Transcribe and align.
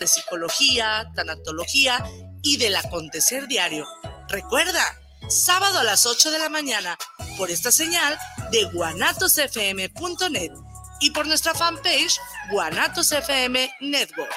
de 0.00 0.08
psicología, 0.08 1.08
tanatología 1.14 2.04
y 2.42 2.56
del 2.56 2.74
acontecer 2.74 3.46
diario. 3.46 3.86
Recuerda, 4.28 4.82
sábado 5.28 5.78
a 5.78 5.84
las 5.84 6.06
8 6.06 6.32
de 6.32 6.38
la 6.38 6.48
mañana, 6.48 6.96
por 7.36 7.50
esta 7.50 7.70
señal 7.70 8.18
de 8.50 8.64
guanatosfm.net 8.64 10.52
y 11.00 11.10
por 11.10 11.26
nuestra 11.26 11.54
fanpage 11.54 12.18
Guanatos 12.50 13.12
FM 13.12 13.70
Network. 13.80 14.32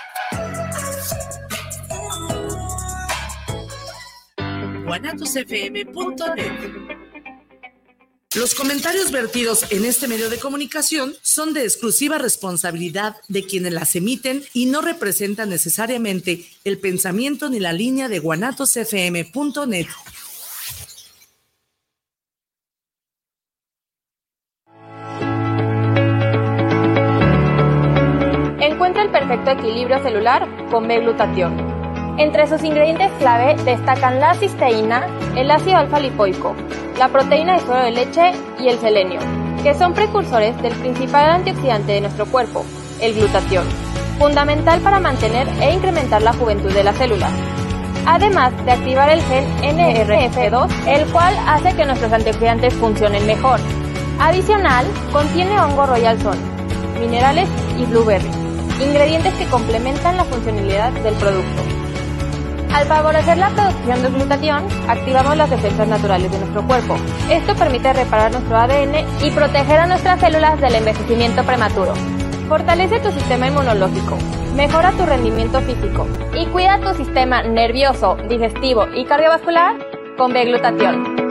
guanatosfm.net 4.86 7.03
los 8.36 8.56
comentarios 8.56 9.12
vertidos 9.12 9.72
en 9.72 9.86
este 9.86 10.08
medio 10.08 10.28
de 10.28 10.40
comunicación 10.40 11.14
son 11.22 11.54
de 11.54 11.64
exclusiva 11.64 12.18
responsabilidad 12.18 13.16
de 13.28 13.44
quienes 13.44 13.74
las 13.74 13.96
emiten 13.96 14.44
y 14.54 14.66
no 14.66 14.82
representan 14.82 15.50
necesariamente 15.50 16.46
el 16.64 16.80
pensamiento 16.80 17.50
ni 17.50 17.60
la 17.60 17.74
línea 17.74 18.10
de 18.10 18.18
guanatosfm.net. 18.20 19.88
Encuentra 28.60 29.04
el 29.04 29.12
perfecto 29.12 29.52
equilibrio 29.52 30.02
celular 30.02 30.48
con 30.72 30.88
B-glutatión. 30.88 31.73
Entre 32.18 32.46
sus 32.46 32.64
ingredientes 32.64 33.12
clave 33.18 33.56
destacan 33.64 34.20
la 34.20 34.36
cisteína, 34.36 35.08
el 35.36 35.50
ácido 35.50 35.78
alfa-lipoico, 35.78 36.56
la 37.00 37.10
proteína 37.10 37.54
de 37.54 37.66
suero 37.66 37.84
de 37.84 37.92
leche 37.92 38.32
y 38.60 38.68
el 38.68 38.78
selenio, 38.78 39.20
que 39.64 39.74
son 39.74 39.94
precursores 39.94 40.60
del 40.62 40.74
principal 40.74 41.28
antioxidante 41.28 41.94
de 41.94 42.02
nuestro 42.02 42.28
cuerpo, 42.28 42.64
el 43.02 43.16
glutatión, 43.16 43.66
fundamental 44.20 44.80
para 44.82 45.00
mantener 45.00 45.48
e 45.60 45.74
incrementar 45.74 46.22
la 46.22 46.34
juventud 46.34 46.72
de 46.72 46.84
las 46.84 46.96
células. 46.98 47.32
Además 48.06 48.54
de 48.64 48.72
activar 48.74 49.10
el 49.10 49.22
gen 49.24 49.46
NRF2, 49.64 50.70
el 50.88 51.12
cual 51.12 51.36
hace 51.48 51.76
que 51.76 51.86
nuestros 51.86 52.14
antioxidantes 52.14 52.76
funcionen 52.76 53.26
mejor. 53.26 53.60
Adicional, 54.20 54.86
contiene 55.12 55.60
hongo 55.60 55.88
royal 55.88 56.22
son, 56.22 56.38
minerales 57.00 57.50
y 57.80 57.86
blueberry, 57.86 58.30
ingredientes 58.80 59.34
que 59.34 59.48
complementan 59.48 60.18
la 60.18 60.26
funcionalidad 60.26 60.92
del 60.92 61.16
producto. 61.16 61.73
Al 62.74 62.88
favorecer 62.88 63.38
la 63.38 63.50
producción 63.52 64.02
de 64.02 64.10
glutatión, 64.10 64.68
activamos 64.90 65.38
las 65.38 65.50
defensas 65.50 65.88
naturales 65.88 66.32
de 66.32 66.40
nuestro 66.40 66.66
cuerpo. 66.66 66.96
Esto 67.30 67.56
permite 67.56 67.94
reparar 67.94 68.32
nuestro 68.32 68.58
ADN 68.58 69.24
y 69.24 69.30
proteger 69.30 69.80
a 69.80 69.86
nuestras 69.86 70.20
células 70.20 70.60
del 70.60 70.74
envejecimiento 70.74 71.46
prematuro. 71.46 71.94
Fortalece 72.50 73.00
tu 73.00 73.12
sistema 73.12 73.48
inmunológico, 73.48 74.18
mejora 74.56 74.92
tu 74.94 75.06
rendimiento 75.06 75.62
físico 75.62 76.08
y 76.36 76.48
cuida 76.48 76.82
tu 76.82 76.96
sistema 76.96 77.44
nervioso, 77.44 78.16
digestivo 78.28 78.88
y 78.94 79.06
cardiovascular 79.06 79.78
con 80.18 80.34
B-glutatión. 80.34 81.24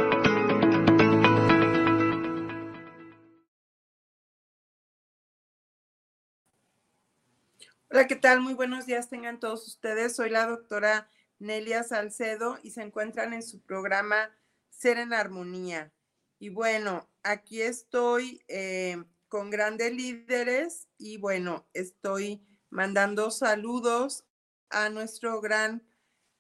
Hola, 7.91 8.07
¿qué 8.07 8.17
tal? 8.17 8.41
Muy 8.41 8.55
buenos 8.55 8.87
días 8.87 9.11
tengan 9.11 9.39
todos 9.39 9.67
ustedes. 9.67 10.17
Soy 10.17 10.31
la 10.31 10.47
doctora 10.47 11.09
Nelia 11.43 11.83
Salcedo 11.83 12.59
y 12.63 12.71
se 12.71 12.83
encuentran 12.83 13.33
en 13.33 13.43
su 13.43 13.61
programa 13.61 14.31
Ser 14.71 14.99
en 14.99 15.13
Armonía. 15.13 15.93
Y 16.39 16.51
bueno, 16.51 17.09
aquí 17.25 17.63
estoy 17.63 18.43
eh, 18.47 19.03
con 19.27 19.51
grandes 19.51 19.93
líderes 19.93 20.89
y 20.99 21.17
bueno, 21.17 21.67
estoy 21.75 22.47
mandando 22.71 23.33
saludos 23.33 24.25
a 24.71 24.89
nuestro 24.89 25.41
gran 25.41 25.83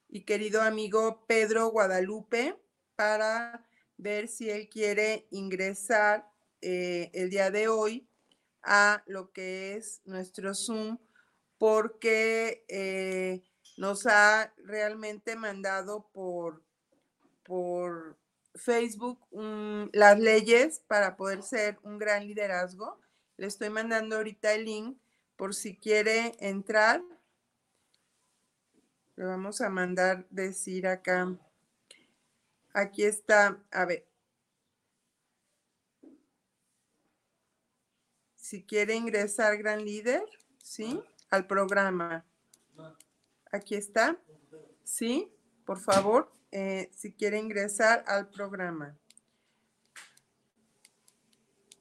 y 0.08 0.25
querido 0.25 0.62
amigo 0.62 1.25
Pedro 1.27 1.67
Guadalupe 1.70 2.56
para 2.95 3.67
ver 3.97 4.28
si 4.28 4.50
él 4.50 4.69
quiere 4.69 5.27
ingresar 5.30 6.30
eh, 6.61 7.11
el 7.12 7.29
día 7.29 7.51
de 7.51 7.67
hoy 7.67 8.08
a 8.62 9.02
lo 9.07 9.33
que 9.33 9.74
es 9.74 10.01
nuestro 10.05 10.55
Zoom 10.55 10.98
porque 11.58 12.64
eh, 12.68 13.42
nos 13.77 14.07
ha 14.07 14.53
realmente 14.59 15.37
mandado 15.37 16.09
por, 16.13 16.63
por 17.43 18.19
Facebook 18.55 19.19
las 19.93 20.19
leyes 20.19 20.81
para 20.87 21.17
poder 21.17 21.43
ser 21.43 21.79
un 21.83 21.99
gran 21.99 22.27
liderazgo. 22.27 23.01
Le 23.37 23.47
estoy 23.47 23.71
mandando 23.71 24.17
ahorita 24.17 24.53
el 24.53 24.65
link 24.65 24.99
por 25.37 25.55
si 25.55 25.77
quiere 25.77 26.37
entrar. 26.39 27.03
Le 29.17 29.25
vamos 29.25 29.61
a 29.61 29.69
mandar 29.71 30.27
decir 30.31 30.87
acá. 30.87 31.37
Aquí 32.75 33.05
está, 33.05 33.63
a 33.71 33.85
ver. 33.85 34.07
Si 38.37 38.65
quiere 38.65 38.95
ingresar 38.95 39.57
gran 39.57 39.85
líder, 39.85 40.25
¿sí? 40.63 41.03
Al 41.31 41.47
programa. 41.47 42.27
Aquí 43.52 43.74
está. 43.74 44.17
Sí, 44.83 45.30
por 45.64 45.79
favor, 45.79 46.33
eh, 46.51 46.90
si 46.95 47.13
quiere 47.13 47.39
ingresar 47.39 48.02
al 48.07 48.29
programa. 48.29 48.96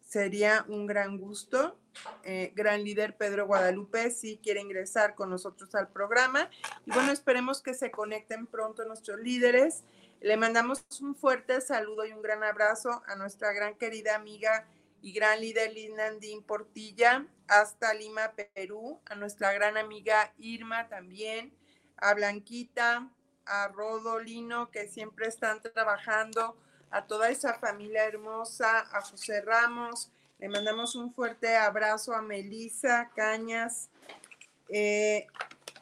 Sería 0.05 0.65
un 0.67 0.85
gran 0.85 1.17
gusto. 1.17 1.77
Eh, 2.23 2.51
gran 2.55 2.83
líder 2.83 3.17
Pedro 3.17 3.47
Guadalupe, 3.47 4.11
si 4.11 4.37
quiere 4.37 4.61
ingresar 4.61 5.15
con 5.15 5.29
nosotros 5.29 5.73
al 5.75 5.89
programa. 5.89 6.49
Y 6.85 6.91
bueno, 6.91 7.11
esperemos 7.11 7.61
que 7.61 7.73
se 7.73 7.89
conecten 7.89 8.47
pronto 8.47 8.85
nuestros 8.85 9.19
líderes. 9.19 9.83
Le 10.19 10.35
mandamos 10.37 10.85
un 11.01 11.15
fuerte 11.15 11.61
saludo 11.61 12.05
y 12.05 12.11
un 12.11 12.21
gran 12.21 12.43
abrazo 12.43 13.01
a 13.07 13.15
nuestra 13.15 13.53
gran 13.53 13.75
querida 13.75 14.15
amiga 14.15 14.67
y 15.01 15.13
gran 15.13 15.41
líder 15.41 15.73
Lindandín 15.73 16.43
Portilla 16.43 17.25
hasta 17.47 17.93
Lima, 17.93 18.33
Perú, 18.53 19.01
a 19.05 19.15
nuestra 19.15 19.51
gran 19.51 19.77
amiga 19.77 20.33
Irma 20.37 20.87
también, 20.87 21.53
a 22.01 22.13
Blanquita, 22.13 23.07
a 23.45 23.67
Rodolino, 23.69 24.69
que 24.71 24.87
siempre 24.87 25.27
están 25.27 25.61
trabajando, 25.61 26.57
a 26.89 27.05
toda 27.05 27.29
esa 27.29 27.53
familia 27.53 28.05
hermosa, 28.05 28.81
a 28.91 29.01
José 29.01 29.41
Ramos. 29.41 30.11
Le 30.39 30.49
mandamos 30.49 30.95
un 30.95 31.13
fuerte 31.13 31.55
abrazo 31.55 32.13
a 32.13 32.21
Melisa 32.21 33.09
Cañas. 33.15 33.89
Eh, 34.69 35.27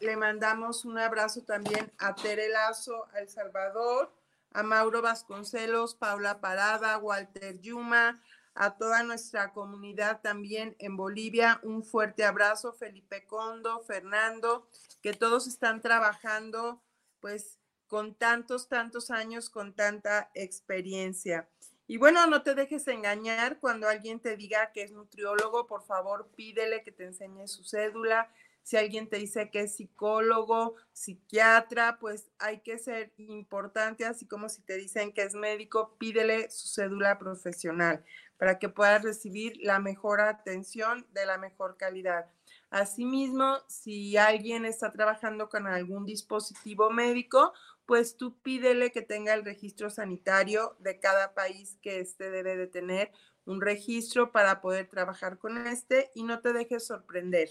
le 0.01 0.15
mandamos 0.15 0.85
un 0.85 0.97
abrazo 0.99 1.41
también 1.41 1.91
a 1.97 2.13
Tere 2.15 2.49
Lazo, 2.49 3.07
a 3.13 3.19
El 3.19 3.29
Salvador, 3.29 4.11
a 4.53 4.63
Mauro 4.63 5.01
Vasconcelos, 5.01 5.95
Paula 5.95 6.39
Parada, 6.39 6.97
Walter 6.97 7.59
Yuma, 7.59 8.21
a 8.55 8.77
toda 8.77 9.03
nuestra 9.03 9.53
comunidad 9.53 10.21
también 10.21 10.75
en 10.79 10.97
Bolivia. 10.97 11.59
Un 11.63 11.83
fuerte 11.83 12.23
abrazo, 12.23 12.73
Felipe 12.73 13.25
Condo, 13.25 13.81
Fernando, 13.81 14.67
que 15.01 15.13
todos 15.13 15.47
están 15.47 15.81
trabajando 15.81 16.81
pues 17.19 17.57
con 17.87 18.15
tantos, 18.15 18.69
tantos 18.69 19.11
años, 19.11 19.49
con 19.49 19.73
tanta 19.73 20.29
experiencia. 20.33 21.49
Y 21.87 21.97
bueno, 21.97 22.27
no 22.27 22.43
te 22.43 22.53
dejes 22.53 22.87
engañar 22.87 23.59
cuando 23.59 23.87
alguien 23.87 24.19
te 24.19 24.37
diga 24.37 24.71
que 24.71 24.83
es 24.83 24.91
nutriólogo, 24.91 25.65
por 25.65 25.83
favor 25.83 26.29
pídele 26.35 26.83
que 26.83 26.91
te 26.91 27.05
enseñe 27.05 27.47
su 27.47 27.63
cédula. 27.63 28.31
Si 28.61 28.77
alguien 28.77 29.09
te 29.09 29.17
dice 29.17 29.49
que 29.49 29.61
es 29.61 29.77
psicólogo, 29.77 30.75
psiquiatra, 30.93 31.97
pues 31.99 32.29
hay 32.37 32.59
que 32.59 32.77
ser 32.77 33.11
importante, 33.17 34.05
así 34.05 34.27
como 34.27 34.49
si 34.49 34.61
te 34.61 34.75
dicen 34.75 35.11
que 35.11 35.23
es 35.23 35.33
médico, 35.33 35.95
pídele 35.97 36.51
su 36.51 36.67
cédula 36.67 37.17
profesional 37.17 38.05
para 38.39 38.57
que 38.57 38.69
puedas 38.69 39.03
recibir 39.03 39.57
la 39.61 39.79
mejor 39.79 40.21
atención 40.21 41.05
de 41.11 41.25
la 41.25 41.37
mejor 41.37 41.75
calidad. 41.75 42.25
Asimismo, 42.69 43.57
si 43.67 44.15
alguien 44.15 44.63
está 44.63 44.93
trabajando 44.93 45.49
con 45.49 45.67
algún 45.67 46.05
dispositivo 46.05 46.89
médico, 46.89 47.53
pues 47.85 48.15
tú 48.15 48.39
pídele 48.41 48.91
que 48.91 49.01
tenga 49.01 49.33
el 49.33 49.43
registro 49.43 49.89
sanitario 49.89 50.77
de 50.79 50.99
cada 50.99 51.33
país 51.33 51.77
que 51.81 51.99
éste 51.99 52.31
debe 52.31 52.55
de 52.55 52.67
tener 52.67 53.11
un 53.43 53.59
registro 53.59 54.31
para 54.31 54.61
poder 54.61 54.87
trabajar 54.87 55.37
con 55.37 55.67
este 55.67 56.09
y 56.15 56.23
no 56.23 56.39
te 56.39 56.53
dejes 56.53 56.87
sorprender. 56.87 57.49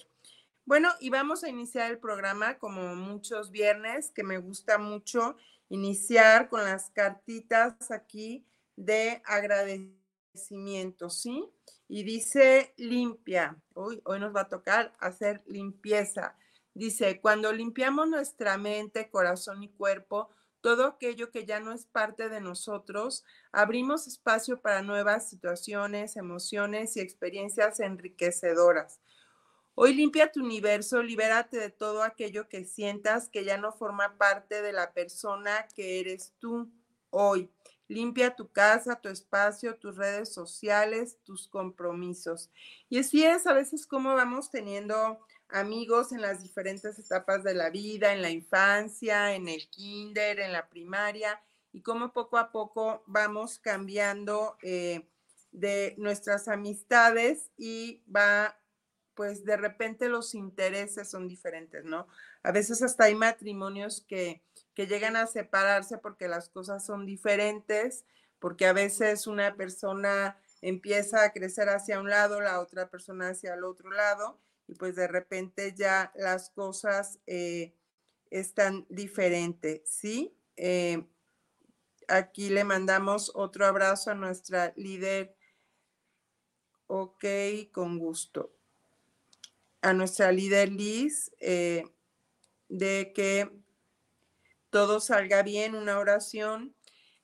Bueno, 0.64 0.88
y 1.00 1.10
vamos 1.10 1.44
a 1.44 1.50
iniciar 1.50 1.90
el 1.90 1.98
programa 1.98 2.58
como 2.58 2.94
muchos 2.94 3.50
viernes, 3.50 4.10
que 4.10 4.22
me 4.22 4.38
gusta 4.38 4.78
mucho 4.78 5.36
iniciar 5.68 6.48
con 6.48 6.64
las 6.64 6.90
cartitas 6.90 7.90
aquí 7.90 8.46
de 8.76 9.20
agradecimiento 9.26 9.97
¿sí? 11.10 11.48
Y 11.88 12.02
dice 12.04 12.74
limpia. 12.76 13.56
Hoy, 13.74 14.00
hoy 14.04 14.20
nos 14.20 14.34
va 14.34 14.42
a 14.42 14.48
tocar 14.48 14.92
hacer 14.98 15.42
limpieza. 15.46 16.36
Dice, 16.74 17.20
cuando 17.20 17.52
limpiamos 17.52 18.08
nuestra 18.08 18.56
mente, 18.56 19.10
corazón 19.10 19.62
y 19.62 19.68
cuerpo, 19.68 20.30
todo 20.60 20.86
aquello 20.86 21.30
que 21.30 21.44
ya 21.44 21.60
no 21.60 21.72
es 21.72 21.84
parte 21.86 22.28
de 22.28 22.40
nosotros, 22.40 23.24
abrimos 23.52 24.06
espacio 24.06 24.60
para 24.60 24.82
nuevas 24.82 25.28
situaciones, 25.28 26.16
emociones 26.16 26.96
y 26.96 27.00
experiencias 27.00 27.80
enriquecedoras. 27.80 29.00
Hoy 29.74 29.94
limpia 29.94 30.32
tu 30.32 30.40
universo, 30.40 31.02
libérate 31.02 31.56
de 31.56 31.70
todo 31.70 32.02
aquello 32.02 32.48
que 32.48 32.64
sientas 32.64 33.28
que 33.28 33.44
ya 33.44 33.58
no 33.58 33.72
forma 33.72 34.18
parte 34.18 34.60
de 34.60 34.72
la 34.72 34.92
persona 34.92 35.68
que 35.74 36.00
eres 36.00 36.34
tú 36.40 36.68
hoy. 37.10 37.50
Limpia 37.88 38.36
tu 38.36 38.48
casa, 38.52 39.00
tu 39.00 39.08
espacio, 39.08 39.76
tus 39.76 39.96
redes 39.96 40.32
sociales, 40.32 41.18
tus 41.24 41.48
compromisos. 41.48 42.50
Y 42.88 42.98
así 42.98 43.24
es 43.24 43.46
a 43.46 43.54
veces 43.54 43.86
como 43.86 44.14
vamos 44.14 44.50
teniendo 44.50 45.18
amigos 45.48 46.12
en 46.12 46.20
las 46.20 46.42
diferentes 46.42 46.98
etapas 46.98 47.42
de 47.42 47.54
la 47.54 47.70
vida, 47.70 48.12
en 48.12 48.22
la 48.22 48.30
infancia, 48.30 49.34
en 49.34 49.48
el 49.48 49.68
kinder, 49.70 50.40
en 50.40 50.52
la 50.52 50.68
primaria, 50.68 51.40
y 51.72 51.82
cómo 51.82 52.12
poco 52.12 52.38
a 52.38 52.50
poco 52.52 53.02
vamos 53.06 53.58
cambiando 53.58 54.56
eh, 54.62 55.08
de 55.52 55.94
nuestras 55.98 56.48
amistades 56.48 57.50
y 57.56 58.02
va 58.14 58.58
pues 59.14 59.44
de 59.44 59.56
repente 59.56 60.08
los 60.08 60.32
intereses 60.36 61.10
son 61.10 61.26
diferentes, 61.26 61.84
¿no? 61.84 62.06
A 62.44 62.52
veces 62.52 62.82
hasta 62.82 63.04
hay 63.04 63.16
matrimonios 63.16 64.04
que, 64.06 64.42
que 64.78 64.86
llegan 64.86 65.16
a 65.16 65.26
separarse 65.26 65.98
porque 65.98 66.28
las 66.28 66.48
cosas 66.48 66.86
son 66.86 67.04
diferentes, 67.04 68.04
porque 68.38 68.64
a 68.64 68.72
veces 68.72 69.26
una 69.26 69.56
persona 69.56 70.38
empieza 70.62 71.24
a 71.24 71.32
crecer 71.32 71.68
hacia 71.68 71.98
un 71.98 72.08
lado, 72.08 72.40
la 72.40 72.60
otra 72.60 72.88
persona 72.88 73.30
hacia 73.30 73.54
el 73.54 73.64
otro 73.64 73.90
lado, 73.90 74.38
y 74.68 74.76
pues 74.76 74.94
de 74.94 75.08
repente 75.08 75.74
ya 75.76 76.12
las 76.14 76.50
cosas 76.50 77.18
eh, 77.26 77.74
están 78.30 78.86
diferentes, 78.88 79.80
¿sí? 79.84 80.32
Eh, 80.54 81.04
aquí 82.06 82.48
le 82.48 82.62
mandamos 82.62 83.32
otro 83.34 83.66
abrazo 83.66 84.12
a 84.12 84.14
nuestra 84.14 84.72
líder. 84.76 85.34
Ok, 86.86 87.24
con 87.72 87.98
gusto 87.98 88.54
a 89.80 89.92
nuestra 89.92 90.30
líder 90.30 90.70
Liz 90.70 91.32
eh, 91.40 91.84
de 92.68 93.12
que 93.12 93.50
todo 94.70 95.00
salga 95.00 95.42
bien, 95.42 95.74
una 95.74 95.98
oración. 95.98 96.74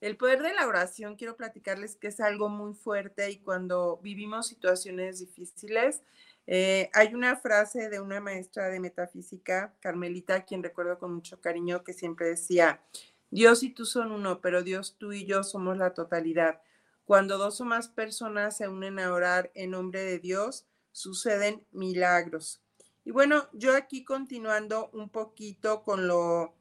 El 0.01 0.17
poder 0.17 0.43
de 0.43 0.53
la 0.53 0.67
oración, 0.67 1.17
quiero 1.17 1.37
platicarles 1.37 1.97
que 1.97 2.09
es 2.09 2.21
algo 2.21 2.49
muy 2.49 2.75
fuerte 2.75 3.31
y 3.31 3.39
cuando 3.39 3.99
vivimos 4.03 4.49
situaciones 4.49 5.21
difíciles, 5.21 6.03
eh, 6.47 6.91
hay 6.93 7.15
una 7.15 7.37
frase 7.37 7.89
de 7.89 8.01
una 8.01 8.21
maestra 8.21 8.69
de 8.69 8.81
metafísica, 8.81 9.75
Carmelita, 9.81 10.45
quien 10.45 10.63
recuerdo 10.63 10.99
con 10.99 11.15
mucho 11.15 11.41
cariño, 11.41 11.85
que 11.85 11.95
siempre 11.95 12.27
decía, 12.27 12.83
Dios 13.31 13.63
y 13.63 13.71
tú 13.71 13.87
son 13.87 14.13
uno, 14.13 14.41
pero 14.41 14.63
Dios, 14.63 14.97
tú 14.99 15.13
y 15.13 15.25
yo 15.25 15.43
somos 15.43 15.79
la 15.79 15.95
totalidad. 15.95 16.61
Cuando 17.05 17.39
dos 17.39 17.61
o 17.61 17.65
más 17.65 17.89
personas 17.89 18.57
se 18.57 18.69
unen 18.69 18.99
a 18.99 19.13
orar 19.13 19.51
en 19.55 19.71
nombre 19.71 20.05
de 20.05 20.19
Dios, 20.19 20.67
suceden 20.93 21.67
milagros. 21.73 22.63
Y 23.05 23.11
bueno, 23.11 23.49
yo 23.53 23.75
aquí 23.75 24.05
continuando 24.05 24.89
un 24.93 25.11
poquito 25.11 25.83
con 25.83 26.07
lo, 26.07 26.55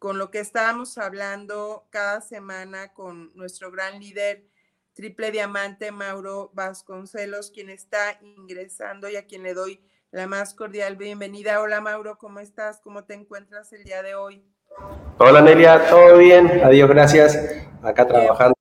con 0.00 0.16
lo 0.16 0.30
que 0.30 0.40
estábamos 0.40 0.96
hablando 0.96 1.86
cada 1.90 2.22
semana 2.22 2.94
con 2.94 3.36
nuestro 3.36 3.70
gran 3.70 4.00
líder 4.00 4.46
triple 4.94 5.30
diamante 5.30 5.92
Mauro 5.92 6.50
Vasconcelos, 6.54 7.50
quien 7.50 7.68
está 7.68 8.18
ingresando 8.22 9.10
y 9.10 9.16
a 9.16 9.26
quien 9.26 9.42
le 9.42 9.52
doy 9.52 9.84
la 10.10 10.26
más 10.26 10.54
cordial 10.54 10.96
bienvenida. 10.96 11.60
Hola 11.60 11.82
Mauro, 11.82 12.16
¿cómo 12.16 12.40
estás? 12.40 12.80
¿Cómo 12.80 13.04
te 13.04 13.12
encuentras 13.12 13.74
el 13.74 13.84
día 13.84 14.02
de 14.02 14.14
hoy? 14.14 14.42
Hola 15.18 15.42
Nelia, 15.42 15.90
¿todo 15.90 16.16
bien? 16.16 16.48
Adiós, 16.64 16.88
gracias. 16.88 17.38
Acá 17.82 18.08
trabajando. 18.08 18.54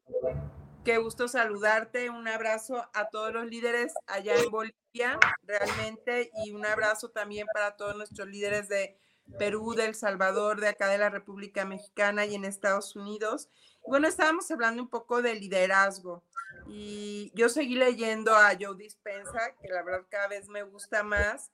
Qué 0.84 0.98
gusto 0.98 1.30
saludarte. 1.30 2.10
Un 2.10 2.28
abrazo 2.28 2.86
a 2.94 3.08
todos 3.08 3.32
los 3.32 3.46
líderes 3.46 3.94
allá 4.08 4.36
en 4.36 4.52
Bolivia, 4.52 5.18
realmente, 5.44 6.32
y 6.44 6.52
un 6.52 6.66
abrazo 6.66 7.12
también 7.12 7.48
para 7.54 7.78
todos 7.78 7.96
nuestros 7.96 8.28
líderes 8.28 8.68
de 8.68 9.00
Perú, 9.38 9.74
de 9.74 9.86
El 9.86 9.96
Salvador, 9.96 10.60
de 10.60 10.68
acá 10.70 10.88
de 10.88 10.98
la 10.98 11.10
República 11.10 11.66
Mexicana 11.66 12.26
y 12.26 12.36
en 12.36 12.46
Estados 12.46 12.96
Unidos. 12.96 13.50
Bueno, 13.88 14.08
estábamos 14.08 14.50
hablando 14.52 14.82
un 14.82 14.90
poco 14.90 15.22
de 15.22 15.36
liderazgo 15.36 16.24
y 16.68 17.32
yo 17.36 17.50
seguí 17.50 17.76
leyendo 17.76 18.36
a 18.36 18.52
Joe 18.60 18.76
Dispensa, 18.78 19.56
que 19.62 19.70
la 19.70 19.84
verdad 19.84 20.06
cada 20.10 20.28
vez 20.28 20.48
me 20.50 20.64
gusta 20.64 21.04
más. 21.04 21.52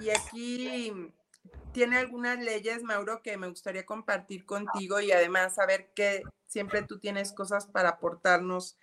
Y 0.00 0.10
aquí 0.10 0.92
tiene 1.72 1.98
algunas 1.98 2.38
leyes, 2.38 2.82
Mauro, 2.82 3.22
que 3.22 3.36
me 3.36 3.48
gustaría 3.48 3.86
compartir 3.86 4.44
contigo 4.44 5.00
y 5.00 5.12
además 5.12 5.54
saber 5.54 5.92
que 5.94 6.22
siempre 6.46 6.82
tú 6.82 6.98
tienes 6.98 7.32
cosas 7.32 7.66
para 7.66 7.90
aportarnos 7.90 8.78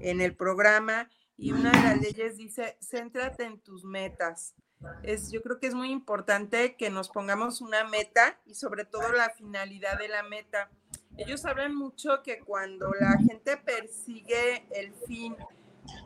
en 0.00 0.20
el 0.20 0.36
programa. 0.36 1.10
Y 1.36 1.52
una 1.52 1.72
de 1.72 1.82
las 1.82 2.00
leyes 2.00 2.36
dice, 2.36 2.76
céntrate 2.80 3.44
en 3.44 3.60
tus 3.60 3.84
metas. 3.84 4.54
Es, 5.02 5.30
yo 5.30 5.42
creo 5.42 5.58
que 5.58 5.66
es 5.66 5.74
muy 5.74 5.90
importante 5.90 6.76
que 6.76 6.90
nos 6.90 7.08
pongamos 7.08 7.60
una 7.60 7.84
meta 7.84 8.38
y 8.46 8.54
sobre 8.54 8.84
todo 8.84 9.12
la 9.12 9.30
finalidad 9.30 9.98
de 9.98 10.08
la 10.08 10.22
meta. 10.22 10.70
Ellos 11.16 11.44
hablan 11.44 11.74
mucho 11.74 12.22
que 12.22 12.40
cuando 12.40 12.92
la 12.98 13.16
gente 13.18 13.56
persigue 13.56 14.66
el 14.70 14.92
fin 15.06 15.36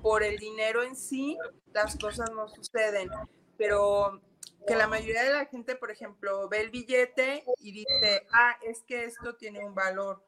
por 0.02 0.22
el 0.22 0.38
dinero 0.38 0.82
en 0.82 0.96
sí, 0.96 1.38
las 1.72 1.96
cosas 1.96 2.30
no 2.32 2.48
suceden. 2.48 3.10
Pero 3.56 4.20
que 4.66 4.76
la 4.76 4.86
mayoría 4.86 5.22
de 5.22 5.32
la 5.32 5.46
gente, 5.46 5.76
por 5.76 5.90
ejemplo, 5.90 6.48
ve 6.48 6.60
el 6.60 6.70
billete 6.70 7.44
y 7.60 7.72
dice, 7.72 8.26
ah, 8.32 8.56
es 8.62 8.82
que 8.82 9.04
esto 9.04 9.34
tiene 9.36 9.64
un 9.64 9.74
valor, 9.74 10.22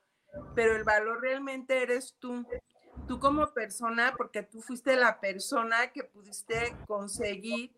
pero 0.55 0.75
el 0.75 0.85
valor 0.85 1.20
realmente 1.20 1.82
eres 1.82 2.17
tú, 2.19 2.47
tú 3.06 3.20
como 3.20 3.52
persona, 3.52 4.14
porque 4.17 4.43
tú 4.43 4.62
fuiste 4.62 4.97
la 4.97 5.20
persona 5.20 5.93
que 5.93 6.05
pudiste 6.05 6.75
conseguir 6.87 7.73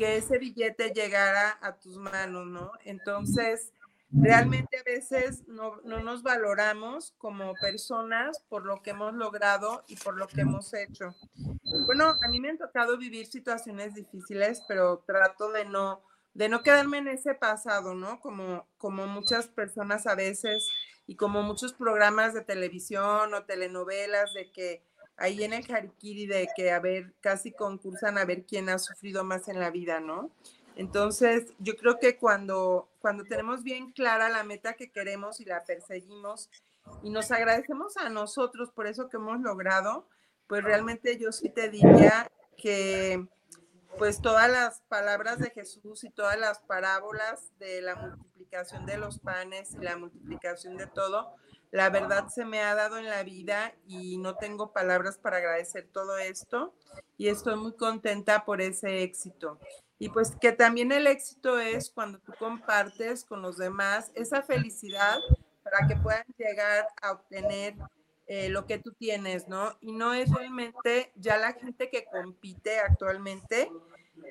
que 0.00 0.16
ese 0.16 0.38
billete 0.38 0.92
llegara 0.94 1.58
a 1.60 1.76
tus 1.76 1.98
manos, 1.98 2.46
¿no? 2.46 2.72
Entonces, 2.86 3.70
realmente 4.10 4.78
a 4.78 4.82
veces 4.82 5.46
no, 5.46 5.76
no, 5.84 6.00
nos 6.00 6.22
valoramos 6.22 7.12
como 7.18 7.52
personas 7.60 8.42
por 8.48 8.64
lo 8.64 8.80
que 8.80 8.92
hemos 8.92 9.12
logrado 9.12 9.84
y 9.88 9.96
por 9.96 10.16
lo 10.16 10.26
que 10.26 10.40
hemos 10.40 10.72
hecho. 10.72 11.14
Bueno, 11.84 12.16
a 12.22 12.28
mí 12.28 12.40
me 12.40 12.48
han 12.48 12.56
tocado 12.56 12.96
vivir 12.96 13.26
situaciones 13.26 13.94
difíciles, 13.94 14.62
pero 14.66 15.04
trato 15.06 15.52
de 15.52 15.66
no, 15.66 16.02
de 16.32 16.48
no 16.48 16.62
quedarme 16.62 16.96
en 16.96 17.08
ese 17.08 17.34
pasado, 17.34 17.94
¿no? 17.94 18.20
Como, 18.20 18.66
como 18.78 19.06
muchas 19.06 19.48
personas 19.48 20.06
a 20.06 20.14
veces 20.14 20.66
y 21.06 21.16
como 21.16 21.42
muchos 21.42 21.74
programas 21.74 22.32
de 22.32 22.40
televisión 22.40 23.34
o 23.34 23.44
telenovelas 23.44 24.32
de 24.32 24.50
que 24.50 24.82
ahí 25.20 25.44
en 25.44 25.52
el 25.52 25.70
Harikiri 25.70 26.26
de 26.26 26.48
que 26.56 26.72
a 26.72 26.80
ver, 26.80 27.12
casi 27.20 27.52
concursan 27.52 28.18
a 28.18 28.24
ver 28.24 28.44
quién 28.44 28.68
ha 28.70 28.78
sufrido 28.78 29.22
más 29.22 29.48
en 29.48 29.60
la 29.60 29.70
vida, 29.70 30.00
¿no? 30.00 30.30
Entonces, 30.76 31.52
yo 31.58 31.76
creo 31.76 31.98
que 31.98 32.16
cuando, 32.16 32.88
cuando 33.00 33.24
tenemos 33.24 33.62
bien 33.62 33.92
clara 33.92 34.30
la 34.30 34.44
meta 34.44 34.72
que 34.72 34.90
queremos 34.90 35.38
y 35.40 35.44
la 35.44 35.62
perseguimos 35.64 36.48
y 37.02 37.10
nos 37.10 37.30
agradecemos 37.30 37.98
a 37.98 38.08
nosotros 38.08 38.70
por 38.70 38.86
eso 38.86 39.10
que 39.10 39.18
hemos 39.18 39.40
logrado, 39.40 40.08
pues 40.46 40.64
realmente 40.64 41.18
yo 41.18 41.32
sí 41.32 41.50
te 41.50 41.68
diría 41.68 42.30
que 42.56 43.26
pues 43.98 44.22
todas 44.22 44.50
las 44.50 44.80
palabras 44.88 45.38
de 45.38 45.50
Jesús 45.50 46.04
y 46.04 46.10
todas 46.10 46.38
las 46.38 46.60
parábolas 46.60 47.50
de 47.58 47.82
la 47.82 47.94
multiplicación 47.96 48.86
de 48.86 48.96
los 48.96 49.18
panes 49.18 49.74
y 49.74 49.84
la 49.84 49.98
multiplicación 49.98 50.78
de 50.78 50.86
todo, 50.86 51.34
la 51.70 51.88
verdad 51.88 52.28
se 52.28 52.44
me 52.44 52.60
ha 52.60 52.74
dado 52.74 52.98
en 52.98 53.06
la 53.06 53.22
vida 53.22 53.74
y 53.86 54.18
no 54.18 54.34
tengo 54.36 54.72
palabras 54.72 55.18
para 55.18 55.36
agradecer 55.36 55.88
todo 55.92 56.18
esto 56.18 56.74
y 57.16 57.28
estoy 57.28 57.56
muy 57.56 57.74
contenta 57.74 58.44
por 58.44 58.60
ese 58.60 59.02
éxito. 59.02 59.58
Y 59.98 60.08
pues 60.08 60.34
que 60.40 60.52
también 60.52 60.90
el 60.92 61.06
éxito 61.06 61.60
es 61.60 61.90
cuando 61.90 62.18
tú 62.18 62.32
compartes 62.38 63.24
con 63.24 63.42
los 63.42 63.56
demás 63.56 64.10
esa 64.14 64.42
felicidad 64.42 65.18
para 65.62 65.86
que 65.86 65.94
puedan 65.96 66.24
llegar 66.38 66.88
a 67.02 67.12
obtener 67.12 67.74
eh, 68.26 68.48
lo 68.48 68.64
que 68.66 68.78
tú 68.78 68.92
tienes, 68.92 69.46
¿no? 69.46 69.76
Y 69.80 69.92
no 69.92 70.14
es 70.14 70.32
realmente 70.32 71.12
ya 71.16 71.36
la 71.36 71.52
gente 71.52 71.90
que 71.90 72.04
compite 72.06 72.80
actualmente, 72.80 73.70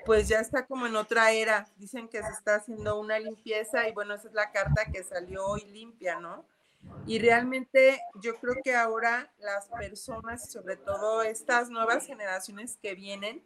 pues 0.06 0.28
ya 0.28 0.40
está 0.40 0.66
como 0.66 0.88
en 0.88 0.96
otra 0.96 1.32
era. 1.32 1.68
Dicen 1.78 2.08
que 2.08 2.22
se 2.24 2.32
está 2.32 2.56
haciendo 2.56 3.00
una 3.00 3.20
limpieza 3.20 3.88
y 3.88 3.94
bueno, 3.94 4.16
esa 4.16 4.28
es 4.28 4.34
la 4.34 4.52
carta 4.52 4.86
que 4.92 5.04
salió 5.04 5.46
hoy 5.46 5.66
limpia, 5.66 6.20
¿no? 6.20 6.46
Y 7.06 7.20
realmente 7.20 8.00
yo 8.22 8.36
creo 8.40 8.56
que 8.64 8.76
ahora 8.76 9.32
las 9.40 9.68
personas, 9.68 10.52
sobre 10.52 10.78
todo 10.78 11.24
estas 11.24 11.70
nuevas 11.70 12.06
generaciones 12.06 12.78
que 12.82 12.94
vienen, 12.94 13.44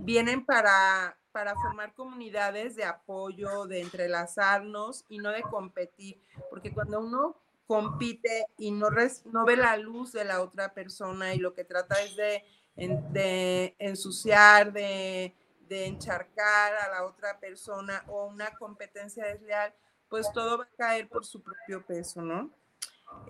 vienen 0.00 0.44
para, 0.46 1.18
para 1.30 1.54
formar 1.54 1.94
comunidades 1.94 2.74
de 2.74 2.84
apoyo, 2.84 3.66
de 3.66 3.82
entrelazarnos 3.82 5.04
y 5.08 5.18
no 5.18 5.30
de 5.30 5.42
competir, 5.42 6.22
porque 6.50 6.72
cuando 6.72 7.00
uno 7.00 7.36
compite 7.66 8.46
y 8.58 8.70
no, 8.70 8.88
no 9.26 9.44
ve 9.44 9.56
la 9.56 9.76
luz 9.76 10.12
de 10.12 10.24
la 10.24 10.42
otra 10.42 10.72
persona 10.74 11.34
y 11.34 11.38
lo 11.38 11.54
que 11.54 11.64
trata 11.64 12.02
es 12.02 12.16
de, 12.16 12.44
de 12.76 13.76
ensuciar, 13.78 14.72
de, 14.72 15.34
de 15.68 15.86
encharcar 15.86 16.74
a 16.74 16.88
la 16.90 17.04
otra 17.04 17.38
persona 17.38 18.04
o 18.08 18.26
una 18.26 18.50
competencia 18.56 19.26
desleal, 19.26 19.74
pues 20.08 20.30
todo 20.32 20.58
va 20.58 20.64
a 20.64 20.76
caer 20.76 21.08
por 21.08 21.24
su 21.24 21.42
propio 21.42 21.84
peso, 21.86 22.20
¿no? 22.20 22.50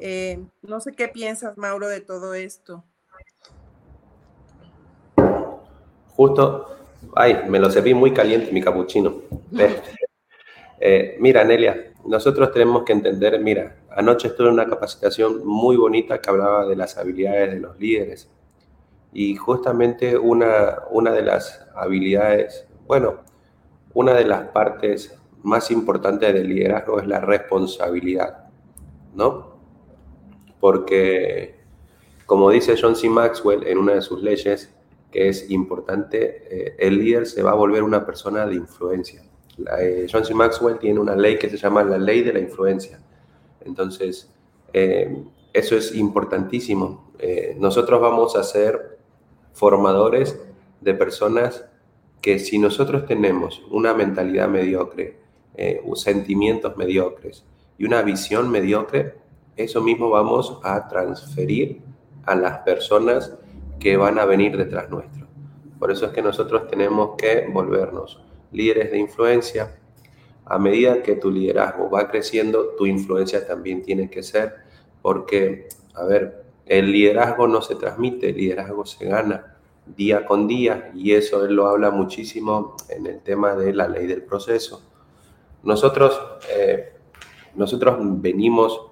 Eh, 0.01 0.45
no 0.63 0.81
sé 0.81 0.93
qué 0.93 1.09
piensas, 1.09 1.57
Mauro, 1.57 1.89
de 1.89 2.01
todo 2.01 2.35
esto. 2.35 2.85
Justo 6.09 6.73
Ay, 7.15 7.43
me 7.49 7.59
lo 7.59 7.71
serví 7.71 7.95
muy 7.95 8.13
caliente 8.13 8.53
mi 8.53 8.63
capuchino. 8.63 9.15
Eh, 10.85 11.17
mira, 11.21 11.45
Nelia, 11.45 11.93
nosotros 12.07 12.51
tenemos 12.51 12.83
que 12.83 12.93
entender, 12.93 13.39
mira, 13.39 13.77
anoche 13.91 14.27
estuve 14.27 14.49
en 14.49 14.55
una 14.55 14.69
capacitación 14.69 15.47
muy 15.47 15.77
bonita 15.77 16.21
que 16.21 16.29
hablaba 16.29 16.67
de 16.67 16.75
las 16.75 16.99
habilidades 16.99 17.53
de 17.53 17.61
los 17.61 17.79
líderes. 17.79 18.29
Y 19.13 19.37
justamente 19.37 20.19
una, 20.19 20.79
una 20.91 21.13
de 21.13 21.23
las 21.23 21.65
habilidades, 21.77 22.67
bueno, 22.89 23.21
una 23.95 24.15
de 24.15 24.25
las 24.25 24.49
partes 24.49 25.17
más 25.45 25.71
importantes 25.71 26.35
del 26.35 26.49
liderazgo 26.49 26.99
es 26.99 27.07
la 27.07 27.21
responsabilidad, 27.21 28.49
¿no? 29.15 29.52
Porque, 30.63 31.57
como 32.25 32.49
dice 32.49 32.77
John 32.81 32.95
C. 32.95 33.09
Maxwell 33.09 33.67
en 33.67 33.79
una 33.79 33.95
de 33.95 34.01
sus 34.01 34.23
leyes, 34.23 34.73
que 35.11 35.29
es 35.29 35.51
importante, 35.51 36.45
eh, 36.49 36.77
el 36.79 36.99
líder 36.99 37.27
se 37.27 37.43
va 37.43 37.51
a 37.51 37.55
volver 37.55 37.83
una 37.83 38.07
persona 38.07 38.47
de 38.47 38.55
influencia. 38.55 39.25
Eh, 39.81 40.07
John 40.09 40.25
C. 40.25 40.33
Maxwell 40.35 40.79
tiene 40.79 41.01
una 41.01 41.17
ley 41.17 41.37
que 41.37 41.51
se 41.51 41.57
llama 41.57 41.83
la 41.83 41.99
ley 41.99 42.23
de 42.23 42.33
la 42.33 42.39
influencia. 42.39 43.01
Entonces, 43.65 44.31
eh, 44.73 45.25
eso 45.53 45.77
es 45.77 45.97
importantísimo. 45.97 47.11
nosotros 47.59 48.01
vamos 48.01 48.37
a 48.37 48.45
ser 48.45 48.99
formadores 49.53 50.39
de 50.81 50.95
personas 50.95 51.65
que 52.21 52.39
si 52.39 52.59
nosotros 52.59 53.05
tenemos 53.07 53.63
una 53.69 53.95
mentalidad 53.95 54.49
mediocre, 54.49 55.19
sentimientos 55.95 56.77
mediocres 56.77 57.45
y 57.79 57.85
una 57.85 58.03
visión 58.03 58.51
mediocre, 58.51 59.22
eso 59.57 59.81
mismo 59.81 60.11
vamos 60.11 60.59
a 60.63 60.89
transferir 60.89 61.83
a 62.25 62.35
las 62.35 62.59
personas 62.59 63.35
que 63.79 63.97
van 63.97 64.19
a 64.19 64.25
venir 64.25 64.57
detrás 64.57 64.89
nuestro. 64.91 65.27
Por 65.79 65.91
eso 65.91 66.07
es 66.07 66.13
que 66.13 66.23
nosotros 66.23 66.69
tenemos 66.69 67.17
que 67.17 67.49
volvernos 67.53 68.23
líderes 68.53 68.91
de 68.91 68.99
influencia. 68.99 69.79
A 70.45 70.59
medida 70.59 71.03
que 71.03 71.17
tu 71.17 71.31
liderazgo 71.31 71.91
va 71.91 72.09
creciendo, 72.09 72.75
tu 72.77 72.87
influencia 72.87 73.47
también 73.47 73.83
tiene 73.83 74.09
que 74.09 74.23
ser, 74.23 74.55
porque, 75.01 75.69
a 75.95 76.05
ver, 76.05 76.45
el 76.67 76.93
liderazgo 76.93 77.49
no 77.49 77.61
se 77.63 77.75
transmite, 77.75 78.31
el 78.31 78.37
liderazgo 78.37 78.87
se 78.87 79.07
gana 79.07 79.57
día 79.85 80.25
con 80.25 80.47
día 80.47 80.93
y 80.95 81.13
eso 81.13 81.45
él 81.45 81.55
lo 81.55 81.67
habla 81.67 81.91
muchísimo 81.91 82.77
en 82.89 83.07
el 83.07 83.21
tema 83.21 83.55
de 83.55 83.75
la 83.75 83.89
ley 83.89 84.07
del 84.07 84.23
proceso. 84.23 84.83
Nosotros, 85.65 86.21
eh, 86.57 86.93
nosotros 87.57 87.97
venimos 88.01 88.92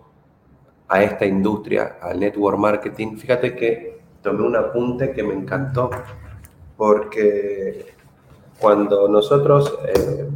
a 0.90 1.04
esta 1.04 1.24
industria, 1.24 1.98
al 2.02 2.18
network 2.18 2.58
marketing. 2.58 3.16
Fíjate 3.16 3.54
que 3.54 4.00
tomé 4.22 4.42
un 4.42 4.56
apunte 4.56 5.12
que 5.12 5.22
me 5.22 5.34
encantó, 5.34 5.88
porque 6.76 7.94
cuando 8.58 9.08
nosotros 9.08 9.78
eh, 9.86 10.28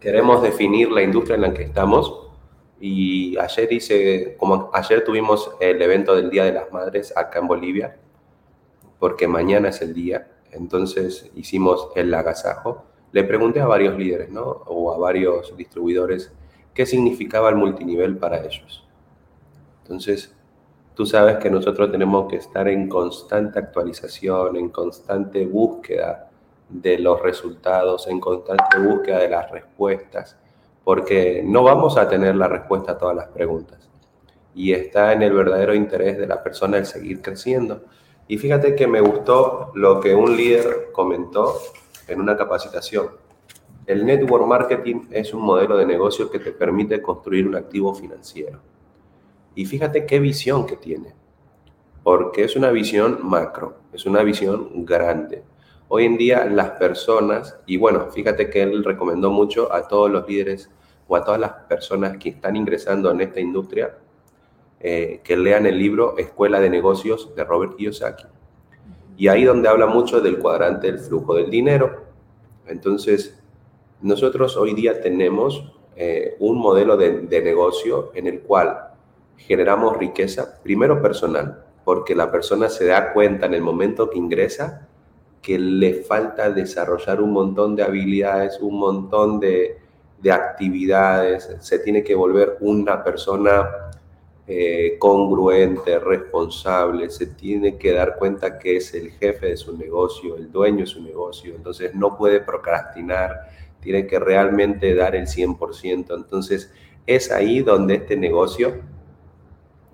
queremos 0.00 0.42
definir 0.42 0.92
la 0.92 1.02
industria 1.02 1.34
en 1.34 1.42
la 1.42 1.52
que 1.52 1.64
estamos, 1.64 2.28
y 2.80 3.36
ayer 3.36 3.72
hice, 3.72 4.36
como 4.38 4.70
ayer 4.72 5.04
tuvimos 5.04 5.50
el 5.58 5.82
evento 5.82 6.14
del 6.14 6.30
Día 6.30 6.44
de 6.44 6.52
las 6.52 6.70
Madres 6.70 7.12
acá 7.16 7.40
en 7.40 7.48
Bolivia, 7.48 7.96
porque 9.00 9.26
mañana 9.26 9.70
es 9.70 9.82
el 9.82 9.92
día, 9.92 10.28
entonces 10.52 11.32
hicimos 11.34 11.88
el 11.96 12.14
agasajo. 12.14 12.84
Le 13.10 13.24
pregunté 13.24 13.60
a 13.60 13.66
varios 13.66 13.98
líderes, 13.98 14.30
¿no? 14.30 14.42
O 14.44 14.92
a 14.92 14.98
varios 14.98 15.56
distribuidores 15.56 16.32
qué 16.78 16.86
significaba 16.86 17.48
el 17.48 17.56
multinivel 17.56 18.18
para 18.18 18.38
ellos. 18.38 18.84
Entonces, 19.82 20.32
tú 20.94 21.04
sabes 21.04 21.38
que 21.38 21.50
nosotros 21.50 21.90
tenemos 21.90 22.30
que 22.30 22.36
estar 22.36 22.68
en 22.68 22.88
constante 22.88 23.58
actualización, 23.58 24.54
en 24.54 24.68
constante 24.68 25.44
búsqueda 25.44 26.30
de 26.68 27.00
los 27.00 27.20
resultados, 27.20 28.06
en 28.06 28.20
constante 28.20 28.78
búsqueda 28.78 29.18
de 29.18 29.28
las 29.28 29.50
respuestas, 29.50 30.38
porque 30.84 31.42
no 31.44 31.64
vamos 31.64 31.98
a 31.98 32.08
tener 32.08 32.36
la 32.36 32.46
respuesta 32.46 32.92
a 32.92 32.98
todas 32.98 33.16
las 33.16 33.26
preguntas. 33.26 33.90
Y 34.54 34.72
está 34.72 35.12
en 35.12 35.22
el 35.22 35.32
verdadero 35.32 35.74
interés 35.74 36.16
de 36.16 36.28
la 36.28 36.40
persona 36.44 36.78
el 36.78 36.86
seguir 36.86 37.20
creciendo. 37.20 37.86
Y 38.28 38.38
fíjate 38.38 38.76
que 38.76 38.86
me 38.86 39.00
gustó 39.00 39.72
lo 39.74 39.98
que 39.98 40.14
un 40.14 40.36
líder 40.36 40.90
comentó 40.92 41.58
en 42.06 42.20
una 42.20 42.36
capacitación. 42.36 43.08
El 43.88 44.04
network 44.04 44.46
marketing 44.46 45.06
es 45.10 45.32
un 45.32 45.40
modelo 45.40 45.78
de 45.78 45.86
negocio 45.86 46.30
que 46.30 46.38
te 46.38 46.52
permite 46.52 47.00
construir 47.00 47.48
un 47.48 47.56
activo 47.56 47.94
financiero. 47.94 48.60
Y 49.54 49.64
fíjate 49.64 50.04
qué 50.04 50.20
visión 50.20 50.66
que 50.66 50.76
tiene, 50.76 51.14
porque 52.02 52.44
es 52.44 52.54
una 52.54 52.70
visión 52.70 53.20
macro, 53.22 53.78
es 53.90 54.04
una 54.04 54.22
visión 54.22 54.84
grande. 54.84 55.42
Hoy 55.88 56.04
en 56.04 56.18
día 56.18 56.44
las 56.44 56.72
personas, 56.72 57.58
y 57.64 57.78
bueno, 57.78 58.10
fíjate 58.10 58.50
que 58.50 58.62
él 58.62 58.84
recomendó 58.84 59.30
mucho 59.30 59.72
a 59.72 59.88
todos 59.88 60.10
los 60.10 60.28
líderes 60.28 60.70
o 61.06 61.16
a 61.16 61.24
todas 61.24 61.40
las 61.40 61.52
personas 61.66 62.18
que 62.18 62.28
están 62.28 62.56
ingresando 62.56 63.10
en 63.10 63.22
esta 63.22 63.40
industria, 63.40 63.96
eh, 64.80 65.22
que 65.24 65.34
lean 65.34 65.64
el 65.64 65.78
libro 65.78 66.18
Escuela 66.18 66.60
de 66.60 66.68
Negocios 66.68 67.34
de 67.34 67.42
Robert 67.42 67.74
Kiyosaki. 67.76 68.26
Y 69.16 69.28
ahí 69.28 69.44
donde 69.44 69.70
habla 69.70 69.86
mucho 69.86 70.20
del 70.20 70.38
cuadrante 70.38 70.88
del 70.88 70.98
flujo 70.98 71.34
del 71.34 71.48
dinero. 71.48 72.04
Entonces, 72.66 73.37
nosotros 74.00 74.56
hoy 74.56 74.74
día 74.74 75.00
tenemos 75.00 75.64
eh, 75.96 76.36
un 76.38 76.58
modelo 76.58 76.96
de, 76.96 77.20
de 77.20 77.42
negocio 77.42 78.12
en 78.14 78.26
el 78.26 78.40
cual 78.40 78.90
generamos 79.36 79.96
riqueza, 79.96 80.60
primero 80.62 81.00
personal, 81.00 81.64
porque 81.84 82.14
la 82.14 82.30
persona 82.30 82.68
se 82.68 82.86
da 82.86 83.12
cuenta 83.12 83.46
en 83.46 83.54
el 83.54 83.62
momento 83.62 84.10
que 84.10 84.18
ingresa 84.18 84.88
que 85.42 85.58
le 85.58 85.94
falta 86.02 86.50
desarrollar 86.50 87.22
un 87.22 87.32
montón 87.32 87.76
de 87.76 87.82
habilidades, 87.82 88.58
un 88.60 88.78
montón 88.78 89.40
de, 89.40 89.78
actividades, 90.30 91.56
se 91.60 91.78
tiene 91.78 92.02
que 92.02 92.14
volver 92.14 92.58
una 92.60 93.02
persona 93.02 93.90
eh, 94.46 94.96
congruente, 94.98 95.98
responsable, 95.98 97.08
se 97.08 97.28
tiene 97.28 97.78
que 97.78 97.92
dar 97.92 98.16
cuenta 98.18 98.58
que 98.58 98.76
es 98.76 98.92
el 98.94 99.12
jefe 99.12 99.46
de 99.46 99.56
su 99.56 99.76
negocio, 99.76 100.36
el 100.36 100.50
dueño 100.50 100.80
de 100.80 100.86
su 100.86 101.02
negocio, 101.02 101.54
entonces 101.54 101.94
no 101.94 102.16
puede 102.16 102.40
procrastinar, 102.40 103.48
tiene 103.80 104.06
que 104.06 104.18
realmente 104.18 104.94
dar 104.94 105.14
el 105.14 105.26
100%, 105.26 106.14
entonces 106.14 106.72
es 107.06 107.30
ahí 107.30 107.60
donde 107.60 107.94
este 107.94 108.16
negocio 108.16 108.74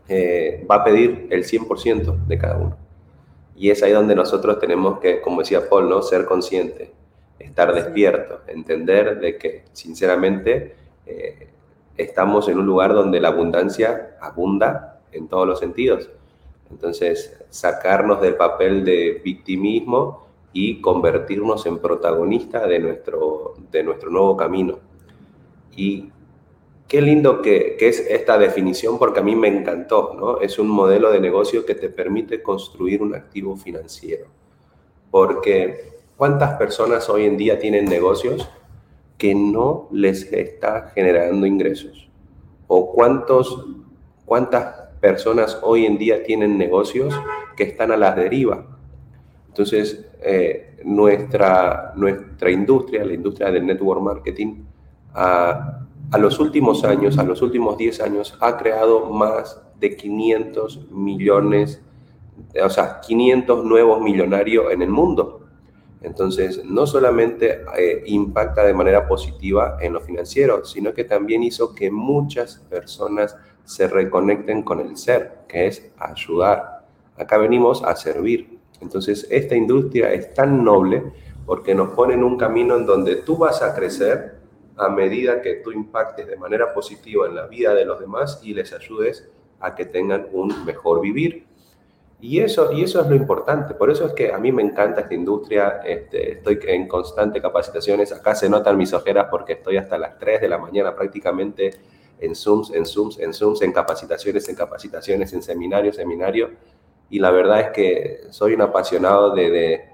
eh, 0.09 0.67
va 0.71 0.76
a 0.76 0.85
pedir 0.85 1.29
el 1.31 1.45
100% 1.45 2.26
de 2.26 2.38
cada 2.38 2.57
uno. 2.57 2.76
Y 3.57 3.71
es 3.71 3.83
ahí 3.83 3.93
donde 3.93 4.14
nosotros 4.14 4.59
tenemos 4.59 4.99
que, 4.99 5.21
como 5.21 5.41
decía 5.41 5.69
Paul, 5.69 5.88
¿no? 5.88 6.03
ser 6.03 6.25
consciente, 6.25 6.93
estar 7.38 7.73
despierto, 7.73 8.41
entender 8.49 9.21
de 9.21 9.38
que 9.38 9.64
sinceramente 9.73 10.75
eh, 11.07 11.49
estamos 11.97 12.49
en 12.49 12.59
un 12.59 12.67
lugar 12.67 12.93
donde 12.95 13.21
la 13.21 13.29
abundancia 13.29 14.17
abunda 14.21 15.00
en 15.12 15.29
todos 15.29 15.47
los 15.47 15.61
sentidos. 15.61 16.11
Entonces, 16.71 17.38
sacarnos 17.50 18.21
del 18.21 18.35
papel 18.35 18.85
de 18.85 19.21
victimismo 19.25 20.24
y 20.54 20.80
convertirnos 20.80 21.66
en 21.66 21.78
protagonista 21.78 22.66
de 22.66 22.78
nuestro, 22.78 23.54
de 23.70 23.82
nuestro 23.82 24.08
nuevo 24.08 24.34
camino. 24.34 24.78
Y 25.76 26.11
Qué 26.88 27.00
lindo 27.00 27.40
que, 27.40 27.76
es 27.80 27.99
esta 27.99 28.37
definición 28.37 28.99
porque 28.99 29.20
a 29.20 29.23
mí 29.23 29.34
me 29.34 29.49
encantó, 29.49 30.14
¿no? 30.16 30.40
Es 30.40 30.58
un 30.58 30.68
modelo 30.68 31.11
de 31.11 31.18
negocio 31.18 31.64
que 31.64 31.75
te 31.75 31.88
permite 31.88 32.42
construir 32.42 33.02
un 33.02 33.14
activo 33.14 33.56
financiero. 33.56 34.26
Porque 35.11 35.94
¿cuántas 36.16 36.56
personas 36.58 37.08
hoy 37.08 37.25
en 37.25 37.38
día 37.38 37.58
tienen 37.58 37.87
negocios 37.87 38.49
que 39.16 39.34
no 39.34 39.88
les 39.92 40.30
está 40.32 40.92
generando 40.94 41.46
ingresos? 41.46 42.08
¿O 42.66 42.92
cuántos, 42.92 43.66
cuántas 44.26 44.90
personas 45.00 45.58
hoy 45.62 45.87
en 45.87 45.96
día 45.96 46.23
tienen 46.23 46.58
negocios 46.58 47.14
que 47.56 47.64
están 47.64 47.92
a 47.92 47.96
la 47.96 48.12
deriva? 48.12 48.74
Entonces, 49.54 50.04
eh, 50.20 50.80
nuestra, 50.84 51.92
nuestra 51.94 52.50
industria, 52.50 53.04
la 53.04 53.14
industria 53.14 53.52
del 53.52 53.64
network 53.64 54.02
marketing, 54.02 54.64
ha 55.14 55.84
a 56.11 56.18
los 56.18 56.38
últimos 56.38 56.84
años, 56.84 57.18
a 57.18 57.25
los 57.25 57.42
últimos 57.42 57.76
10 57.76 58.00
años, 58.00 58.37
ha 58.40 58.56
creado 58.56 59.11
más 59.11 59.61
de 59.80 59.96
500 59.96 60.90
millones, 60.90 61.82
o 62.62 62.70
sea, 62.70 63.00
500 63.00 63.64
nuevos 63.64 64.00
millonarios 64.00 64.73
en 64.73 64.82
el 64.82 64.90
mundo. 64.90 65.40
Entonces, 66.02 66.64
no 66.64 66.87
solamente 66.87 67.62
eh, 67.76 68.02
impacta 68.06 68.64
de 68.64 68.75
manera 68.75 69.08
positiva 69.08 69.78
en 69.80 69.94
lo 69.94 70.00
financiero, 70.00 70.64
sino 70.64 70.92
que 70.92 71.04
también 71.04 71.42
hizo 71.42 71.75
que 71.75 71.90
muchas 71.90 72.58
personas 72.68 73.37
se 73.64 73.88
reconecten 73.88 74.62
con 74.62 74.80
el 74.80 74.96
ser, 74.96 75.44
que 75.49 75.66
es 75.66 75.90
ayudar. 75.99 76.84
Acá 77.16 77.38
venimos 77.38 77.82
a 77.82 77.96
servir. 77.96 78.53
Entonces, 78.85 79.26
esta 79.31 79.57
industria 79.57 80.12
es 80.12 80.35
tan 80.35 80.62
noble 80.62 81.03
porque 81.47 81.75
nos 81.75 81.91
pone 81.91 82.14
en 82.14 82.23
un 82.23 82.37
camino 82.37 82.76
en 82.76 82.87
donde 82.87 83.17
tú 83.17 83.37
vas 83.37 83.62
a 83.62 83.75
crecer 83.75 84.35
a 84.76 84.88
medida 84.88 85.41
que 85.41 85.55
tú 85.57 85.73
impactes 85.73 86.26
de 86.26 86.37
manera 86.37 86.73
positiva 86.73 87.26
en 87.26 87.35
la 87.35 87.47
vida 87.47 87.75
de 87.75 87.85
los 87.85 88.00
demás 88.00 88.41
y 88.43 88.55
les 88.55 88.73
ayudes 88.73 89.29
a 89.61 89.75
que 89.75 89.87
tengan 89.87 90.29
un 90.33 90.64
mejor 90.64 91.00
vivir. 91.00 91.47
Y 92.21 92.41
eso, 92.41 92.73
y 92.73 92.83
eso 92.83 93.00
es 93.00 93.09
lo 93.09 93.14
importante. 93.14 93.75
Por 93.75 93.91
eso 93.91 94.07
es 94.07 94.12
que 94.12 94.33
a 94.33 94.38
mí 94.38 94.50
me 94.53 94.62
encanta 94.62 95.03
esta 95.03 95.14
industria. 95.14 95.81
Este, 95.85 96.33
estoy 96.33 96.59
en 96.67 96.88
constante 96.88 97.41
capacitaciones. 97.41 98.12
Acá 98.12 98.35
se 98.35 98.49
notan 98.49 98.76
mis 98.76 98.93
ojeras 98.93 99.26
porque 99.31 99.55
estoy 99.55 99.76
hasta 99.76 99.99
las 99.99 100.19
3 100.19 100.41
de 100.41 100.49
la 100.49 100.59
mañana 100.59 100.95
prácticamente 100.95 101.71
en 102.19 102.35
Zooms, 102.35 102.73
en 102.73 102.87
Zooms, 102.87 103.19
en 103.19 103.35
Zooms, 103.35 103.62
en 103.62 103.73
capacitaciones, 103.73 104.49
en 104.49 104.57
capacitaciones, 104.57 105.33
en 105.33 105.43
seminarios, 105.43 105.97
seminarios. 105.97 106.50
Y 107.14 107.21
la 107.21 107.30
verdad 107.30 107.61
es 107.61 107.71
que 107.71 108.21
soy 108.30 108.54
un 108.54 108.62
apasionado 108.62 109.37
de, 109.37 109.85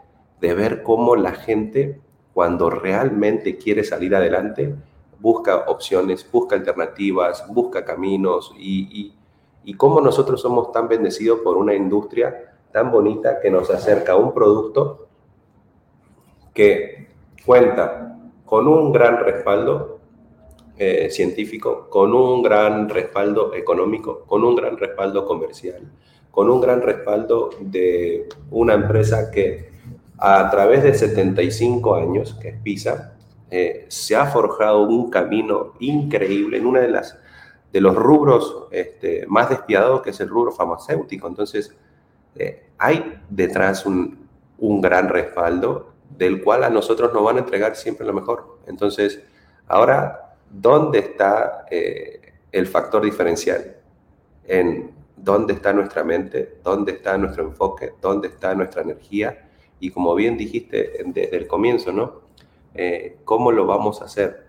de, 0.40 0.54
ver 0.54 0.82
cómo 0.82 1.16
la 1.16 1.32
gente, 1.32 2.00
cuando 2.32 2.70
realmente 2.70 3.58
quiere 3.58 3.84
salir 3.84 4.16
adelante, 4.16 4.74
busca 5.18 5.66
opciones, 5.68 6.26
busca 6.32 6.56
alternativas, 6.56 7.44
busca 7.52 7.84
caminos 7.84 8.54
y, 8.56 9.12
y, 9.62 9.74
cómo 9.74 10.00
nosotros 10.00 10.40
somos 10.40 10.72
tan 10.72 10.88
bendecidos 10.88 11.40
por 11.40 11.58
una 11.58 11.74
industria 11.74 12.54
tan 12.72 12.90
bonita 12.90 13.38
que 13.38 13.50
nos 13.50 13.68
acerca 13.68 14.12
a 14.12 14.16
un 14.16 14.32
producto 14.32 15.06
que 16.54 17.06
cuenta 17.44 18.18
con 18.46 18.66
un 18.66 18.92
gran 18.92 19.18
respaldo 19.18 19.98
eh, 20.78 21.10
científico, 21.10 21.86
con 21.90 22.14
un 22.14 22.40
gran 22.40 22.88
respaldo 22.88 23.52
económico, 23.52 24.24
con 24.26 24.42
un 24.42 24.56
gran 24.56 24.78
respaldo 24.78 25.26
comercial, 25.26 25.82
con 26.30 26.50
un 26.50 26.60
gran 26.60 26.82
respaldo 26.82 27.50
de 27.60 28.28
una 28.50 28.74
empresa 28.74 29.30
que 29.30 29.70
a 30.18 30.50
través 30.50 30.82
de 30.82 30.94
75 30.94 31.94
años, 31.94 32.36
que 32.40 32.50
es 32.50 32.56
PISA, 32.60 33.14
eh, 33.50 33.86
se 33.88 34.14
ha 34.14 34.26
forjado 34.26 34.82
un 34.82 35.10
camino 35.10 35.74
increíble 35.80 36.58
en 36.58 36.66
una 36.66 36.80
de 36.80 36.90
las 36.90 37.18
de 37.72 37.80
los 37.80 37.94
rubros 37.94 38.66
este, 38.70 39.24
más 39.28 39.48
despiadados, 39.48 40.02
que 40.02 40.10
es 40.10 40.20
el 40.20 40.28
rubro 40.28 40.50
farmacéutico. 40.50 41.28
Entonces, 41.28 41.74
eh, 42.34 42.70
hay 42.78 43.20
detrás 43.28 43.86
un, 43.86 44.26
un, 44.58 44.80
gran 44.80 45.08
respaldo 45.08 45.92
del 46.16 46.42
cual 46.42 46.64
a 46.64 46.70
nosotros 46.70 47.12
nos 47.12 47.22
van 47.22 47.36
a 47.36 47.40
entregar 47.40 47.76
siempre 47.76 48.06
lo 48.06 48.12
mejor. 48.12 48.58
Entonces, 48.66 49.22
ahora, 49.68 50.34
¿dónde 50.50 50.98
está 50.98 51.66
eh, 51.70 52.34
el 52.50 52.66
factor 52.66 53.04
diferencial? 53.04 53.76
En 54.44 54.90
dónde 55.22 55.54
está 55.54 55.72
nuestra 55.72 56.02
mente, 56.02 56.58
dónde 56.62 56.92
está 56.92 57.16
nuestro 57.18 57.44
enfoque, 57.44 57.92
dónde 58.00 58.28
está 58.28 58.54
nuestra 58.54 58.82
energía. 58.82 59.48
Y 59.78 59.90
como 59.90 60.14
bien 60.14 60.36
dijiste 60.36 61.04
desde 61.06 61.36
el 61.36 61.46
comienzo, 61.46 61.92
¿no? 61.92 62.20
Eh, 62.74 63.18
¿cómo 63.24 63.52
lo 63.52 63.66
vamos 63.66 64.00
a 64.02 64.06
hacer? 64.06 64.46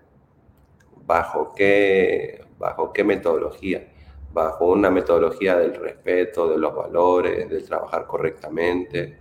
¿Bajo 1.06 1.52
qué, 1.54 2.44
¿Bajo 2.58 2.92
qué 2.92 3.04
metodología? 3.04 3.88
Bajo 4.32 4.66
una 4.66 4.90
metodología 4.90 5.56
del 5.56 5.74
respeto, 5.74 6.48
de 6.48 6.58
los 6.58 6.74
valores, 6.74 7.48
del 7.48 7.64
trabajar 7.64 8.06
correctamente. 8.06 9.18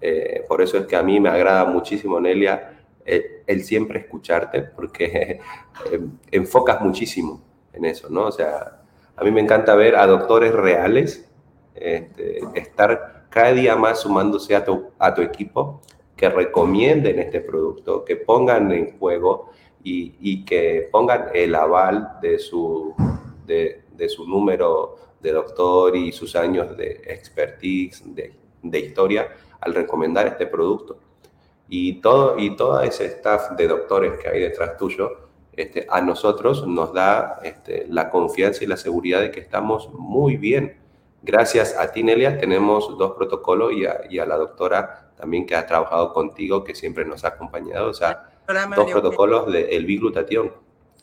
Eh, 0.00 0.44
por 0.48 0.62
eso 0.62 0.78
es 0.78 0.86
que 0.86 0.96
a 0.96 1.02
mí 1.02 1.20
me 1.20 1.28
agrada 1.28 1.64
muchísimo, 1.64 2.20
Nelia, 2.20 2.76
el, 3.04 3.62
siempre 3.62 4.00
escucharte, 4.00 4.62
porque 4.62 5.40
enfocas 6.30 6.80
muchísimo 6.80 7.40
en 7.72 7.84
eso, 7.84 8.08
¿no? 8.10 8.26
O 8.26 8.32
sea, 8.32 8.75
a 9.16 9.24
mí 9.24 9.30
me 9.30 9.40
encanta 9.40 9.74
ver 9.74 9.96
a 9.96 10.06
doctores 10.06 10.52
reales 10.52 11.28
este, 11.74 12.40
estar 12.54 13.26
cada 13.30 13.52
día 13.52 13.76
más 13.76 14.00
sumándose 14.00 14.54
a 14.54 14.64
tu, 14.64 14.90
a 14.98 15.14
tu 15.14 15.22
equipo 15.22 15.80
que 16.16 16.28
recomienden 16.28 17.18
este 17.18 17.40
producto, 17.40 18.04
que 18.04 18.16
pongan 18.16 18.72
en 18.72 18.98
juego 18.98 19.50
y, 19.82 20.44
que 20.44 20.88
pongan 20.90 21.26
el 21.32 21.54
aval 21.54 22.18
de 22.20 22.38
su, 22.38 22.94
de, 23.46 23.84
su 24.08 24.26
número 24.26 24.96
de 25.20 25.32
doctor 25.32 25.94
y 25.94 26.10
sus 26.10 26.34
años 26.34 26.76
de 26.76 27.02
expertise, 27.06 28.02
de, 28.14 28.32
de, 28.62 28.80
historia, 28.80 29.28
al 29.60 29.74
recomendar 29.74 30.26
este 30.26 30.46
producto. 30.46 30.98
Y 31.68 32.00
todo, 32.00 32.38
y 32.38 32.56
todo 32.56 32.80
ese 32.80 33.06
staff 33.06 33.52
de 33.52 33.68
doctores 33.68 34.18
que 34.18 34.28
hay 34.28 34.40
detrás 34.40 34.76
tuyo, 34.76 35.25
este, 35.56 35.86
a 35.88 36.00
nosotros 36.02 36.66
nos 36.66 36.92
da 36.92 37.40
este, 37.42 37.86
la 37.88 38.10
confianza 38.10 38.62
y 38.62 38.66
la 38.66 38.76
seguridad 38.76 39.20
de 39.20 39.30
que 39.30 39.40
estamos 39.40 39.90
muy 39.92 40.36
bien. 40.36 40.76
Gracias 41.22 41.74
a 41.76 41.90
ti, 41.92 42.02
Nelia, 42.02 42.38
tenemos 42.38 42.96
dos 42.98 43.12
protocolos 43.12 43.72
y 43.72 43.86
a, 43.86 44.02
y 44.08 44.18
a 44.18 44.26
la 44.26 44.36
doctora 44.36 45.12
también 45.16 45.46
que 45.46 45.56
ha 45.56 45.66
trabajado 45.66 46.12
contigo, 46.12 46.62
que 46.62 46.74
siempre 46.74 47.04
nos 47.04 47.24
ha 47.24 47.28
acompañado, 47.28 47.88
o 47.90 47.94
sea, 47.94 48.28
dos 48.76 48.90
protocolos 48.90 49.50
del 49.50 49.68
de 49.68 49.78
biglutatión. 49.78 50.52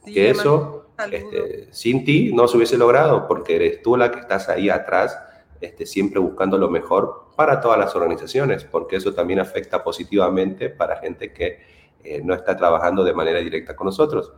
que 0.06 0.30
eso, 0.30 0.86
este, 1.12 1.73
sin 1.73 2.06
ti, 2.06 2.32
no 2.34 2.47
se 2.47 2.58
hubiese 2.58 2.77
logrado, 2.77 3.27
porque 3.27 3.56
eres 3.56 3.82
tú 3.82 3.97
la 3.97 4.12
que 4.12 4.19
estás 4.19 4.49
ahí 4.49 4.69
atrás, 4.69 5.19
este, 5.60 5.86
siempre 5.86 6.19
buscando 6.19 6.58
lo 6.58 6.69
mejor 6.69 7.23
para 7.36 7.60
todas 7.60 7.80
las 7.80 7.95
organizaciones, 7.95 8.63
porque 8.65 8.97
eso 8.97 9.13
también 9.13 9.39
afecta 9.39 9.84
positivamente 9.84 10.69
para 10.69 10.97
gente 10.97 11.34
que 11.34 11.62
eh, 12.04 12.21
no 12.23 12.34
está 12.34 12.56
trabajando 12.56 13.04
de 13.04 13.13
manera 13.13 13.39
directa 13.39 13.75
con 13.75 13.86
nosotros. 13.86 14.34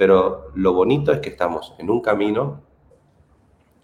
Pero 0.00 0.52
lo 0.54 0.72
bonito 0.72 1.12
es 1.12 1.18
que 1.18 1.28
estamos 1.28 1.74
en 1.76 1.90
un 1.90 2.00
camino 2.00 2.62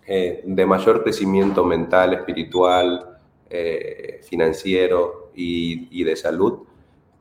eh, 0.06 0.42
de 0.46 0.64
mayor 0.64 1.02
crecimiento 1.02 1.62
mental, 1.62 2.14
espiritual, 2.14 3.18
eh, 3.50 4.22
financiero, 4.24 5.26
y, 5.36 6.04
de 6.04 6.16
salud 6.16 6.60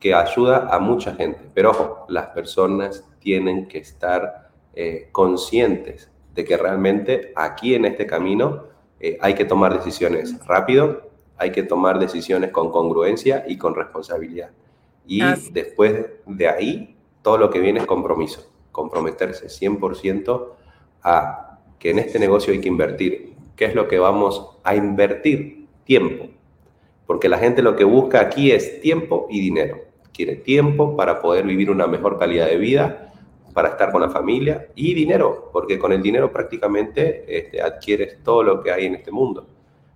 que 0.00 0.14
ayuda 0.14 0.68
a 0.70 0.78
mucha 0.78 1.14
gente. 1.14 1.40
Pero 1.54 1.70
ojo, 1.70 2.06
las 2.08 2.28
personas 2.28 3.04
tienen 3.18 3.68
que 3.68 3.78
estar 3.78 4.50
eh, 4.74 5.08
conscientes 5.12 6.10
de 6.34 6.44
que 6.44 6.56
realmente 6.56 7.32
aquí 7.34 7.74
en 7.74 7.84
este 7.84 8.06
camino 8.06 8.64
eh, 9.00 9.18
hay 9.20 9.34
que 9.34 9.44
tomar 9.44 9.74
decisiones 9.74 10.38
rápido, 10.46 11.10
hay 11.36 11.52
que 11.52 11.62
tomar 11.62 11.98
decisiones 11.98 12.50
con 12.50 12.70
congruencia 12.70 13.44
y 13.46 13.58
con 13.58 13.74
responsabilidad. 13.74 14.50
Y 15.06 15.22
después 15.52 16.06
de 16.26 16.48
ahí, 16.48 16.96
todo 17.22 17.38
lo 17.38 17.50
que 17.50 17.60
viene 17.60 17.80
es 17.80 17.86
compromiso, 17.86 18.55
comprometerse 18.76 19.46
100% 19.46 20.48
a 21.02 21.58
que 21.78 21.90
en 21.90 21.98
este 21.98 22.18
negocio 22.18 22.52
hay 22.52 22.60
que 22.60 22.68
invertir. 22.68 23.34
¿Qué 23.56 23.64
es 23.64 23.74
lo 23.74 23.88
que 23.88 23.98
vamos 23.98 24.58
a 24.62 24.76
invertir? 24.76 25.66
Tiempo 25.84 26.28
porque 27.06 27.28
la 27.28 27.38
gente 27.38 27.62
lo 27.62 27.76
que 27.76 27.84
busca 27.84 28.20
aquí 28.20 28.50
es 28.50 28.80
tiempo 28.80 29.26
y 29.30 29.40
dinero. 29.40 29.78
Quiere 30.12 30.36
tiempo 30.36 30.96
para 30.96 31.20
poder 31.20 31.46
vivir 31.46 31.70
una 31.70 31.86
mejor 31.86 32.18
calidad 32.18 32.46
de 32.46 32.56
vida, 32.56 33.12
para 33.54 33.70
estar 33.70 33.92
con 33.92 34.02
la 34.02 34.10
familia 34.10 34.68
y 34.74 34.92
dinero, 34.92 35.50
porque 35.52 35.78
con 35.78 35.92
el 35.92 36.02
dinero 36.02 36.32
prácticamente 36.32 37.24
este, 37.28 37.62
adquieres 37.62 38.22
todo 38.22 38.42
lo 38.42 38.62
que 38.62 38.72
hay 38.72 38.86
en 38.86 38.96
este 38.96 39.12
mundo. 39.12 39.46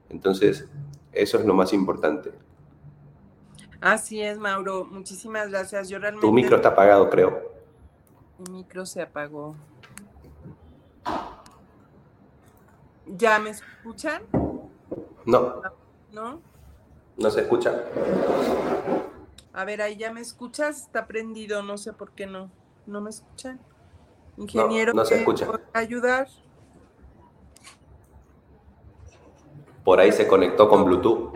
Entonces, 0.09 0.69
eso 1.13 1.39
es 1.39 1.45
lo 1.45 1.55
más 1.55 1.73
importante. 1.73 2.31
Así 3.81 4.23
es, 4.23 4.39
Mauro. 4.39 4.85
Muchísimas 4.85 5.51
gracias. 5.51 5.89
Yo 5.89 5.99
realmente... 5.99 6.27
Tu 6.27 6.33
micro 6.33 6.57
está 6.57 6.71
apagado, 6.71 7.09
creo. 7.11 7.51
Mi 8.41 8.59
micro 8.59 8.87
se 8.87 9.03
apagó. 9.03 9.55
¿Ya 13.07 13.39
me 13.39 13.51
escuchan? 13.51 14.23
No. 15.27 15.61
¿No? 16.13 16.41
No 17.19 17.31
se 17.31 17.43
escucha. 17.43 17.85
A 19.53 19.65
ver, 19.65 19.83
ahí 19.83 19.97
ya 19.97 20.11
me 20.11 20.23
escuchas, 20.23 20.83
está 20.83 21.07
prendido, 21.07 21.63
no 21.63 21.77
sé 21.77 21.93
por 21.93 22.13
qué 22.13 22.27
no. 22.27 22.51
¿No 22.87 23.03
me 23.03 23.11
escuchan? 23.11 23.61
Ingeniero, 24.39 24.95
no, 24.95 25.05
se 25.05 25.19
escucha. 25.19 25.47
ayudar? 25.75 26.29
Por 29.85 30.01
ahí 30.01 30.13
se 30.13 30.27
conectó 30.27 30.69
con 30.69 30.85
Bluetooth. 30.85 31.35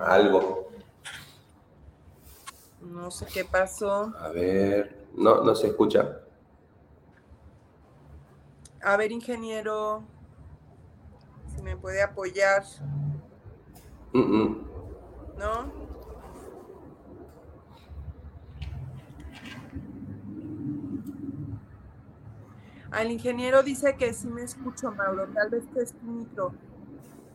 Algo. 0.00 0.70
No 2.80 3.10
sé 3.12 3.26
qué 3.26 3.44
pasó. 3.44 4.12
A 4.18 4.28
ver, 4.30 5.01
no, 5.16 5.42
no 5.42 5.54
se 5.54 5.68
escucha. 5.68 6.18
A 8.82 8.96
ver, 8.96 9.12
ingeniero, 9.12 10.02
si 11.54 11.62
me 11.62 11.76
puede 11.76 12.02
apoyar. 12.02 12.64
¿No? 14.12 15.72
Al 22.90 23.10
ingeniero 23.10 23.62
dice 23.62 23.96
que 23.96 24.12
sí 24.12 24.28
me 24.28 24.42
escucho, 24.42 24.92
Mauro. 24.92 25.26
Tal 25.28 25.48
vez 25.48 25.64
que 25.72 25.80
es 25.80 25.94
tu 25.94 26.04
micro, 26.04 26.52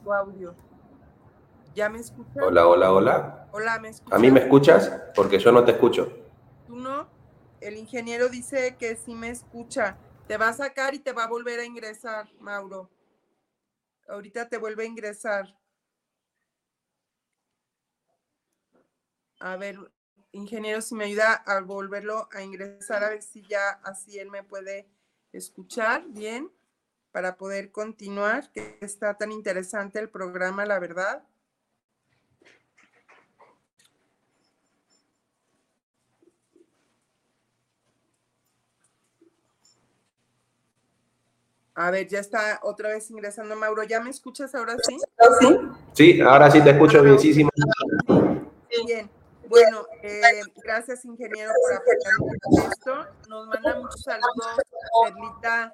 tu 0.04 0.14
audio. 0.14 0.54
¿Ya 1.74 1.90
me 1.90 2.00
escuchas? 2.00 2.44
Hola, 2.44 2.68
hola, 2.68 2.92
hola. 2.92 3.48
Hola, 3.52 3.80
¿me 3.80 3.90
escuchas? 3.90 4.18
¿A 4.18 4.22
mí 4.22 4.30
me 4.30 4.42
escuchas? 4.42 5.02
Porque 5.16 5.40
yo 5.40 5.52
no 5.52 5.64
te 5.64 5.72
escucho. 5.72 6.12
¿Tú 6.68 6.76
no? 6.76 7.17
El 7.68 7.76
ingeniero 7.76 8.30
dice 8.30 8.78
que 8.78 8.96
sí 8.96 9.14
me 9.14 9.30
escucha. 9.30 9.98
Te 10.26 10.38
va 10.38 10.48
a 10.48 10.54
sacar 10.54 10.96
y 10.96 11.00
te 11.00 11.12
va 11.12 11.26
a 11.26 11.28
volver 11.28 11.60
a 11.60 11.66
ingresar, 11.66 12.32
Mauro. 12.40 12.90
Ahorita 14.08 14.48
te 14.48 14.56
vuelve 14.56 14.84
a 14.84 14.86
ingresar. 14.86 15.54
A 19.42 19.58
ver, 19.58 19.78
ingeniero, 20.32 20.82
si 20.82 20.96
me 20.96 21.04
ayuda 21.04 21.34
a 21.34 21.60
volverlo 21.60 22.30
a 22.32 22.42
ingresar, 22.42 23.04
a 23.04 23.10
ver 23.10 23.22
si 23.22 23.46
ya 23.46 23.72
así 23.84 24.18
él 24.18 24.32
me 24.32 24.44
puede 24.44 24.88
escuchar 25.34 26.06
bien, 26.08 26.50
para 27.12 27.36
poder 27.36 27.74
continuar, 27.74 28.50
que 28.54 28.78
está 28.80 29.18
tan 29.18 29.34
interesante 29.34 30.00
el 30.00 30.10
programa, 30.10 30.66
la 30.66 30.80
verdad. 30.80 31.28
A 41.78 41.92
ver, 41.92 42.08
ya 42.08 42.20
está 42.20 42.60
otra 42.64 42.90
vez 42.90 43.12
ingresando 43.12 43.56
Mauro. 43.56 43.84
¿Ya 43.84 44.00
me 44.02 44.10
escuchas 44.10 44.56
ahora 44.56 44.76
sí? 44.82 44.98
Sí, 45.94 46.20
ahora 46.22 46.50
sí 46.50 46.60
te 46.64 46.72
escucho 46.72 47.04
bienísimo. 47.04 47.52
Bien. 48.88 49.08
Bueno, 49.48 49.86
eh, 50.02 50.42
gracias 50.64 51.06
ingeniero 51.06 51.52
por 51.62 51.74
apoyarnos 51.76 52.74
esto. 52.74 53.06
Nos 53.30 53.48
manda 53.48 53.76
muchos 53.76 54.02
saludos 54.02 54.58
Perlita 55.04 55.72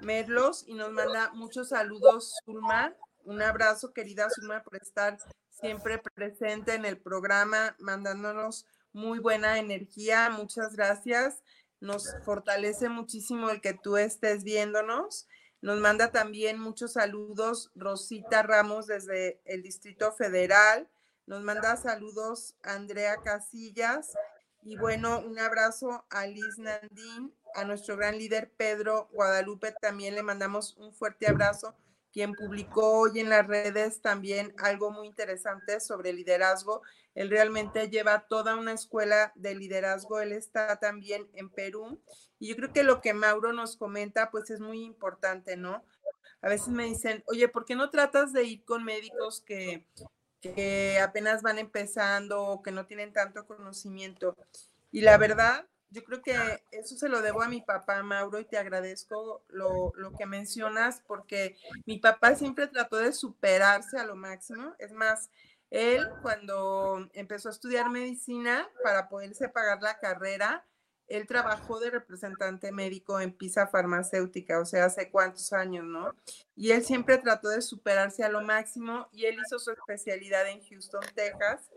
Merlos 0.00 0.64
y 0.66 0.72
nos 0.72 0.90
manda 0.92 1.30
muchos 1.34 1.68
saludos 1.68 2.34
Zulma. 2.46 2.94
Un 3.24 3.42
abrazo 3.42 3.92
querida 3.92 4.28
Zulma 4.30 4.62
por 4.62 4.76
estar 4.76 5.18
siempre 5.50 6.00
presente 6.14 6.72
en 6.72 6.86
el 6.86 6.96
programa, 6.96 7.76
mandándonos 7.78 8.64
muy 8.94 9.18
buena 9.18 9.58
energía. 9.58 10.30
Muchas 10.30 10.74
gracias. 10.74 11.42
Nos 11.80 12.14
fortalece 12.24 12.88
muchísimo 12.88 13.50
el 13.50 13.60
que 13.60 13.74
tú 13.74 13.96
estés 13.96 14.44
viéndonos. 14.44 15.28
Nos 15.60 15.80
manda 15.80 16.10
también 16.10 16.60
muchos 16.60 16.92
saludos 16.94 17.70
Rosita 17.74 18.42
Ramos 18.42 18.86
desde 18.86 19.40
el 19.44 19.62
Distrito 19.62 20.12
Federal. 20.12 20.88
Nos 21.26 21.42
manda 21.42 21.76
saludos 21.76 22.54
Andrea 22.62 23.16
Casillas. 23.22 24.12
Y 24.62 24.76
bueno, 24.76 25.20
un 25.20 25.38
abrazo 25.38 26.04
a 26.10 26.26
Liz 26.26 26.58
Nandín, 26.58 27.34
a 27.54 27.64
nuestro 27.64 27.96
gran 27.96 28.18
líder 28.18 28.50
Pedro 28.56 29.08
Guadalupe. 29.12 29.72
También 29.80 30.14
le 30.14 30.22
mandamos 30.22 30.76
un 30.76 30.92
fuerte 30.92 31.28
abrazo 31.28 31.76
quien 32.12 32.32
publicó 32.32 33.00
hoy 33.00 33.20
en 33.20 33.28
las 33.28 33.46
redes 33.46 34.00
también 34.00 34.54
algo 34.58 34.90
muy 34.90 35.06
interesante 35.06 35.80
sobre 35.80 36.12
liderazgo. 36.12 36.82
Él 37.14 37.30
realmente 37.30 37.88
lleva 37.88 38.26
toda 38.28 38.56
una 38.56 38.72
escuela 38.72 39.32
de 39.34 39.54
liderazgo. 39.54 40.20
Él 40.20 40.32
está 40.32 40.78
también 40.78 41.28
en 41.34 41.50
Perú. 41.50 42.00
Y 42.38 42.48
yo 42.48 42.56
creo 42.56 42.72
que 42.72 42.82
lo 42.82 43.00
que 43.00 43.14
Mauro 43.14 43.52
nos 43.52 43.76
comenta, 43.76 44.30
pues 44.30 44.50
es 44.50 44.60
muy 44.60 44.84
importante, 44.84 45.56
¿no? 45.56 45.84
A 46.40 46.48
veces 46.48 46.68
me 46.68 46.84
dicen, 46.84 47.24
oye, 47.26 47.48
¿por 47.48 47.64
qué 47.64 47.74
no 47.74 47.90
tratas 47.90 48.32
de 48.32 48.44
ir 48.44 48.64
con 48.64 48.84
médicos 48.84 49.40
que, 49.40 49.84
que 50.40 51.00
apenas 51.00 51.42
van 51.42 51.58
empezando 51.58 52.42
o 52.42 52.62
que 52.62 52.70
no 52.70 52.86
tienen 52.86 53.12
tanto 53.12 53.46
conocimiento? 53.46 54.36
Y 54.92 55.00
la 55.00 55.18
verdad, 55.18 55.66
yo 55.90 56.04
creo 56.04 56.22
que 56.22 56.36
eso 56.70 56.96
se 56.96 57.08
lo 57.08 57.22
debo 57.22 57.42
a 57.42 57.48
mi 57.48 57.62
papá, 57.62 58.02
Mauro, 58.02 58.38
y 58.38 58.44
te 58.44 58.58
agradezco 58.58 59.42
lo, 59.48 59.92
lo, 59.96 60.12
que 60.12 60.26
mencionas, 60.26 61.02
porque 61.06 61.56
mi 61.86 61.98
papá 61.98 62.34
siempre 62.34 62.66
trató 62.66 62.96
de 62.96 63.12
superarse 63.12 63.98
a 63.98 64.04
lo 64.04 64.14
máximo. 64.14 64.74
Es 64.78 64.92
más, 64.92 65.30
él 65.70 66.06
cuando 66.22 67.08
empezó 67.14 67.48
a 67.48 67.52
estudiar 67.52 67.88
medicina 67.90 68.68
para 68.82 69.08
poderse 69.08 69.48
pagar 69.48 69.82
la 69.82 69.98
carrera, 69.98 70.66
él 71.08 71.26
trabajó 71.26 71.80
de 71.80 71.90
representante 71.90 72.70
médico 72.70 73.18
en 73.18 73.32
Pisa 73.32 73.66
Farmacéutica, 73.66 74.60
o 74.60 74.66
sea, 74.66 74.84
hace 74.84 75.10
cuántos 75.10 75.54
años, 75.54 75.86
¿no? 75.86 76.14
Y 76.54 76.72
él 76.72 76.84
siempre 76.84 77.16
trató 77.16 77.48
de 77.48 77.62
superarse 77.62 78.24
a 78.24 78.28
lo 78.28 78.42
máximo 78.42 79.08
y 79.10 79.24
él 79.24 79.38
hizo 79.42 79.58
su 79.58 79.70
especialidad 79.70 80.46
en 80.48 80.62
Houston, 80.68 81.00
Texas 81.14 81.70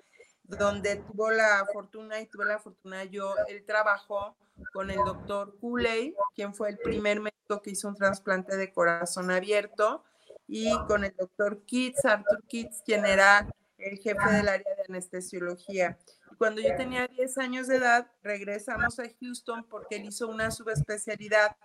donde 0.58 0.98
tuvo 0.98 1.32
la 1.32 1.66
fortuna 1.72 2.20
y 2.20 2.28
tuve 2.28 2.46
la 2.46 2.60
fortuna 2.60 3.04
yo, 3.06 3.36
él 3.48 3.64
trabajó 3.66 4.36
con 4.74 4.90
el 4.92 4.98
doctor 4.98 5.58
Cooley, 5.60 6.16
quien 6.36 6.54
fue 6.54 6.70
el 6.70 6.78
primer 6.78 7.20
médico 7.20 7.62
que 7.62 7.72
hizo 7.72 7.88
un 7.88 7.96
trasplante 7.96 8.58
de 8.58 8.72
corazón 8.72 9.32
abierto, 9.32 10.04
y 10.48 10.70
con 10.88 11.04
el 11.04 11.16
doctor 11.18 11.64
Kitts, 11.66 12.06
Arthur 12.06 12.44
Kitts, 12.48 12.82
quien 12.86 13.06
era 13.06 13.48
el 13.78 13.98
jefe 13.98 14.30
del 14.32 14.50
área 14.50 14.76
de 14.76 14.84
anestesiología. 14.90 15.98
Cuando 16.38 16.62
yo 16.62 16.76
tenía 16.76 17.08
10 17.08 17.38
años 17.38 17.68
de 17.68 17.78
edad, 17.78 18.12
regresamos 18.22 19.00
a 19.00 19.04
Houston 19.20 19.64
porque 19.70 19.96
él 19.96 20.06
hizo 20.06 20.28
una 20.28 20.52
subespecialidad 20.52 21.56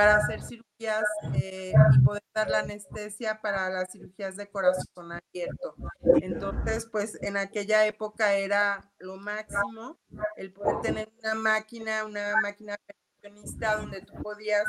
para 0.00 0.16
hacer 0.16 0.40
cirugías 0.40 1.04
eh, 1.34 1.74
y 1.92 1.98
poder 1.98 2.22
dar 2.34 2.48
la 2.48 2.60
anestesia 2.60 3.38
para 3.42 3.68
las 3.68 3.92
cirugías 3.92 4.34
de 4.34 4.48
corazón 4.48 5.12
abierto. 5.12 5.74
Entonces, 6.22 6.88
pues 6.90 7.22
en 7.22 7.36
aquella 7.36 7.84
época 7.84 8.32
era 8.32 8.90
lo 8.98 9.18
máximo 9.18 9.98
el 10.36 10.54
poder 10.54 10.80
tener 10.80 11.12
una 11.18 11.34
máquina, 11.34 12.06
una 12.06 12.34
máquina 12.40 12.78
perfeccionista 12.86 13.76
donde 13.76 14.00
tú 14.00 14.14
podías 14.22 14.64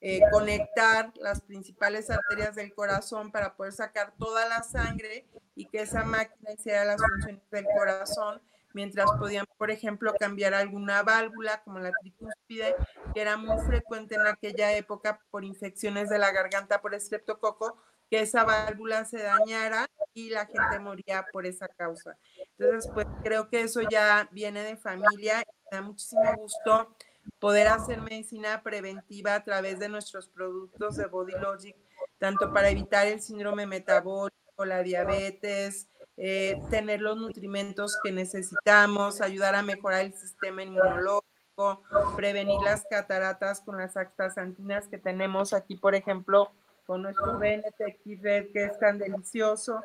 eh, 0.00 0.20
conectar 0.30 1.12
las 1.16 1.40
principales 1.40 2.08
arterias 2.08 2.54
del 2.54 2.72
corazón 2.72 3.32
para 3.32 3.56
poder 3.56 3.72
sacar 3.72 4.14
toda 4.16 4.48
la 4.48 4.62
sangre 4.62 5.26
y 5.56 5.66
que 5.66 5.80
esa 5.82 6.04
máquina 6.04 6.52
hiciera 6.52 6.84
las 6.84 7.02
funciones 7.02 7.42
del 7.50 7.66
corazón 7.76 8.40
mientras 8.78 9.10
podían, 9.18 9.44
por 9.56 9.72
ejemplo, 9.72 10.14
cambiar 10.20 10.54
alguna 10.54 11.02
válvula 11.02 11.60
como 11.64 11.80
la 11.80 11.90
tricúspide, 12.00 12.76
que 13.12 13.20
era 13.20 13.36
muy 13.36 13.58
frecuente 13.66 14.14
en 14.14 14.24
aquella 14.24 14.72
época 14.76 15.20
por 15.32 15.44
infecciones 15.44 16.08
de 16.08 16.20
la 16.20 16.30
garganta 16.30 16.80
por 16.80 16.94
estreptococo, 16.94 17.76
que 18.08 18.20
esa 18.20 18.44
válvula 18.44 19.04
se 19.04 19.20
dañara 19.20 19.88
y 20.14 20.30
la 20.30 20.46
gente 20.46 20.78
moría 20.78 21.26
por 21.32 21.44
esa 21.44 21.66
causa. 21.66 22.16
Entonces, 22.56 22.88
pues 22.94 23.08
creo 23.24 23.48
que 23.48 23.62
eso 23.62 23.80
ya 23.82 24.28
viene 24.30 24.62
de 24.62 24.76
familia 24.76 25.42
me 25.72 25.78
da 25.78 25.82
muchísimo 25.82 26.32
gusto 26.36 26.94
poder 27.40 27.66
hacer 27.66 28.00
medicina 28.00 28.62
preventiva 28.62 29.34
a 29.34 29.42
través 29.42 29.80
de 29.80 29.88
nuestros 29.88 30.28
productos 30.28 30.96
de 30.96 31.06
Body 31.06 31.32
Logic, 31.40 31.74
tanto 32.18 32.52
para 32.52 32.70
evitar 32.70 33.08
el 33.08 33.20
síndrome 33.20 33.66
metabólico, 33.66 34.64
la 34.64 34.84
diabetes, 34.84 35.88
eh, 36.20 36.60
tener 36.68 37.00
los 37.00 37.16
nutrimentos 37.16 37.96
que 38.02 38.10
necesitamos, 38.10 39.20
ayudar 39.20 39.54
a 39.54 39.62
mejorar 39.62 40.04
el 40.04 40.12
sistema 40.14 40.64
inmunológico, 40.64 41.82
prevenir 42.16 42.60
las 42.64 42.84
cataratas 42.90 43.60
con 43.60 43.78
las 43.78 43.96
astaxantinas 43.96 44.88
que 44.88 44.98
tenemos 44.98 45.52
aquí, 45.52 45.76
por 45.76 45.94
ejemplo, 45.94 46.50
con 46.86 47.02
nuestro 47.02 47.38
BNTX 47.38 48.22
Red, 48.22 48.52
que 48.52 48.64
es 48.64 48.78
tan 48.80 48.98
delicioso. 48.98 49.80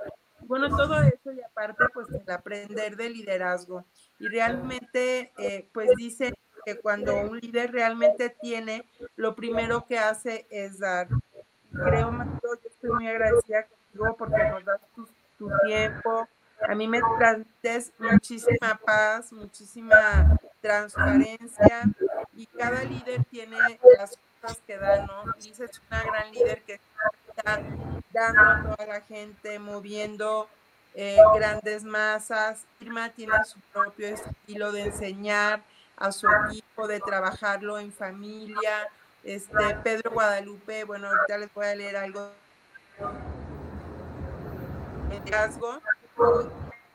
Bueno, 0.47 0.75
todo 0.75 0.99
eso 1.01 1.31
y 1.31 1.41
aparte, 1.41 1.83
pues 1.93 2.07
el 2.09 2.31
aprender 2.31 2.95
de 2.95 3.09
liderazgo. 3.11 3.85
Y 4.19 4.27
realmente, 4.27 5.31
eh, 5.37 5.69
pues 5.71 5.91
dice 5.95 6.33
que 6.65 6.79
cuando 6.79 7.15
un 7.15 7.39
líder 7.39 7.71
realmente 7.71 8.35
tiene, 8.41 8.85
lo 9.15 9.35
primero 9.35 9.85
que 9.85 9.99
hace 9.99 10.47
es 10.49 10.79
dar. 10.79 11.07
Creo, 11.71 12.11
yo 12.41 12.69
estoy 12.69 12.89
muy 12.91 13.07
agradecida 13.07 13.67
contigo 13.67 14.15
porque 14.17 14.43
nos 14.49 14.65
das 14.65 14.81
tus 14.95 15.09
tiempo. 15.65 16.27
A 16.67 16.75
mí 16.75 16.87
me 16.87 17.01
transmites 17.19 17.91
muchísima 17.97 18.79
paz, 18.85 19.31
muchísima 19.33 20.37
transparencia 20.61 21.83
y 22.35 22.45
cada 22.47 22.83
líder 22.83 23.25
tiene 23.25 23.57
las 23.97 24.17
cosas 24.41 24.59
que 24.65 24.77
da, 24.77 25.05
¿no? 25.05 25.25
Lisa 25.43 25.65
es 25.65 25.81
una 25.89 26.03
gran 26.03 26.31
líder 26.31 26.61
que 26.63 26.79
está 27.27 27.61
dando 28.13 28.75
a 28.79 28.85
la 28.85 29.01
gente, 29.01 29.59
moviendo 29.59 30.47
eh, 30.93 31.17
grandes 31.35 31.83
masas. 31.83 32.65
Irma 32.79 33.09
tiene 33.09 33.33
su 33.45 33.59
propio 33.73 34.07
estilo 34.07 34.71
de 34.71 34.83
enseñar 34.83 35.61
a 35.97 36.11
su 36.11 36.27
equipo, 36.47 36.87
de 36.87 36.99
trabajarlo 36.99 37.77
en 37.79 37.91
familia. 37.91 38.89
Este, 39.23 39.75
Pedro 39.83 40.11
Guadalupe, 40.11 40.83
bueno, 40.83 41.07
ahorita 41.07 41.37
les 41.37 41.53
voy 41.53 41.65
a 41.65 41.75
leer 41.75 41.97
algo 41.97 42.31
liderazgo. 45.19 45.81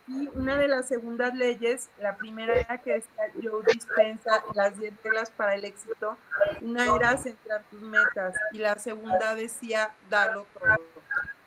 Y 0.07 0.29
una 0.29 0.57
de 0.57 0.69
las 0.69 0.89
segundas 0.89 1.35
leyes, 1.35 1.91
la 1.99 2.17
primera 2.17 2.55
era 2.55 2.79
que 2.79 3.03
yo 3.41 3.61
dispensa 3.63 4.43
las 4.55 4.79
10 4.79 4.95
reglas 5.05 5.31
para 5.31 5.55
el 5.55 5.65
éxito. 5.65 6.17
Una 6.63 6.87
era 6.97 7.17
centrar 7.19 7.63
tus 7.71 7.83
metas 7.83 8.35
y 8.53 8.59
la 8.59 8.79
segunda 8.79 9.35
decía 9.35 9.93
darlo 10.09 10.47
todo. 10.55 10.77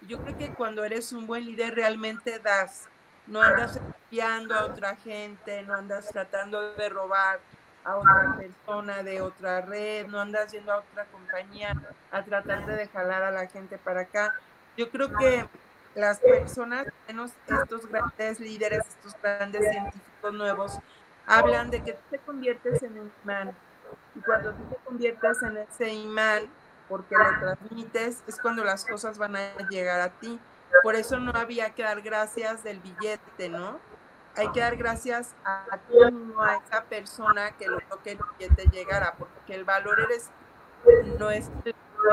Yo 0.08 0.22
creo 0.22 0.38
que 0.38 0.54
cuando 0.54 0.84
eres 0.84 1.12
un 1.12 1.26
buen 1.26 1.46
líder 1.46 1.74
realmente 1.76 2.38
das. 2.40 2.88
No 3.26 3.42
andas 3.42 3.78
espiando 3.78 4.56
a 4.56 4.66
otra 4.66 4.96
gente, 4.98 5.64
no 5.64 5.74
andas 5.76 6.08
tratando 6.10 6.74
de 6.74 6.90
robar 6.90 7.40
a 7.84 7.96
otra 7.96 8.36
persona 8.38 9.04
de 9.04 9.22
otra 9.22 9.62
red, 9.62 10.08
no 10.08 10.20
andas 10.20 10.52
yendo 10.52 10.72
a 10.72 10.80
otra 10.80 11.06
compañía 11.06 11.74
a 12.12 12.24
tratar 12.24 12.66
de 12.66 12.88
jalar 12.88 13.24
a 13.24 13.32
la 13.32 13.48
gente 13.48 13.78
para 13.78 14.02
acá. 14.02 14.36
Yo 14.78 14.90
creo 14.90 15.12
que 15.16 15.48
las 15.96 16.20
personas, 16.20 16.88
menos 17.08 17.32
estos 17.48 17.86
grandes 17.88 18.40
líderes, 18.40 18.88
estos 18.88 19.16
grandes 19.22 19.70
científicos 19.70 20.34
nuevos, 20.34 20.80
hablan 21.26 21.70
de 21.70 21.84
que 21.84 21.94
tú 21.94 22.02
te 22.10 22.20
conviertes 22.20 22.82
en 22.84 23.00
un 23.00 23.12
imán. 23.24 23.56
Y 24.16 24.20
cuando 24.22 24.54
tú 24.54 24.64
te 24.70 24.76
conviertes 24.84 25.42
en 25.44 25.58
ese 25.58 25.94
imán, 25.94 26.50
porque 26.88 27.16
lo 27.16 27.40
transmites, 27.40 28.24
es 28.28 28.40
cuando 28.42 28.64
las 28.64 28.86
cosas 28.86 29.18
van 29.18 29.36
a 29.36 29.58
llegar 29.70 30.02
a 30.02 30.10
ti. 30.10 30.40
Por 30.84 30.96
eso 30.96 31.20
no 31.20 31.32
había 31.34 31.74
que 31.74 31.84
dar 31.84 32.02
gracias 32.02 32.64
del 32.64 32.80
billete, 32.80 33.50
¿no? 33.50 33.80
Hay 34.36 34.50
que 34.52 34.62
dar 34.62 34.78
gracias 34.78 35.36
a 35.44 35.78
ti 35.78 35.98
no 36.12 36.42
a 36.42 36.56
esa 36.56 36.84
persona 36.86 37.52
que 37.58 37.68
lo 37.68 37.80
que 38.04 38.12
el 38.14 38.20
billete 38.38 38.66
llegara, 38.72 39.16
porque 39.18 39.56
el 39.56 39.66
valor 39.66 40.00
eres, 40.00 40.30
no 41.20 41.30
es 41.32 41.50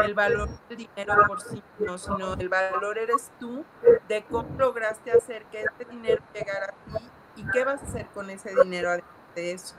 el 0.04 0.14
valor 0.14 0.48
del 0.68 0.78
dinero 0.78 1.14
por 1.26 1.40
sí 1.40 1.62
mismo, 1.78 1.98
sino 1.98 2.34
el 2.34 2.48
valor 2.48 2.98
eres 2.98 3.30
tú 3.38 3.64
de 4.08 4.24
cómo 4.24 4.48
lograste 4.58 5.10
hacer 5.12 5.44
que 5.46 5.62
este 5.62 5.84
dinero 5.84 6.22
llegara 6.34 6.66
a 6.66 6.98
ti 6.98 7.10
y 7.36 7.46
qué 7.50 7.64
vas 7.64 7.82
a 7.82 7.86
hacer 7.86 8.06
con 8.08 8.30
ese 8.30 8.54
dinero 8.62 8.90
de 9.34 9.52
eso. 9.52 9.76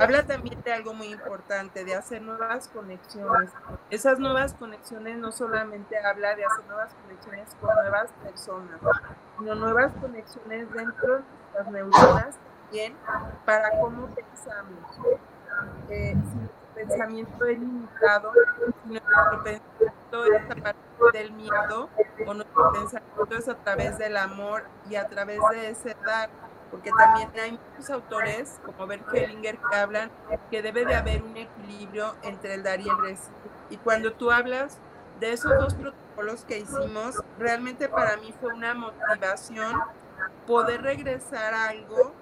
Habla 0.00 0.26
también 0.26 0.60
de 0.62 0.72
algo 0.72 0.94
muy 0.94 1.08
importante, 1.08 1.84
de 1.84 1.94
hacer 1.94 2.22
nuevas 2.22 2.68
conexiones. 2.68 3.50
Esas 3.90 4.18
nuevas 4.18 4.54
conexiones 4.54 5.18
no 5.18 5.32
solamente 5.32 5.98
habla 5.98 6.34
de 6.34 6.44
hacer 6.44 6.64
nuevas 6.66 6.94
conexiones 6.94 7.54
con 7.60 7.74
nuevas 7.74 8.10
personas, 8.22 8.80
sino 9.38 9.54
nuevas 9.54 9.92
conexiones 10.00 10.72
dentro 10.72 11.16
de 11.18 11.22
las 11.58 11.70
neuronas 11.70 12.36
también 12.62 12.94
para 13.44 13.70
cómo 13.80 14.06
pensamos. 14.14 14.98
Eh, 15.90 16.16
pensamiento 16.78 17.46
es 17.46 17.58
limitado, 17.58 18.32
nuestro 18.84 19.42
pensamiento 19.42 20.24
es 20.24 20.50
a 20.50 20.62
partir 20.62 21.12
del 21.12 21.32
miedo, 21.32 21.88
o 22.26 22.34
nuestro 22.34 22.72
pensamiento 22.72 23.36
es 23.36 23.48
a 23.48 23.54
través 23.56 23.98
del 23.98 24.16
amor 24.16 24.64
y 24.88 24.96
a 24.96 25.08
través 25.08 25.40
de 25.50 25.70
ese 25.70 25.96
dar 26.06 26.30
porque 26.70 26.90
también 26.90 27.30
hay 27.42 27.52
muchos 27.52 27.90
autores 27.90 28.60
como 28.64 28.86
Bert 28.86 29.02
Hellinger 29.12 29.58
que 29.58 29.76
hablan 29.76 30.10
que 30.50 30.60
debe 30.60 30.84
de 30.84 30.94
haber 30.94 31.22
un 31.22 31.34
equilibrio 31.34 32.14
entre 32.22 32.54
el 32.54 32.62
dar 32.62 32.78
y 32.80 32.88
el 32.88 32.98
recibir. 32.98 33.50
Y 33.70 33.78
cuando 33.78 34.12
tú 34.12 34.30
hablas 34.30 34.78
de 35.18 35.32
esos 35.32 35.50
dos 35.58 35.74
protocolos 35.74 36.44
que 36.44 36.58
hicimos, 36.58 37.22
realmente 37.38 37.88
para 37.88 38.18
mí 38.18 38.34
fue 38.38 38.52
una 38.52 38.74
motivación 38.74 39.80
poder 40.46 40.82
regresar 40.82 41.54
a 41.54 41.68
algo 41.68 42.12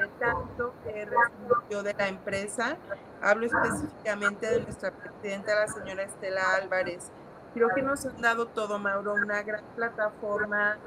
de 0.00 0.08
tanto 0.18 0.74
que 0.84 1.04
recibido 1.04 1.82
de 1.82 1.94
la 1.94 2.08
empresa. 2.08 2.76
Hablo 3.20 3.46
específicamente 3.46 4.46
de 4.46 4.60
nuestra 4.62 4.90
presidenta, 4.90 5.54
la 5.54 5.68
señora 5.68 6.02
Estela 6.02 6.54
Álvarez. 6.56 7.10
Creo 7.54 7.68
que 7.74 7.82
nos 7.82 8.04
han 8.06 8.20
dado 8.20 8.46
todo, 8.46 8.78
Mauro, 8.78 9.14
una 9.14 9.42
gran 9.42 9.64
plataforma, 9.76 10.78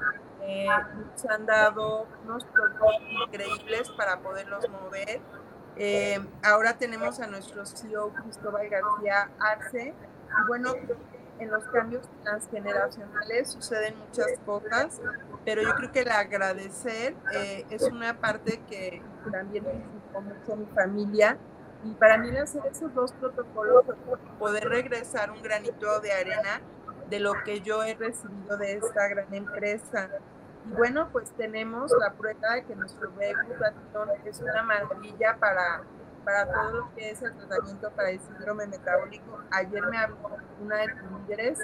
eh, 0.42 0.66
nos 1.12 1.24
han 1.26 1.46
dado 1.46 2.06
unos 2.24 2.44
productos 2.44 2.94
increíbles 3.26 3.90
para 3.90 4.18
poderlos 4.18 4.68
mover. 4.68 5.20
Eh, 5.76 6.18
ahora 6.42 6.76
tenemos 6.76 7.20
a 7.20 7.26
nuestro 7.26 7.64
CEO 7.66 8.12
Cristóbal 8.14 8.68
García 8.68 9.30
Arce. 9.38 9.94
Y 9.94 10.46
bueno, 10.48 10.74
en 11.38 11.50
los 11.50 11.64
cambios 11.64 12.08
transgeneracionales 12.22 13.50
suceden 13.50 13.98
muchas 13.98 14.26
cosas, 14.44 15.00
pero 15.44 15.62
yo 15.62 15.74
creo 15.74 15.92
que 15.92 16.00
el 16.00 16.10
agradecer 16.10 17.14
eh, 17.34 17.66
es 17.70 17.82
una 17.82 18.18
parte 18.18 18.60
que 18.68 19.02
también 19.30 19.64
me 19.64 20.20
mucho 20.20 20.56
mi 20.56 20.66
familia. 20.66 21.38
Y 21.84 21.94
para 21.94 22.18
mí 22.18 22.36
hacer 22.36 22.62
esos 22.70 22.92
dos 22.94 23.12
protocolos, 23.12 23.84
poder 24.38 24.68
regresar 24.68 25.30
un 25.30 25.42
granito 25.42 26.00
de 26.00 26.12
arena 26.12 26.60
de 27.08 27.20
lo 27.20 27.32
que 27.44 27.60
yo 27.60 27.84
he 27.84 27.94
recibido 27.94 28.56
de 28.56 28.74
esta 28.74 29.08
gran 29.08 29.32
empresa. 29.32 30.08
Y 30.68 30.72
bueno, 30.72 31.08
pues 31.12 31.30
tenemos 31.32 31.92
la 32.00 32.12
prueba 32.12 32.54
de 32.54 32.64
que 32.64 32.74
nuestro 32.74 33.10
glutatión 33.12 34.08
es 34.24 34.40
una 34.40 34.62
maravilla 34.62 35.36
para, 35.38 35.84
para 36.26 36.44
todo 36.44 36.72
lo 36.72 36.94
que 36.96 37.10
es 37.10 37.22
el 37.22 37.32
tratamiento 37.36 37.88
para 37.92 38.10
el 38.10 38.18
síndrome 38.18 38.66
metabólico. 38.66 39.38
Ayer 39.52 39.86
me 39.86 39.96
habló 39.96 40.16
una 40.60 40.76
de 40.78 40.88
tus 40.88 41.20
líderes 41.20 41.60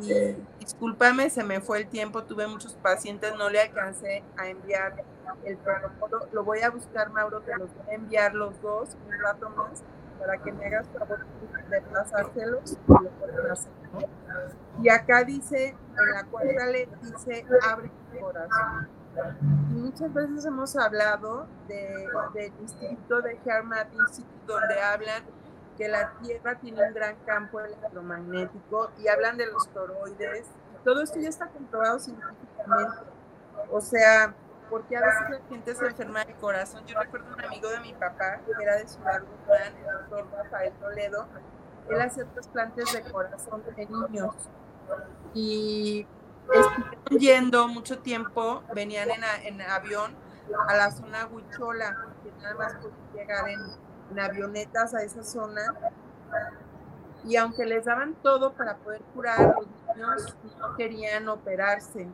y 0.00 0.36
discúlpame, 0.58 1.28
se 1.28 1.44
me 1.44 1.60
fue 1.60 1.80
el 1.80 1.88
tiempo, 1.88 2.24
tuve 2.24 2.46
muchos 2.46 2.72
pacientes, 2.76 3.34
no 3.36 3.50
le 3.50 3.60
alcancé 3.60 4.24
a 4.38 4.48
enviar 4.48 5.04
el 5.44 5.58
protocolo. 5.58 6.26
Lo 6.32 6.42
voy 6.42 6.60
a 6.60 6.70
buscar, 6.70 7.10
Mauro, 7.10 7.42
te 7.42 7.54
los 7.58 7.68
voy 7.74 7.90
a 7.90 7.94
enviar 7.94 8.34
los 8.34 8.58
dos 8.62 8.96
un 9.06 9.20
rato 9.20 9.50
más 9.50 9.82
para 10.18 10.38
que 10.38 10.52
me 10.52 10.66
hagas 10.66 10.88
favor 10.88 11.26
de 11.68 11.82
pasárselos 11.82 12.72
y 12.72 12.76
lo 12.88 13.10
pueden 13.10 13.50
hacer, 13.50 13.72
Y 14.82 14.88
acá 14.88 15.22
dice, 15.22 15.68
en 15.68 16.10
la 16.14 16.24
cuarta 16.24 16.66
ley 16.66 16.88
dice, 17.02 17.44
abre 17.62 17.90
tu 18.10 18.20
corazón. 18.20 18.88
Muchas 19.70 20.12
veces 20.12 20.44
hemos 20.44 20.76
hablado 20.76 21.46
de, 21.66 22.06
del 22.34 22.52
Instituto 22.60 23.22
de 23.22 23.38
Hermat 23.44 23.92
Institute, 23.92 24.46
donde 24.46 24.80
hablan 24.80 25.22
que 25.76 25.88
la 25.88 26.12
Tierra 26.20 26.56
tiene 26.56 26.86
un 26.86 26.92
gran 26.92 27.16
campo 27.24 27.60
electromagnético 27.60 28.90
y 28.98 29.08
hablan 29.08 29.36
de 29.36 29.46
los 29.46 29.68
toroides. 29.68 30.46
Todo 30.84 31.02
esto 31.02 31.20
ya 31.20 31.28
está 31.28 31.46
comprobado 31.48 31.98
científicamente. 31.98 32.96
O 33.70 33.80
sea, 33.80 34.34
porque 34.70 34.96
a 34.96 35.00
veces 35.00 35.30
la 35.30 35.48
gente 35.48 35.74
se 35.74 35.86
enferma 35.86 36.24
del 36.24 36.34
corazón. 36.36 36.84
Yo 36.86 36.98
recuerdo 36.98 37.32
un 37.32 37.44
amigo 37.44 37.68
de 37.70 37.80
mi 37.80 37.92
papá, 37.94 38.40
que 38.44 38.62
era 38.62 38.76
de 38.76 38.86
Ciudad 38.86 39.20
Guzmán, 39.20 39.76
el 39.76 40.08
doctor 40.08 40.26
Rafael 40.36 40.72
Toledo, 40.74 41.26
él 41.88 42.00
hacía 42.00 42.24
trasplantes 42.26 42.92
de 42.92 43.10
corazón 43.10 43.62
de 43.64 43.86
niños. 43.86 44.34
Y 45.34 46.06
estuvieron 46.52 47.18
yendo 47.18 47.68
mucho 47.68 47.98
tiempo, 47.98 48.62
venían 48.74 49.08
en, 49.44 49.60
avión 49.62 50.14
a 50.68 50.76
la 50.76 50.90
zona 50.90 51.26
Huichola, 51.26 51.96
que 52.22 52.30
nada 52.42 52.54
más 52.54 52.74
podían 52.74 53.12
llegar 53.14 53.48
en, 53.48 53.60
en 54.10 54.20
avionetas 54.20 54.94
a 54.94 55.02
esa 55.02 55.22
zona. 55.22 55.74
Y 57.24 57.36
aunque 57.36 57.66
les 57.66 57.84
daban 57.84 58.14
todo 58.22 58.52
para 58.52 58.76
poder 58.76 59.02
curar, 59.14 59.56
los 59.56 59.66
niños 59.96 60.36
no 60.58 60.76
querían 60.76 61.28
operarse. 61.28 62.08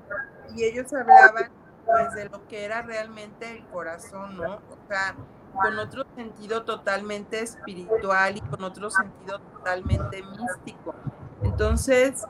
Y 0.55 0.65
ellos 0.65 0.93
hablaban 0.93 1.51
pues 1.85 2.15
de 2.15 2.29
lo 2.29 2.47
que 2.49 2.65
era 2.65 2.83
realmente 2.83 3.51
el 3.51 3.65
corazón, 3.67 4.37
¿no? 4.37 4.55
O 4.55 4.89
sea, 4.89 5.15
con 5.53 5.79
otro 5.79 6.05
sentido 6.17 6.65
totalmente 6.65 7.41
espiritual 7.41 8.37
y 8.37 8.41
con 8.41 8.65
otro 8.65 8.91
sentido 8.91 9.39
totalmente 9.39 10.23
místico. 10.23 10.95
Entonces, 11.43 12.25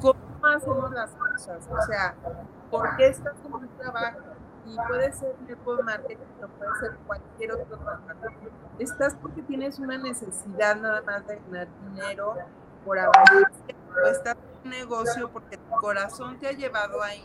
¿cómo 0.00 0.23
hacemos 0.46 0.90
las 0.92 1.10
cosas? 1.12 1.68
O 1.70 1.82
sea, 1.82 2.14
¿por 2.70 2.96
qué 2.96 3.08
estás 3.08 3.34
en 3.44 3.52
un 3.52 3.68
trabajo? 3.76 4.18
Y 4.66 4.76
puede 4.88 5.12
ser 5.12 5.34
network 5.46 5.84
marketing 5.84 6.24
o 6.42 6.48
puede 6.48 6.70
ser 6.80 6.96
cualquier 7.06 7.52
otro 7.52 7.76
trabajo. 7.76 8.02
Estás 8.78 9.14
porque 9.20 9.42
tienes 9.42 9.78
una 9.78 9.98
necesidad 9.98 10.76
nada 10.76 11.02
más 11.02 11.26
de 11.26 11.36
ganar 11.36 11.68
dinero 11.82 12.34
por 12.84 12.98
avance, 12.98 13.46
o 14.02 14.06
estás 14.08 14.36
en 14.36 14.64
un 14.64 14.70
negocio 14.70 15.30
porque 15.30 15.56
tu 15.56 15.70
corazón 15.70 16.38
te 16.38 16.48
ha 16.48 16.52
llevado 16.52 17.02
ahí 17.02 17.24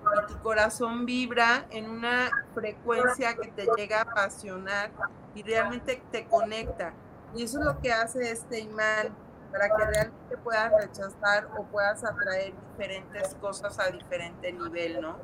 y 0.00 0.32
tu 0.32 0.38
corazón 0.40 1.06
vibra 1.06 1.66
en 1.70 1.90
una 1.90 2.30
frecuencia 2.54 3.34
que 3.34 3.48
te 3.48 3.66
llega 3.76 3.98
a 3.98 4.02
apasionar 4.02 4.90
y 5.34 5.42
realmente 5.42 6.02
te 6.10 6.26
conecta. 6.26 6.92
Y 7.34 7.44
eso 7.44 7.60
es 7.60 7.64
lo 7.64 7.80
que 7.80 7.92
hace 7.92 8.30
este 8.30 8.60
imán 8.60 9.08
para 9.50 9.68
que 9.68 9.84
realmente 9.84 10.36
puedas 10.42 10.72
rechazar 10.72 11.48
o 11.58 11.64
puedas 11.64 12.04
atraer 12.04 12.54
diferentes 12.70 13.34
cosas 13.36 13.78
a 13.78 13.90
diferente 13.90 14.52
nivel, 14.52 15.00
¿no? 15.00 15.16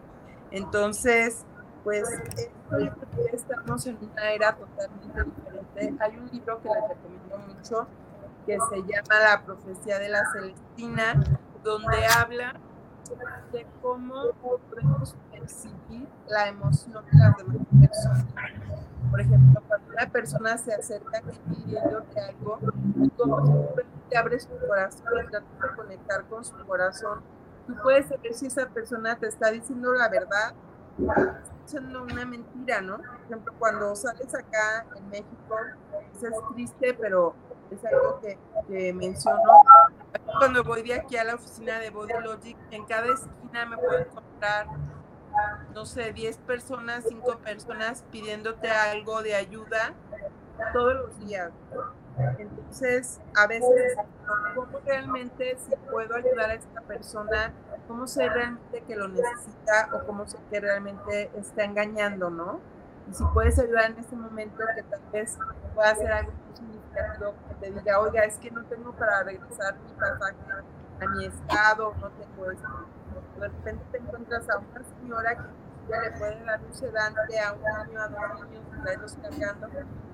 Entonces, 0.50 1.44
pues 1.84 2.08
estamos 3.32 3.86
en 3.86 3.98
una 4.02 4.30
era 4.30 4.56
totalmente 4.56 5.22
diferente. 5.24 6.04
Hay 6.04 6.16
un 6.16 6.28
libro 6.30 6.60
que 6.60 6.68
les 6.68 6.88
recomiendo 6.88 7.38
mucho 7.38 7.86
que 8.44 8.58
se 8.70 8.76
llama 8.82 9.20
La 9.20 9.42
profecía 9.44 9.98
de 9.98 10.08
la 10.08 10.22
Celestina, 10.32 11.14
donde 11.62 12.06
habla 12.06 12.54
de 13.52 13.66
cómo 13.82 14.32
podemos 14.42 15.14
percibir 15.30 16.08
la 16.28 16.48
emoción 16.48 17.04
de 17.04 17.18
las 17.18 17.36
demás 17.36 17.56
personas. 17.80 18.26
Por 19.10 19.20
ejemplo, 19.20 19.62
cuando 19.68 19.92
una 19.92 20.06
persona 20.10 20.58
se 20.58 20.74
acerca 20.74 21.18
a 21.18 21.20
ti 21.22 21.38
pidiéndote 21.48 22.20
algo, 22.20 22.58
cómo 23.16 23.68
te 24.08 24.16
abres 24.16 24.46
tu 24.46 24.66
corazón 24.66 25.06
y 25.24 25.30
tratas 25.30 25.60
de 25.62 25.76
conectar 25.76 26.24
con 26.24 26.44
su 26.44 26.56
corazón, 26.66 27.20
tú 27.66 27.74
puedes 27.82 28.08
saber 28.08 28.34
si 28.34 28.46
esa 28.46 28.68
persona 28.68 29.16
te 29.16 29.28
está 29.28 29.50
diciendo 29.50 29.92
la 29.94 30.08
verdad 30.08 30.54
o 30.98 31.12
está 31.12 31.42
diciendo 31.64 32.02
una 32.02 32.24
mentira, 32.24 32.80
¿no? 32.80 32.98
Por 32.98 33.20
ejemplo, 33.26 33.54
cuando 33.58 33.94
sales 33.94 34.34
acá 34.34 34.86
en 34.96 35.08
México, 35.08 35.56
eso 36.14 36.26
es 36.26 36.54
triste, 36.54 36.96
pero 37.00 37.34
es 37.70 37.84
algo 37.84 38.20
que, 38.20 38.38
que 38.68 38.92
menciono 38.92 39.40
cuando 40.38 40.64
voy 40.64 40.82
de 40.82 40.94
aquí 40.94 41.16
a 41.16 41.24
la 41.24 41.34
oficina 41.34 41.78
de 41.78 41.90
Body 41.90 42.12
Logic, 42.22 42.56
en 42.70 42.84
cada 42.86 43.06
esquina 43.06 43.66
me 43.66 43.76
puedo 43.76 43.98
encontrar, 43.98 44.66
no 45.74 45.86
sé, 45.86 46.12
10 46.12 46.38
personas, 46.38 47.04
5 47.08 47.38
personas 47.38 48.04
pidiéndote 48.10 48.70
algo 48.70 49.22
de 49.22 49.34
ayuda 49.34 49.94
todos 50.72 50.94
los 50.94 51.18
días. 51.20 51.50
Entonces, 52.38 53.20
a 53.36 53.46
veces, 53.46 53.96
¿cómo 54.54 54.78
realmente 54.86 55.58
si 55.58 55.76
puedo 55.90 56.14
ayudar 56.14 56.50
a 56.50 56.54
esta 56.54 56.80
persona? 56.82 57.52
¿Cómo 57.86 58.06
sé 58.06 58.28
realmente 58.28 58.82
que 58.82 58.96
lo 58.96 59.08
necesita 59.08 59.90
o 59.92 60.06
cómo 60.06 60.26
sé 60.26 60.38
que 60.50 60.60
realmente 60.60 61.30
está 61.36 61.64
engañando, 61.64 62.30
no? 62.30 62.60
Y 63.10 63.14
si 63.14 63.24
puedes 63.34 63.58
ayudar 63.58 63.90
en 63.90 63.98
este 63.98 64.16
momento 64.16 64.64
que 64.74 64.82
tal 64.82 65.00
vez 65.12 65.38
pueda 65.74 65.90
hacer 65.90 66.10
algo 66.10 66.32
que 67.48 67.54
te 67.60 67.70
diga, 67.70 68.00
oiga, 68.00 68.24
es 68.24 68.36
que 68.38 68.50
no 68.50 68.64
tengo 68.64 68.92
para 68.92 69.22
regresar 69.22 69.76
mi 69.80 69.92
pasaje 69.92 70.36
a 71.00 71.08
mi 71.08 71.26
estado, 71.26 71.94
no 72.00 72.10
tengo 72.10 72.50
esto. 72.50 72.68
De 73.38 73.48
repente 73.48 73.84
te 73.92 73.98
encuentras 73.98 74.48
a 74.48 74.58
una 74.58 74.82
señora 74.98 75.36
que 75.36 75.90
ya 75.90 76.00
le 76.00 76.10
puede 76.12 76.44
dar 76.44 76.60
un 76.62 76.74
sedante 76.74 77.40
a 77.40 77.52
un 77.52 77.66
año, 77.66 78.00
a 78.00 78.08
dos 78.08 78.48
niños, 78.48 78.82
traerlos 78.82 79.16
cargando, 79.22 79.68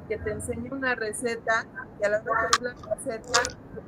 que 0.08 0.18
te 0.18 0.32
enseña 0.32 0.72
una 0.72 0.94
receta 0.94 1.64
y 2.00 2.04
a 2.04 2.08
la 2.08 2.18
hora 2.18 2.48
que 2.50 2.64
la 2.64 2.74
receta, 2.94 3.40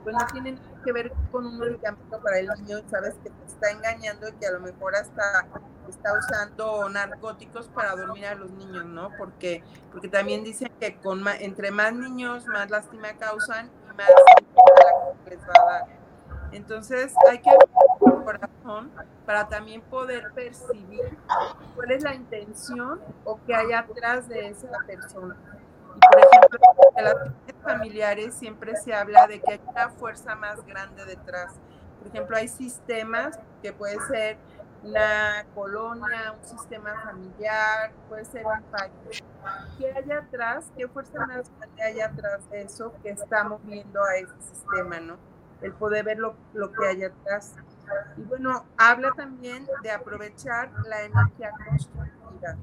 pues 0.04 0.14
no 0.14 0.26
tiene 0.32 0.52
nada 0.52 0.82
que 0.84 0.92
ver 0.92 1.12
con 1.32 1.46
un 1.46 1.58
medicamento 1.58 2.20
para 2.22 2.38
el 2.38 2.48
niño 2.60 2.78
sabes 2.88 3.14
que 3.24 3.30
te 3.30 3.46
está 3.46 3.70
engañando 3.70 4.28
y 4.28 4.32
que 4.32 4.46
a 4.46 4.52
lo 4.52 4.60
mejor 4.60 4.94
hasta 4.94 5.46
está 5.88 6.12
usando 6.18 6.88
narcóticos 6.88 7.68
para 7.68 7.94
dormir 7.96 8.26
a 8.26 8.34
los 8.34 8.50
niños, 8.52 8.84
¿no? 8.86 9.10
Porque, 9.18 9.62
porque 9.90 10.08
también 10.08 10.44
dicen 10.44 10.70
que 10.78 10.96
con 10.96 11.26
entre 11.40 11.70
más 11.70 11.92
niños, 11.92 12.46
más 12.46 12.70
lástima 12.70 13.12
causan 13.18 13.70
y 13.90 13.96
más 13.96 14.08
les 15.28 15.38
va 15.40 15.52
a 15.62 15.64
dar. 15.64 16.04
Entonces 16.52 17.12
hay 17.28 17.38
que 17.40 17.50
abrir 17.50 17.68
el 18.06 18.24
corazón 18.24 18.90
para 19.26 19.48
también 19.48 19.82
poder 19.82 20.30
percibir 20.34 21.18
cuál 21.74 21.90
es 21.90 22.02
la 22.02 22.14
intención 22.14 23.00
o 23.24 23.40
qué 23.46 23.54
hay 23.54 23.72
atrás 23.72 24.28
de 24.28 24.48
esa 24.48 24.68
persona. 24.86 25.36
Y 25.96 26.00
por 26.00 26.20
ejemplo, 26.20 26.58
las 26.96 27.14
familiares 27.64 28.34
siempre 28.34 28.76
se 28.76 28.94
habla 28.94 29.26
de 29.26 29.40
que 29.40 29.52
hay 29.52 29.60
una 29.66 29.88
fuerza 29.90 30.36
más 30.36 30.64
grande 30.64 31.04
detrás. 31.04 31.54
Por 31.98 32.08
ejemplo, 32.08 32.36
hay 32.36 32.48
sistemas 32.48 33.38
que 33.62 33.72
puede 33.72 33.98
ser 34.06 34.36
una 34.82 35.46
colonia, 35.54 36.34
un 36.38 36.44
sistema 36.46 36.94
familiar, 37.02 37.92
puede 38.08 38.24
ser 38.26 38.44
un 38.44 38.62
país. 38.64 39.24
¿Qué 39.78 39.90
hay 39.90 40.12
atrás? 40.12 40.70
¿Qué 40.76 40.86
fuerza 40.86 41.26
más 41.26 41.50
grande 41.58 41.82
hay 41.82 42.00
atrás 42.00 42.48
de 42.50 42.62
eso 42.62 42.92
que 43.02 43.10
está 43.10 43.44
moviendo 43.44 44.02
a 44.04 44.16
ese 44.16 44.34
sistema, 44.42 45.00
no? 45.00 45.16
El 45.62 45.72
poder 45.72 46.04
ver 46.04 46.18
lo, 46.18 46.36
lo 46.52 46.70
que 46.70 46.86
hay 46.86 47.04
atrás. 47.04 47.54
Y 48.16 48.22
bueno, 48.22 48.64
habla 48.76 49.12
también 49.12 49.66
de 49.82 49.90
aprovechar 49.90 50.70
la 50.86 51.02
energía 51.02 51.52
constructiva, 51.66 52.56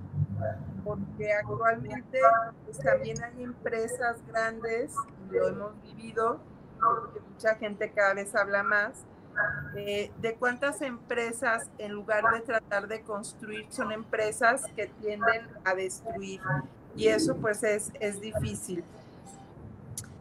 porque 0.84 1.34
actualmente 1.34 2.20
pues, 2.66 2.80
también 2.80 3.22
hay 3.24 3.44
empresas 3.44 4.18
grandes, 4.28 4.94
lo 5.30 5.48
hemos 5.48 5.82
vivido, 5.84 6.40
porque 6.80 7.20
mucha 7.20 7.56
gente 7.56 7.92
cada 7.92 8.14
vez 8.14 8.36
habla 8.36 8.64
más, 8.64 9.06
eh, 9.76 10.12
de 10.22 10.36
cuántas 10.36 10.82
empresas, 10.82 11.70
en 11.78 11.94
lugar 11.94 12.24
de 12.34 12.42
tratar 12.42 12.88
de 12.88 13.02
construir, 13.02 13.66
son 13.70 13.92
empresas 13.92 14.64
que 14.76 14.88
tienden 14.88 15.48
a 15.64 15.74
destruir. 15.74 16.42
Y 16.96 17.08
eso 17.08 17.38
pues 17.38 17.64
es, 17.64 17.92
es 18.00 18.20
difícil. 18.20 18.84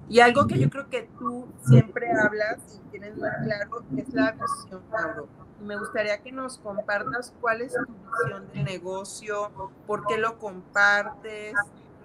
Y 0.09 0.21
algo 0.21 0.47
que 0.47 0.59
yo 0.59 0.71
creo 0.71 0.89
que 0.89 1.09
tú 1.19 1.47
siempre 1.67 2.11
hablas 2.13 2.59
y 2.75 2.91
tienes 2.91 3.17
muy 3.17 3.29
claro 3.45 3.83
es 3.97 4.09
la 4.13 4.33
visión, 4.33 4.83
Mauro. 4.91 5.29
Me 5.61 5.79
gustaría 5.79 6.19
que 6.19 6.33
nos 6.33 6.59
compartas 6.59 7.33
cuál 7.41 7.63
es 7.63 7.75
tu 7.75 7.87
visión 7.87 8.51
de 8.53 8.63
negocio, 8.63 9.51
por 9.87 10.07
qué 10.07 10.17
lo 10.17 10.39
compartes. 10.39 11.55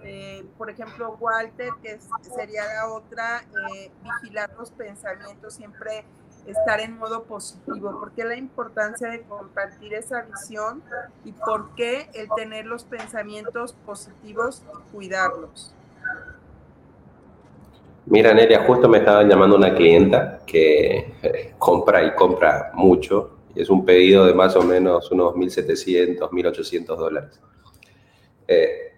Eh, 0.02 0.46
por 0.58 0.70
ejemplo, 0.70 1.16
Walter, 1.18 1.70
que 1.82 1.98
sería 2.22 2.64
la 2.64 2.92
otra, 2.92 3.42
eh, 3.74 3.90
vigilar 4.02 4.50
los 4.58 4.70
pensamientos, 4.70 5.54
siempre 5.54 6.04
estar 6.46 6.80
en 6.80 6.96
modo 6.98 7.24
positivo? 7.24 7.98
¿Por 7.98 8.12
qué 8.12 8.24
la 8.24 8.36
importancia 8.36 9.08
de 9.08 9.22
compartir 9.22 9.94
esa 9.94 10.22
visión 10.22 10.82
y 11.24 11.32
por 11.32 11.74
qué 11.74 12.08
el 12.14 12.28
tener 12.36 12.66
los 12.66 12.84
pensamientos 12.84 13.72
positivos 13.84 14.62
y 14.72 14.92
cuidarlos? 14.92 15.74
Mira, 18.06 18.32
Nelia, 18.32 18.64
justo 18.64 18.88
me 18.88 18.98
estaba 18.98 19.24
llamando 19.24 19.56
una 19.56 19.74
clienta 19.74 20.40
que 20.46 21.14
eh, 21.22 21.54
compra 21.58 22.04
y 22.04 22.14
compra 22.14 22.70
mucho. 22.74 23.35
Es 23.56 23.70
un 23.70 23.84
pedido 23.84 24.26
de 24.26 24.34
más 24.34 24.54
o 24.54 24.62
menos 24.62 25.10
unos 25.10 25.34
1.700, 25.34 26.30
1.800 26.30 26.96
dólares. 26.96 27.40
Eh, 28.46 28.92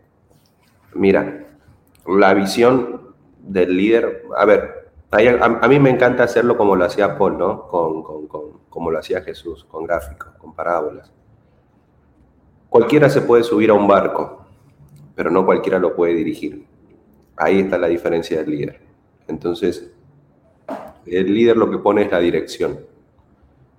mira, 0.94 1.46
la 2.06 2.34
visión 2.34 3.14
del 3.38 3.76
líder, 3.76 4.24
a 4.36 4.44
ver, 4.44 4.90
a, 5.10 5.68
mí 5.68 5.78
me 5.78 5.90
encanta 5.90 6.24
hacerlo 6.24 6.56
como 6.56 6.76
lo 6.76 6.84
hacía 6.84 7.16
Paul, 7.16 7.38
¿no? 7.38 7.66
Con, 7.68 8.02
como 8.68 8.90
lo 8.90 8.98
hacía 8.98 9.22
Jesús, 9.22 9.64
con 9.64 9.84
gráficos, 9.84 10.34
con 10.38 10.54
parábolas. 10.54 11.12
Cualquiera 12.68 13.08
se 13.08 13.22
puede 13.22 13.44
subir 13.44 13.70
a 13.70 13.74
un 13.74 13.88
barco, 13.88 14.44
pero 15.14 15.30
no 15.30 15.46
cualquiera 15.46 15.78
lo 15.78 15.94
puede 15.96 16.14
dirigir. 16.14 16.66
Ahí 17.36 17.60
está 17.60 17.78
la 17.78 17.86
diferencia 17.86 18.38
del 18.38 18.50
líder. 18.50 18.80
Entonces, 19.28 19.90
el 21.06 21.32
líder 21.32 21.56
lo 21.56 21.70
que 21.70 21.78
pone 21.78 22.02
es 22.02 22.10
la 22.10 22.18
dirección. 22.18 22.80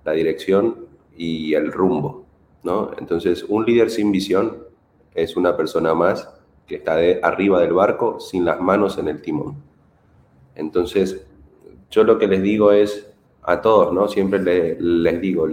La 0.04 0.12
dirección 0.12 0.86
y 1.16 1.54
el 1.54 1.72
rumbo, 1.72 2.24
¿no? 2.62 2.90
Entonces, 2.98 3.44
un 3.48 3.64
líder 3.64 3.90
sin 3.90 4.10
visión 4.12 4.58
es 5.14 5.36
una 5.36 5.56
persona 5.56 5.94
más 5.94 6.28
que 6.66 6.76
está 6.76 6.96
de 6.96 7.20
arriba 7.22 7.60
del 7.60 7.72
barco 7.72 8.20
sin 8.20 8.44
las 8.44 8.60
manos 8.60 8.96
en 8.98 9.08
el 9.08 9.20
timón. 9.20 9.56
Entonces, 10.54 11.26
yo 11.90 12.04
lo 12.04 12.18
que 12.18 12.28
les 12.28 12.42
digo 12.42 12.72
es 12.72 13.12
a 13.42 13.60
todos, 13.60 13.92
¿no? 13.92 14.08
Siempre 14.08 14.38
les 14.78 15.20
digo, 15.20 15.48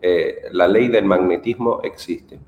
eh, 0.00 0.42
la 0.52 0.68
ley 0.68 0.88
del 0.88 1.06
magnetismo 1.06 1.80
existe. 1.82 2.38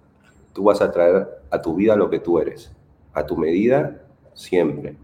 Tú 0.52 0.64
vas 0.64 0.82
a 0.82 0.92
traer 0.92 1.26
a 1.50 1.62
tu 1.62 1.74
vida 1.74 1.96
lo 1.96 2.10
que 2.10 2.20
tú 2.20 2.38
eres, 2.38 2.70
a 3.12 3.24
tu 3.24 3.36
medida, 3.36 4.02
siempre, 4.34 4.96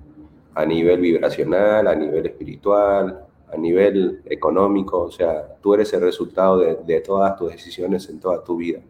a 0.54 0.64
nivel 0.66 1.00
vibracional, 1.00 1.86
a 1.86 1.94
nivel 1.94 2.26
espiritual, 2.26 3.24
a 3.52 3.56
nivel 3.56 4.22
económico, 4.26 5.00
o 5.02 5.10
sea, 5.10 5.56
tú 5.60 5.74
eres 5.74 5.92
el 5.92 6.00
resultado 6.00 6.58
de, 6.58 7.00
todas 7.00 7.36
tus 7.36 7.52
decisiones 7.52 8.08
en 8.08 8.20
toda 8.20 8.42
tu 8.44 8.56
vida. 8.56 8.80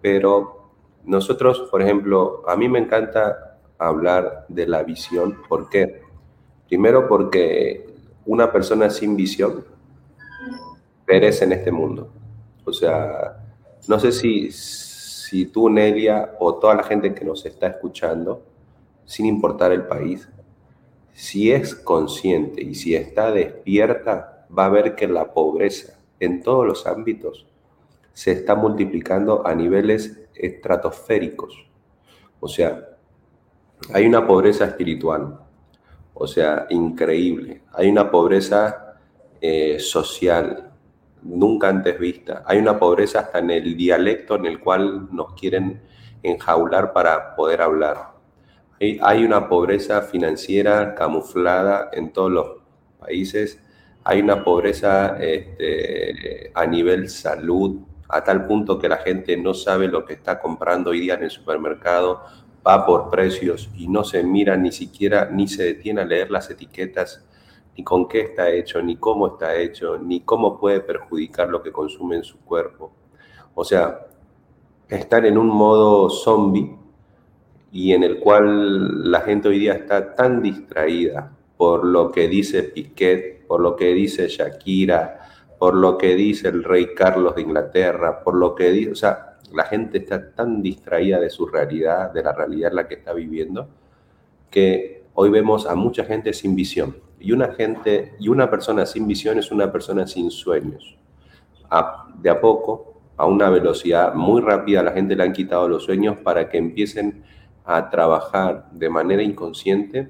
Pero 0.00 0.70
nosotros, 1.04 1.68
por 1.70 1.82
ejemplo, 1.82 2.42
a 2.46 2.56
mí 2.56 2.68
me 2.68 2.78
encanta 2.78 3.58
hablar 3.78 4.46
de 4.48 4.66
la 4.66 4.82
visión, 4.82 5.42
¿por 5.48 5.68
qué? 5.68 6.02
Primero 6.68 7.08
porque 7.08 7.86
una 8.24 8.52
persona 8.52 8.90
sin 8.90 9.16
visión 9.16 9.64
perece 11.04 11.44
en 11.44 11.52
este 11.52 11.70
mundo. 11.70 12.08
O 12.64 12.72
sea, 12.72 13.36
no 13.88 13.98
sé 14.00 14.12
si, 14.12 14.50
si 14.50 15.46
tú, 15.46 15.68
Nelia, 15.68 16.34
o 16.40 16.56
toda 16.56 16.74
la 16.74 16.82
gente 16.82 17.14
que 17.14 17.24
nos 17.24 17.44
está 17.46 17.68
escuchando, 17.68 18.42
sin 19.04 19.26
importar 19.26 19.72
el 19.72 19.86
país, 19.86 20.28
si 21.16 21.50
es 21.50 21.74
consciente 21.74 22.62
y 22.62 22.74
si 22.74 22.94
está 22.94 23.30
despierta, 23.30 24.46
va 24.56 24.66
a 24.66 24.68
ver 24.68 24.94
que 24.94 25.08
la 25.08 25.32
pobreza 25.32 25.98
en 26.20 26.42
todos 26.42 26.66
los 26.66 26.86
ámbitos 26.86 27.46
se 28.12 28.32
está 28.32 28.54
multiplicando 28.54 29.46
a 29.46 29.54
niveles 29.54 30.28
estratosféricos. 30.34 31.66
O 32.38 32.48
sea, 32.48 32.98
hay 33.94 34.04
una 34.04 34.26
pobreza 34.26 34.66
espiritual, 34.66 35.40
o 36.12 36.26
sea, 36.26 36.66
increíble. 36.68 37.62
Hay 37.72 37.88
una 37.88 38.10
pobreza 38.10 38.98
eh, 39.40 39.78
social 39.80 40.70
nunca 41.22 41.70
antes 41.70 41.98
vista. 41.98 42.42
Hay 42.44 42.58
una 42.58 42.78
pobreza 42.78 43.20
hasta 43.20 43.38
en 43.38 43.52
el 43.52 43.74
dialecto 43.74 44.34
en 44.34 44.44
el 44.44 44.60
cual 44.60 45.08
nos 45.10 45.32
quieren 45.32 45.80
enjaular 46.22 46.92
para 46.92 47.34
poder 47.34 47.62
hablar. 47.62 48.15
Hay, 48.78 49.24
una 49.24 49.48
pobreza 49.48 50.02
financiera 50.02 50.94
camuflada 50.94 51.88
en 51.92 52.12
todos 52.12 52.30
los 52.30 52.46
países. 52.98 53.58
Hay 54.04 54.20
una 54.20 54.44
pobreza 54.44 55.16
este, 55.18 56.50
a 56.54 56.66
nivel 56.66 57.08
salud, 57.08 57.80
a 58.08 58.22
tal 58.22 58.46
punto 58.46 58.78
que 58.78 58.88
la 58.88 58.98
gente 58.98 59.36
no 59.38 59.54
sabe 59.54 59.88
lo 59.88 60.04
que 60.04 60.12
está 60.12 60.38
comprando 60.38 60.90
hoy 60.90 61.00
día 61.00 61.14
en 61.14 61.24
el 61.24 61.30
supermercado 61.30 62.22
va 62.66 62.84
por 62.84 63.08
precios 63.08 63.70
y 63.76 63.88
no 63.88 64.04
se 64.04 64.22
mira 64.22 64.56
ni 64.56 64.72
siquiera, 64.72 65.30
ni 65.30 65.48
se 65.48 65.62
detiene 65.62 66.02
a 66.02 66.04
leer 66.04 66.30
las 66.30 66.50
etiquetas, 66.50 67.24
ni 67.76 67.84
con 67.84 68.08
qué 68.08 68.20
está 68.20 68.50
hecho, 68.50 68.82
ni 68.82 68.96
cómo 68.96 69.28
está 69.28 69.56
hecho, 69.56 69.98
ni 69.98 70.20
cómo 70.20 70.58
puede 70.58 70.80
perjudicar 70.80 71.48
lo 71.48 71.62
que 71.62 71.72
consume 71.72 72.16
en 72.16 72.24
su 72.24 72.38
cuerpo. 72.40 72.92
O 73.54 73.64
sea, 73.64 74.06
estar 74.88 75.24
en 75.24 75.38
un 75.38 75.48
modo 75.48 76.10
zombie 76.10 76.76
y 77.76 77.92
en 77.92 78.02
el 78.04 78.20
cual 78.20 79.10
la 79.10 79.20
gente 79.20 79.48
hoy 79.48 79.58
día 79.58 79.74
está 79.74 80.14
tan 80.14 80.40
distraída 80.40 81.30
por 81.58 81.84
lo 81.84 82.10
que 82.10 82.26
dice 82.26 82.62
Piquet, 82.62 83.46
por 83.46 83.60
lo 83.60 83.76
que 83.76 83.92
dice 83.92 84.28
Shakira, 84.28 85.20
por 85.58 85.74
lo 85.74 85.98
que 85.98 86.14
dice 86.14 86.48
el 86.48 86.64
rey 86.64 86.94
Carlos 86.94 87.34
de 87.34 87.42
Inglaterra, 87.42 88.24
por 88.24 88.34
lo 88.34 88.54
que 88.54 88.70
dice, 88.70 88.92
o 88.92 88.94
sea, 88.94 89.36
la 89.52 89.64
gente 89.64 89.98
está 89.98 90.30
tan 90.30 90.62
distraída 90.62 91.20
de 91.20 91.28
su 91.28 91.46
realidad, 91.46 92.14
de 92.14 92.22
la 92.22 92.32
realidad 92.32 92.70
en 92.70 92.76
la 92.76 92.88
que 92.88 92.94
está 92.94 93.12
viviendo, 93.12 93.68
que 94.50 95.02
hoy 95.12 95.28
vemos 95.28 95.66
a 95.66 95.74
mucha 95.74 96.06
gente 96.06 96.32
sin 96.32 96.56
visión. 96.56 96.96
Y 97.20 97.32
una 97.32 97.48
gente 97.48 98.14
y 98.18 98.30
una 98.30 98.48
persona 98.48 98.86
sin 98.86 99.06
visión 99.06 99.38
es 99.38 99.52
una 99.52 99.70
persona 99.70 100.06
sin 100.06 100.30
sueños. 100.30 100.96
de 102.22 102.30
a 102.30 102.40
poco, 102.40 103.02
a 103.18 103.26
una 103.26 103.50
velocidad 103.50 104.14
muy 104.14 104.40
rápida, 104.40 104.82
la 104.82 104.92
gente 104.92 105.14
le 105.14 105.24
han 105.24 105.34
quitado 105.34 105.68
los 105.68 105.84
sueños 105.84 106.16
para 106.24 106.48
que 106.48 106.56
empiecen 106.56 107.35
a 107.66 107.90
trabajar 107.90 108.70
de 108.70 108.88
manera 108.88 109.22
inconsciente 109.22 110.08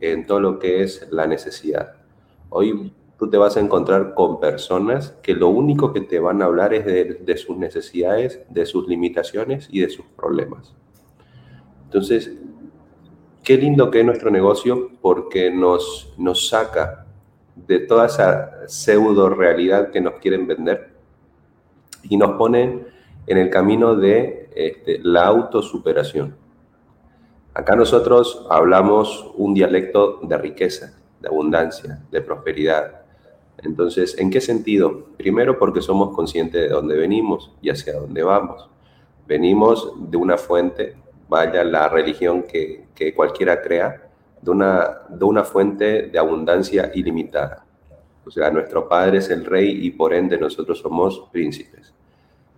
en 0.00 0.26
todo 0.26 0.40
lo 0.40 0.58
que 0.58 0.82
es 0.82 1.06
la 1.10 1.26
necesidad. 1.26 1.94
Hoy 2.48 2.92
tú 3.18 3.28
te 3.28 3.36
vas 3.36 3.56
a 3.56 3.60
encontrar 3.60 4.14
con 4.14 4.40
personas 4.40 5.14
que 5.22 5.34
lo 5.34 5.48
único 5.48 5.92
que 5.92 6.00
te 6.00 6.18
van 6.18 6.42
a 6.42 6.46
hablar 6.46 6.74
es 6.74 6.84
de, 6.86 7.36
sus 7.36 7.56
necesidades, 7.56 8.40
de 8.48 8.66
sus 8.66 8.88
limitaciones 8.88 9.68
y 9.70 9.80
de 9.80 9.90
sus 9.90 10.06
problemas. 10.16 10.74
Entonces, 11.84 12.32
qué 13.42 13.56
lindo 13.56 13.90
que 13.90 14.00
es 14.00 14.06
nuestro 14.06 14.30
negocio 14.30 14.90
porque 15.00 15.50
nos, 15.50 16.14
nos 16.18 16.48
saca 16.48 17.06
de 17.54 17.80
toda 17.80 18.06
esa 18.06 18.68
pseudo 18.68 19.28
realidad 19.28 19.90
que 19.90 20.00
nos 20.00 20.14
quieren 20.14 20.46
vender 20.46 20.90
y 22.02 22.16
nos 22.16 22.32
pone 22.32 22.84
en 23.26 23.38
el 23.38 23.50
camino 23.50 23.96
de 23.96 24.50
este, 24.54 25.00
la 25.02 25.26
autosuperación. 25.26 26.45
Acá 27.56 27.74
nosotros 27.74 28.44
hablamos 28.50 29.32
un 29.34 29.54
dialecto 29.54 30.20
de 30.20 30.36
riqueza, 30.36 30.92
de 31.18 31.28
abundancia, 31.28 32.02
de 32.10 32.20
prosperidad. 32.20 33.00
Entonces, 33.56 34.18
¿en 34.18 34.30
qué 34.30 34.42
sentido? 34.42 35.06
Primero 35.16 35.58
porque 35.58 35.80
somos 35.80 36.14
conscientes 36.14 36.60
de 36.60 36.68
dónde 36.68 36.98
venimos 36.98 37.50
y 37.62 37.70
hacia 37.70 37.94
dónde 37.94 38.22
vamos. 38.22 38.68
Venimos 39.26 39.90
de 39.96 40.18
una 40.18 40.36
fuente 40.36 40.96
vaya 41.30 41.64
la 41.64 41.88
religión 41.88 42.42
que, 42.42 43.14
cualquiera 43.16 43.62
crea, 43.62 44.06
de 44.42 44.50
una, 44.50 44.98
de 45.08 45.24
una 45.24 45.42
fuente 45.42 46.08
de 46.08 46.18
abundancia 46.18 46.90
ilimitada. 46.94 47.64
O 48.26 48.30
sea, 48.30 48.50
nuestro 48.50 48.86
Padre 48.86 49.16
es 49.16 49.30
el 49.30 49.46
Rey 49.46 49.86
y 49.86 49.92
por 49.92 50.12
ende 50.12 50.36
nosotros 50.36 50.78
somos 50.78 51.30
príncipes. 51.32 51.95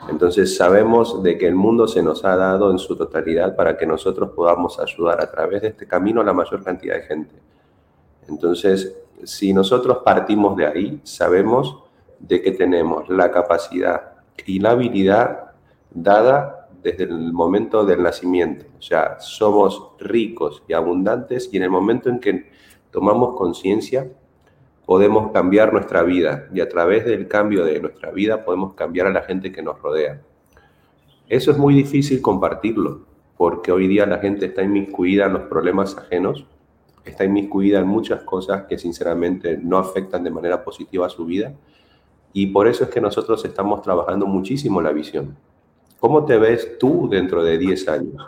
Entonces 0.09 0.57
sabemos 0.57 1.23
de 1.23 1.37
que 1.37 1.47
el 1.47 1.55
mundo 1.55 1.89
se 1.89 2.03
nos 2.03 2.25
ha 2.25 2.37
dado 2.37 2.71
en 2.71 2.79
su 2.79 2.97
totalidad 2.97 3.57
para 3.57 3.77
que 3.77 3.87
nosotros 3.87 4.31
podamos 4.31 4.79
ayudar 4.79 5.21
a 5.21 5.31
través 5.31 5.63
de 5.63 5.69
este 5.69 5.87
camino 5.87 6.21
a 6.21 6.25
la 6.25 6.33
mayor 6.33 6.63
cantidad 6.63 6.95
de 6.95 7.03
gente. 7.03 7.35
Entonces, 8.29 8.97
si 9.25 9.53
nosotros 9.53 9.99
partimos 10.05 10.57
de 10.57 10.67
ahí, 10.67 11.01
sabemos 11.03 11.83
de 12.19 12.41
que 12.41 12.53
tenemos 12.53 13.09
la 13.09 13.31
capacidad 13.31 14.13
y 14.47 14.61
la 14.61 14.71
habilidad 14.71 15.53
dada 15.91 16.69
desde 16.83 17.05
el 17.05 17.33
momento 17.33 17.85
del 17.85 18.03
nacimiento. 18.03 18.67
O 18.79 18.83
sea, 18.83 19.19
somos 19.19 19.93
ricos 19.99 20.63
y 20.69 20.73
abundantes 20.73 21.49
y 21.53 21.57
en 21.57 21.65
el 21.65 21.71
momento 21.71 22.09
en 22.09 22.21
que 22.21 22.51
tomamos 22.91 23.37
conciencia, 23.37 24.09
podemos 24.89 25.33
cambiar 25.33 25.71
nuestra 25.71 26.03
vida 26.03 26.49
y 26.51 26.63
a 26.63 26.69
través 26.71 27.05
del 27.05 27.29
cambio 27.29 27.63
de 27.63 27.79
nuestra 27.79 28.11
vida 28.11 28.43
podemos 28.43 28.73
cambiar 28.73 29.07
a 29.07 29.11
la 29.11 29.21
gente 29.21 29.53
que 29.53 29.61
nos 29.61 29.79
rodea. 29.83 30.23
Eso 31.29 31.51
es 31.51 31.59
muy 31.59 31.75
difícil 31.75 32.23
compartirlo, 32.23 33.03
porque 33.37 33.71
hoy 33.71 33.87
día 33.87 34.07
la 34.07 34.17
gente 34.17 34.47
está 34.47 34.63
inmiscuida 34.63 35.27
en 35.27 35.35
los 35.35 35.43
problemas 35.43 35.95
ajenos, 35.99 36.47
está 37.05 37.25
inmiscuida 37.25 37.81
en 37.81 37.87
muchas 37.87 38.23
cosas 38.23 38.63
que 38.63 38.79
sinceramente 38.79 39.59
no 39.59 39.77
afectan 39.77 40.25
de 40.25 40.31
manera 40.31 40.65
positiva 40.65 41.05
a 41.05 41.11
su 41.11 41.27
vida, 41.27 41.53
y 42.33 42.47
por 42.47 42.67
eso 42.67 42.85
es 42.85 42.89
que 42.89 43.03
nosotros 43.03 43.45
estamos 43.45 43.83
trabajando 43.83 44.25
muchísimo 44.25 44.81
la 44.81 44.93
visión. 44.93 45.37
¿Cómo 46.01 46.25
te 46.25 46.39
ves 46.39 46.79
tú 46.79 47.11
dentro 47.11 47.45
de 47.45 47.59
10 47.59 47.89
años? 47.89 48.27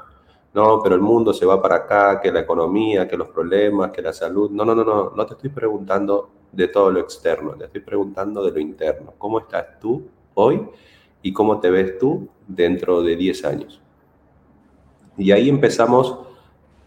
No, 0.52 0.82
pero 0.82 0.94
el 0.94 1.00
mundo 1.00 1.32
se 1.32 1.46
va 1.46 1.62
para 1.62 1.76
acá, 1.76 2.20
que 2.20 2.30
la 2.30 2.40
economía, 2.40 3.08
que 3.08 3.16
los 3.16 3.28
problemas, 3.28 3.92
que 3.92 4.02
la 4.02 4.12
salud. 4.12 4.50
No, 4.50 4.66
no, 4.66 4.74
no, 4.74 4.84
no, 4.84 5.12
no 5.16 5.24
te 5.24 5.32
estoy 5.32 5.48
preguntando 5.48 6.39
de 6.53 6.68
todo 6.68 6.90
lo 6.90 7.01
externo, 7.01 7.53
te 7.53 7.64
estoy 7.64 7.80
preguntando 7.80 8.44
de 8.44 8.51
lo 8.53 8.61
interno. 8.61 9.14
¿Cómo 9.18 9.40
estás 9.40 9.78
tú 9.80 10.09
hoy 10.34 10.66
y 11.22 11.32
cómo 11.32 11.61
te 11.61 11.70
ves 11.70 11.98
tú 11.98 12.28
dentro 12.46 13.03
de 13.03 13.16
10 13.16 13.44
años? 13.44 13.80
Y 15.16 15.32
ahí 15.32 15.48
empezamos 15.48 16.18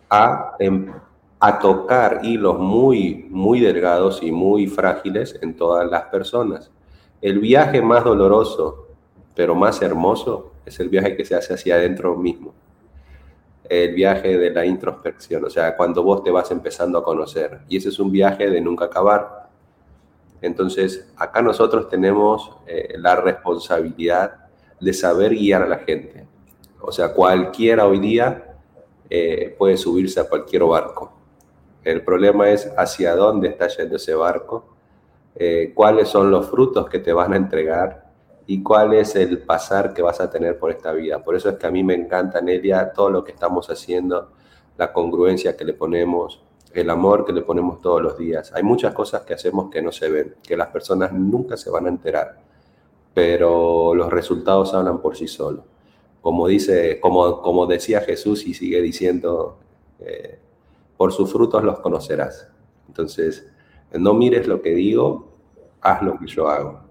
a, 0.09 0.55
em, 0.59 0.91
a 1.39 1.59
tocar 1.59 2.21
hilos 2.23 2.57
muy, 2.57 3.27
muy 3.29 3.59
delgados 3.59 4.23
y 4.23 4.31
muy 4.31 4.67
frágiles 4.67 5.37
en 5.41 5.55
todas 5.55 5.89
las 5.89 6.03
personas. 6.03 6.71
El 7.21 7.39
viaje 7.39 7.81
más 7.81 8.03
doloroso, 8.03 8.87
pero 9.35 9.55
más 9.55 9.81
hermoso, 9.81 10.53
es 10.65 10.79
el 10.79 10.89
viaje 10.89 11.15
que 11.15 11.25
se 11.25 11.35
hace 11.35 11.53
hacia 11.53 11.75
adentro 11.75 12.15
mismo. 12.15 12.53
El 13.67 13.93
viaje 13.93 14.37
de 14.37 14.51
la 14.51 14.65
introspección, 14.65 15.45
o 15.45 15.49
sea, 15.49 15.75
cuando 15.75 16.03
vos 16.03 16.23
te 16.23 16.31
vas 16.31 16.51
empezando 16.51 16.97
a 16.97 17.03
conocer. 17.03 17.61
Y 17.67 17.77
ese 17.77 17.89
es 17.89 17.99
un 17.99 18.11
viaje 18.11 18.49
de 18.49 18.61
nunca 18.61 18.85
acabar. 18.85 19.42
Entonces, 20.43 21.09
acá 21.15 21.41
nosotros 21.41 21.87
tenemos 21.87 22.51
eh, 22.67 22.95
la 22.97 23.15
responsabilidad 23.15 24.49
de 24.77 24.91
saber 24.91 25.33
guiar 25.33 25.61
a 25.63 25.67
la 25.67 25.77
gente. 25.79 26.27
O 26.81 26.91
sea, 26.91 27.13
cualquiera 27.13 27.87
hoy 27.87 27.99
día 27.99 28.57
eh, 29.09 29.55
puede 29.57 29.77
subirse 29.77 30.19
a 30.19 30.27
cualquier 30.27 30.65
barco. 30.65 31.13
El 31.81 32.03
problema 32.03 32.49
es 32.49 32.69
hacia 32.77 33.15
dónde 33.15 33.47
está 33.47 33.69
yendo 33.69 33.95
ese 33.95 34.15
barco, 34.15 34.75
eh, 35.33 35.71
cuáles 35.73 36.09
son 36.09 36.29
los 36.29 36.49
frutos 36.49 36.89
que 36.89 36.99
te 36.99 37.13
van 37.13 37.31
a 37.31 37.37
entregar 37.37 38.11
y 38.45 38.61
cuál 38.61 38.93
es 38.95 39.15
el 39.15 39.37
pasar 39.39 39.93
que 39.93 40.01
vas 40.01 40.19
a 40.19 40.29
tener 40.29 40.59
por 40.59 40.71
esta 40.71 40.91
vida. 40.91 41.23
Por 41.23 41.37
eso 41.37 41.51
es 41.51 41.55
que 41.55 41.67
a 41.67 41.71
mí 41.71 41.85
me 41.85 41.93
encanta, 41.93 42.41
Nelia, 42.41 42.91
todo 42.91 43.09
lo 43.09 43.23
que 43.23 43.31
estamos 43.31 43.69
haciendo, 43.69 44.33
la 44.75 44.91
congruencia 44.91 45.55
que 45.55 45.63
le 45.63 45.73
ponemos, 45.73 46.43
el 46.73 46.89
amor 46.89 47.23
que 47.25 47.33
le 47.33 47.41
ponemos 47.41 47.79
todos 47.81 48.01
los 48.01 48.17
días. 48.17 48.51
Hay 48.53 48.63
muchas 48.63 48.93
cosas 48.93 49.21
que 49.21 49.33
hacemos 49.35 49.69
que 49.69 49.81
no 49.81 49.91
se 49.91 50.09
ven, 50.09 50.35
que 50.41 50.57
las 50.57 50.67
personas 50.69 51.13
nunca 51.13 51.55
se 51.55 51.69
van 51.69 51.85
a 51.85 51.89
enterar, 51.89 52.39
pero 53.13 53.93
los 53.93 54.11
resultados 54.11 54.73
hablan 54.73 54.99
por 54.99 55.15
sí 55.15 55.27
solos. 55.27 55.65
Como, 56.21 56.47
dice, 56.47 56.99
como, 56.99 57.41
como 57.41 57.67
decía 57.67 58.01
Jesús 58.01 58.47
y 58.47 58.53
sigue 58.53 58.81
diciendo, 58.81 59.57
eh, 59.99 60.39
por 60.97 61.11
sus 61.11 61.31
frutos 61.31 61.63
los 61.63 61.79
conocerás. 61.79 62.47
Entonces, 62.87 63.51
no 63.91 64.13
mires 64.13 64.47
lo 64.47 64.61
que 64.61 64.73
digo, 64.73 65.33
haz 65.81 66.01
lo 66.01 66.17
que 66.17 66.27
yo 66.27 66.47
hago. 66.47 66.81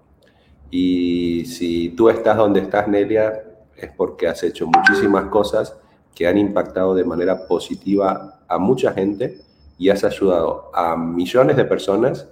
Y 0.69 1.45
si 1.45 1.89
tú 1.89 2.09
estás 2.09 2.37
donde 2.37 2.61
estás, 2.61 2.87
Nelia, 2.87 3.43
es 3.75 3.91
porque 3.91 4.27
has 4.27 4.43
hecho 4.43 4.67
muchísimas 4.67 5.25
cosas 5.25 5.77
que 6.15 6.27
han 6.27 6.37
impactado 6.37 6.95
de 6.95 7.03
manera 7.03 7.47
positiva 7.47 8.39
a 8.47 8.57
mucha 8.57 8.93
gente 8.93 9.41
y 9.77 9.89
has 9.89 10.03
ayudado 10.03 10.71
a 10.73 10.95
millones 10.95 11.57
de 11.57 11.65
personas 11.65 12.27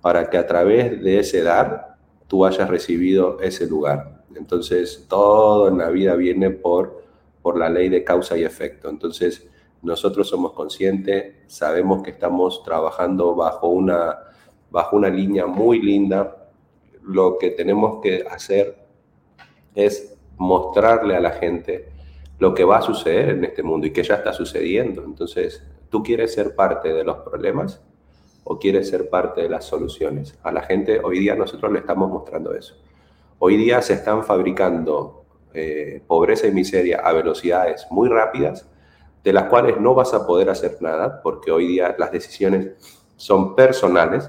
para 0.00 0.28
que 0.28 0.36
a 0.36 0.46
través 0.46 1.02
de 1.02 1.18
ese 1.18 1.42
dar 1.42 1.96
tú 2.28 2.44
hayas 2.44 2.68
recibido 2.68 3.40
ese 3.40 3.66
lugar. 3.66 4.24
Entonces, 4.34 5.06
todo 5.08 5.68
en 5.68 5.78
la 5.78 5.90
vida 5.90 6.14
viene 6.14 6.50
por, 6.50 7.02
por 7.42 7.58
la 7.58 7.68
ley 7.68 7.88
de 7.88 8.04
causa 8.04 8.36
y 8.36 8.44
efecto. 8.44 8.88
Entonces, 8.88 9.46
nosotros 9.82 10.28
somos 10.28 10.52
conscientes, 10.52 11.34
sabemos 11.46 12.02
que 12.02 12.10
estamos 12.10 12.62
trabajando 12.64 13.34
bajo 13.34 13.68
una, 13.68 14.18
bajo 14.70 14.96
una 14.96 15.08
línea 15.08 15.46
muy 15.46 15.80
linda 15.80 16.44
lo 17.04 17.38
que 17.38 17.50
tenemos 17.50 18.00
que 18.02 18.24
hacer 18.28 18.76
es 19.74 20.16
mostrarle 20.36 21.16
a 21.16 21.20
la 21.20 21.32
gente 21.32 21.88
lo 22.38 22.54
que 22.54 22.64
va 22.64 22.78
a 22.78 22.82
suceder 22.82 23.30
en 23.30 23.44
este 23.44 23.62
mundo 23.62 23.86
y 23.86 23.92
que 23.92 24.02
ya 24.02 24.16
está 24.16 24.32
sucediendo. 24.32 25.04
Entonces, 25.04 25.62
¿tú 25.94 26.02
quieres 26.02 26.34
ser 26.34 26.56
parte 26.56 26.92
de 26.92 27.04
los 27.04 27.18
problemas 27.18 27.80
o 28.42 28.58
quieres 28.58 28.88
ser 28.88 29.08
parte 29.08 29.42
de 29.42 29.48
las 29.48 29.64
soluciones? 29.64 30.36
A 30.42 30.50
la 30.50 30.62
gente 30.62 30.98
hoy 30.98 31.20
día 31.20 31.36
nosotros 31.36 31.70
le 31.70 31.78
estamos 31.78 32.10
mostrando 32.10 32.52
eso. 32.52 32.74
Hoy 33.38 33.56
día 33.56 33.80
se 33.80 33.92
están 33.92 34.24
fabricando 34.24 35.24
eh, 35.52 36.02
pobreza 36.04 36.48
y 36.48 36.50
miseria 36.50 36.98
a 36.98 37.12
velocidades 37.12 37.86
muy 37.90 38.08
rápidas, 38.08 38.68
de 39.22 39.32
las 39.32 39.44
cuales 39.44 39.80
no 39.80 39.94
vas 39.94 40.12
a 40.14 40.26
poder 40.26 40.50
hacer 40.50 40.78
nada, 40.80 41.22
porque 41.22 41.52
hoy 41.52 41.68
día 41.68 41.94
las 41.96 42.10
decisiones 42.10 42.72
son 43.14 43.54
personales 43.54 44.28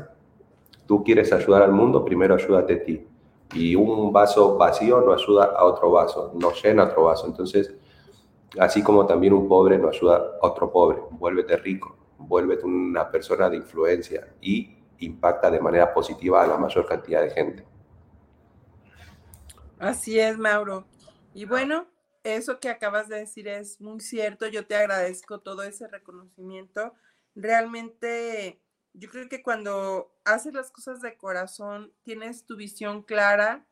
tú 0.86 1.04
quieres 1.04 1.34
ayudar 1.34 1.64
al 1.64 1.72
mundo, 1.72 2.06
primero 2.06 2.36
ayúdate 2.36 2.76
a 2.76 2.84
ti. 2.84 3.08
Y 3.56 3.74
un 3.74 4.14
vaso 4.14 4.56
vacío 4.56 5.02
no 5.02 5.14
ayuda 5.14 5.46
a 5.46 5.66
otro 5.66 5.90
vaso, 5.90 6.32
no 6.36 6.52
llena 6.52 6.84
otro 6.84 7.06
vaso. 7.06 7.26
Entonces, 7.26 7.74
así 8.60 8.84
como 8.84 9.06
también 9.06 9.34
un 9.34 9.48
pobre 9.48 9.78
no 9.78 9.90
ayuda 9.90 10.18
a 10.42 10.48
otro 10.48 10.72
pobre, 10.72 11.00
vuélvete 11.12 11.58
rico, 11.58 11.96
vuélvete 12.18 12.66
una 12.66 13.10
persona 13.10 13.50
de 13.50 13.58
influencia 13.58 14.34
y 14.42 14.78
impacta 15.00 15.52
de 15.52 15.60
manera 15.60 15.94
positiva 15.94 16.44
a 16.44 16.48
la 16.48 16.58
mayor 16.58 16.86
cantidad 16.88 17.22
de 17.22 17.32
gente. 17.32 17.66
Así 19.80 20.20
es, 20.20 20.38
Mauro. 20.38 20.88
Y 21.34 21.46
bueno, 21.46 21.88
eso 22.24 22.60
que 22.60 22.70
acabas 22.70 23.10
de 23.10 23.18
decir 23.18 23.48
es 23.48 23.82
muy 23.82 24.00
cierto. 24.00 24.48
Yo 24.48 24.66
te 24.66 24.76
agradezco 24.76 25.42
todo 25.42 25.64
ese 25.64 25.88
reconocimiento. 25.88 26.94
Realmente 27.36 28.62
yo 28.94 29.10
creo 29.10 29.28
que 29.28 29.44
cuando 29.44 30.14
haces 30.24 30.54
las 30.54 30.72
cosas 30.72 31.02
de 31.02 31.18
corazón, 31.18 31.92
tienes 32.04 32.46
tu 32.46 32.56
visión 32.56 33.04
clara 33.04 33.68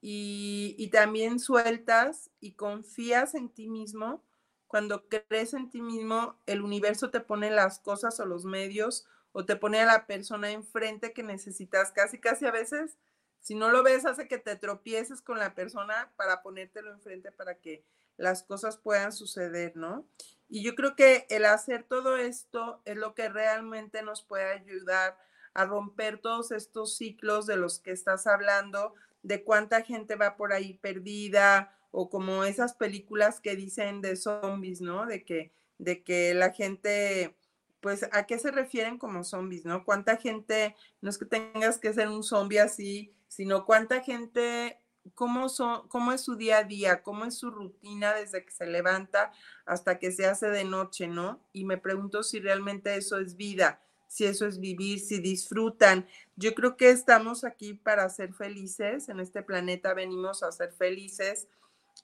y, 0.00 0.88
también 0.90 1.38
sueltas 1.38 2.30
y 2.40 2.52
confías 2.52 3.34
en 3.34 3.50
ti 3.50 3.68
mismo. 3.68 4.24
Cuando 4.66 5.08
crees 5.08 5.52
en 5.54 5.70
ti 5.70 5.82
mismo, 5.82 6.38
el 6.46 6.62
universo 6.62 7.10
te 7.10 7.20
pone 7.20 7.50
las 7.50 7.78
cosas 7.80 8.18
o 8.20 8.24
los 8.24 8.44
medios 8.44 9.06
o 9.32 9.44
te 9.44 9.56
pone 9.56 9.80
a 9.80 9.86
la 9.86 10.06
persona 10.06 10.50
enfrente 10.50 11.12
que 11.12 11.22
necesitas. 11.22 11.92
Casi, 11.92 12.18
casi 12.18 12.46
a 12.46 12.50
veces, 12.50 12.96
si 13.40 13.54
no 13.54 13.70
lo 13.70 13.82
ves, 13.82 14.06
hace 14.06 14.26
que 14.26 14.38
te 14.38 14.56
tropieces 14.56 15.20
con 15.20 15.38
la 15.38 15.54
persona 15.54 16.12
para 16.16 16.42
ponértelo 16.42 16.92
enfrente 16.92 17.30
para 17.30 17.56
que 17.56 17.84
las 18.16 18.42
cosas 18.42 18.76
puedan 18.76 19.12
suceder, 19.12 19.76
¿no? 19.76 20.06
Y 20.48 20.62
yo 20.62 20.74
creo 20.74 20.96
que 20.96 21.26
el 21.30 21.44
hacer 21.44 21.84
todo 21.84 22.16
esto 22.16 22.82
es 22.84 22.96
lo 22.96 23.14
que 23.14 23.28
realmente 23.28 24.02
nos 24.02 24.22
puede 24.22 24.52
ayudar 24.52 25.16
a 25.54 25.64
romper 25.64 26.18
todos 26.18 26.52
estos 26.52 26.96
ciclos 26.96 27.46
de 27.46 27.56
los 27.56 27.78
que 27.78 27.92
estás 27.92 28.26
hablando, 28.26 28.94
de 29.22 29.44
cuánta 29.44 29.82
gente 29.82 30.16
va 30.16 30.36
por 30.36 30.52
ahí 30.52 30.74
perdida 30.74 31.76
o 31.90 32.08
como 32.08 32.44
esas 32.44 32.74
películas 32.74 33.40
que 33.40 33.56
dicen 33.56 34.00
de 34.00 34.16
zombies, 34.16 34.80
¿no? 34.80 35.06
De 35.06 35.24
que, 35.24 35.52
de 35.78 36.02
que 36.02 36.34
la 36.34 36.50
gente 36.52 37.36
pues, 37.80 38.06
¿a 38.12 38.26
qué 38.26 38.38
se 38.38 38.50
refieren 38.50 38.98
como 38.98 39.24
zombies, 39.24 39.64
no? 39.64 39.84
¿Cuánta 39.84 40.16
gente, 40.16 40.76
no 41.00 41.10
es 41.10 41.18
que 41.18 41.24
tengas 41.24 41.78
que 41.78 41.92
ser 41.92 42.08
un 42.08 42.22
zombie 42.22 42.58
así, 42.58 43.14
sino 43.28 43.64
cuánta 43.64 44.02
gente, 44.02 44.78
cómo, 45.14 45.48
son, 45.48 45.88
cómo 45.88 46.12
es 46.12 46.20
su 46.20 46.36
día 46.36 46.58
a 46.58 46.64
día, 46.64 47.02
cómo 47.02 47.24
es 47.24 47.36
su 47.36 47.50
rutina 47.50 48.14
desde 48.14 48.44
que 48.44 48.52
se 48.52 48.66
levanta 48.66 49.32
hasta 49.64 49.98
que 49.98 50.12
se 50.12 50.26
hace 50.26 50.48
de 50.48 50.64
noche, 50.64 51.06
¿no? 51.08 51.40
Y 51.52 51.64
me 51.64 51.78
pregunto 51.78 52.22
si 52.22 52.38
realmente 52.38 52.94
eso 52.96 53.18
es 53.18 53.36
vida, 53.36 53.80
si 54.10 54.24
eso 54.24 54.44
es 54.44 54.58
vivir, 54.58 54.98
si 54.98 55.20
disfrutan. 55.20 56.04
Yo 56.34 56.52
creo 56.56 56.76
que 56.76 56.90
estamos 56.90 57.44
aquí 57.44 57.74
para 57.74 58.08
ser 58.08 58.34
felices, 58.34 59.08
en 59.08 59.20
este 59.20 59.40
planeta 59.40 59.94
venimos 59.94 60.42
a 60.42 60.50
ser 60.50 60.72
felices, 60.72 61.46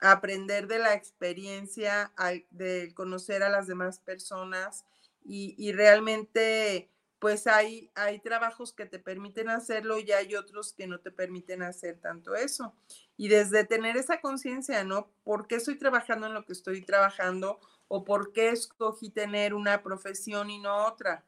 a 0.00 0.12
aprender 0.12 0.68
de 0.68 0.78
la 0.78 0.94
experiencia, 0.94 2.12
de 2.50 2.92
conocer 2.94 3.42
a 3.42 3.48
las 3.48 3.66
demás 3.66 3.98
personas 3.98 4.84
y, 5.24 5.72
realmente 5.72 6.88
pues 7.18 7.48
hay, 7.48 7.90
hay 7.96 8.20
trabajos 8.20 8.72
que 8.72 8.86
te 8.86 9.00
permiten 9.00 9.48
hacerlo 9.48 9.98
y 9.98 10.12
hay 10.12 10.36
otros 10.36 10.74
que 10.74 10.86
no 10.86 11.00
te 11.00 11.10
permiten 11.10 11.62
hacer 11.62 11.98
tanto 11.98 12.36
eso. 12.36 12.72
Y 13.16 13.26
desde 13.26 13.64
tener 13.64 13.96
esa 13.96 14.20
conciencia, 14.20 14.84
¿no? 14.84 15.10
¿Por 15.24 15.48
qué 15.48 15.56
estoy 15.56 15.76
trabajando 15.76 16.28
en 16.28 16.34
lo 16.34 16.44
que 16.44 16.52
estoy 16.52 16.82
trabajando? 16.82 17.58
¿O 17.88 18.04
por 18.04 18.32
qué 18.32 18.50
escogí 18.50 19.10
tener 19.10 19.54
una 19.54 19.82
profesión 19.82 20.50
y 20.50 20.60
no 20.60 20.86
otra? 20.86 21.24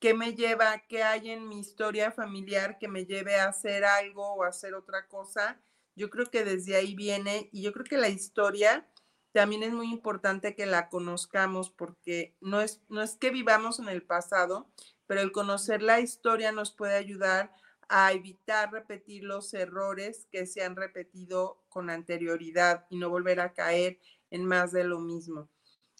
¿Qué 0.00 0.14
me 0.14 0.34
lleva, 0.34 0.84
qué 0.88 1.02
hay 1.02 1.30
en 1.30 1.48
mi 1.48 1.58
historia 1.58 2.12
familiar 2.12 2.78
que 2.78 2.86
me 2.86 3.04
lleve 3.04 3.36
a 3.40 3.48
hacer 3.48 3.84
algo 3.84 4.34
o 4.34 4.44
hacer 4.44 4.74
otra 4.74 5.08
cosa? 5.08 5.60
Yo 5.96 6.08
creo 6.08 6.26
que 6.26 6.44
desde 6.44 6.76
ahí 6.76 6.94
viene 6.94 7.48
y 7.52 7.62
yo 7.62 7.72
creo 7.72 7.84
que 7.84 7.98
la 7.98 8.08
historia 8.08 8.88
también 9.32 9.64
es 9.64 9.72
muy 9.72 9.90
importante 9.90 10.54
que 10.54 10.66
la 10.66 10.88
conozcamos 10.88 11.70
porque 11.70 12.36
no 12.40 12.60
es, 12.60 12.80
no 12.88 13.02
es 13.02 13.16
que 13.16 13.30
vivamos 13.30 13.80
en 13.80 13.88
el 13.88 14.04
pasado, 14.04 14.70
pero 15.06 15.20
el 15.20 15.32
conocer 15.32 15.82
la 15.82 15.98
historia 15.98 16.52
nos 16.52 16.72
puede 16.72 16.94
ayudar 16.94 17.52
a 17.88 18.12
evitar 18.12 18.70
repetir 18.70 19.24
los 19.24 19.52
errores 19.52 20.28
que 20.30 20.46
se 20.46 20.62
han 20.62 20.76
repetido 20.76 21.64
con 21.68 21.90
anterioridad 21.90 22.86
y 22.88 22.98
no 22.98 23.10
volver 23.10 23.40
a 23.40 23.52
caer 23.52 23.98
en 24.30 24.44
más 24.44 24.70
de 24.70 24.84
lo 24.84 25.00
mismo. 25.00 25.48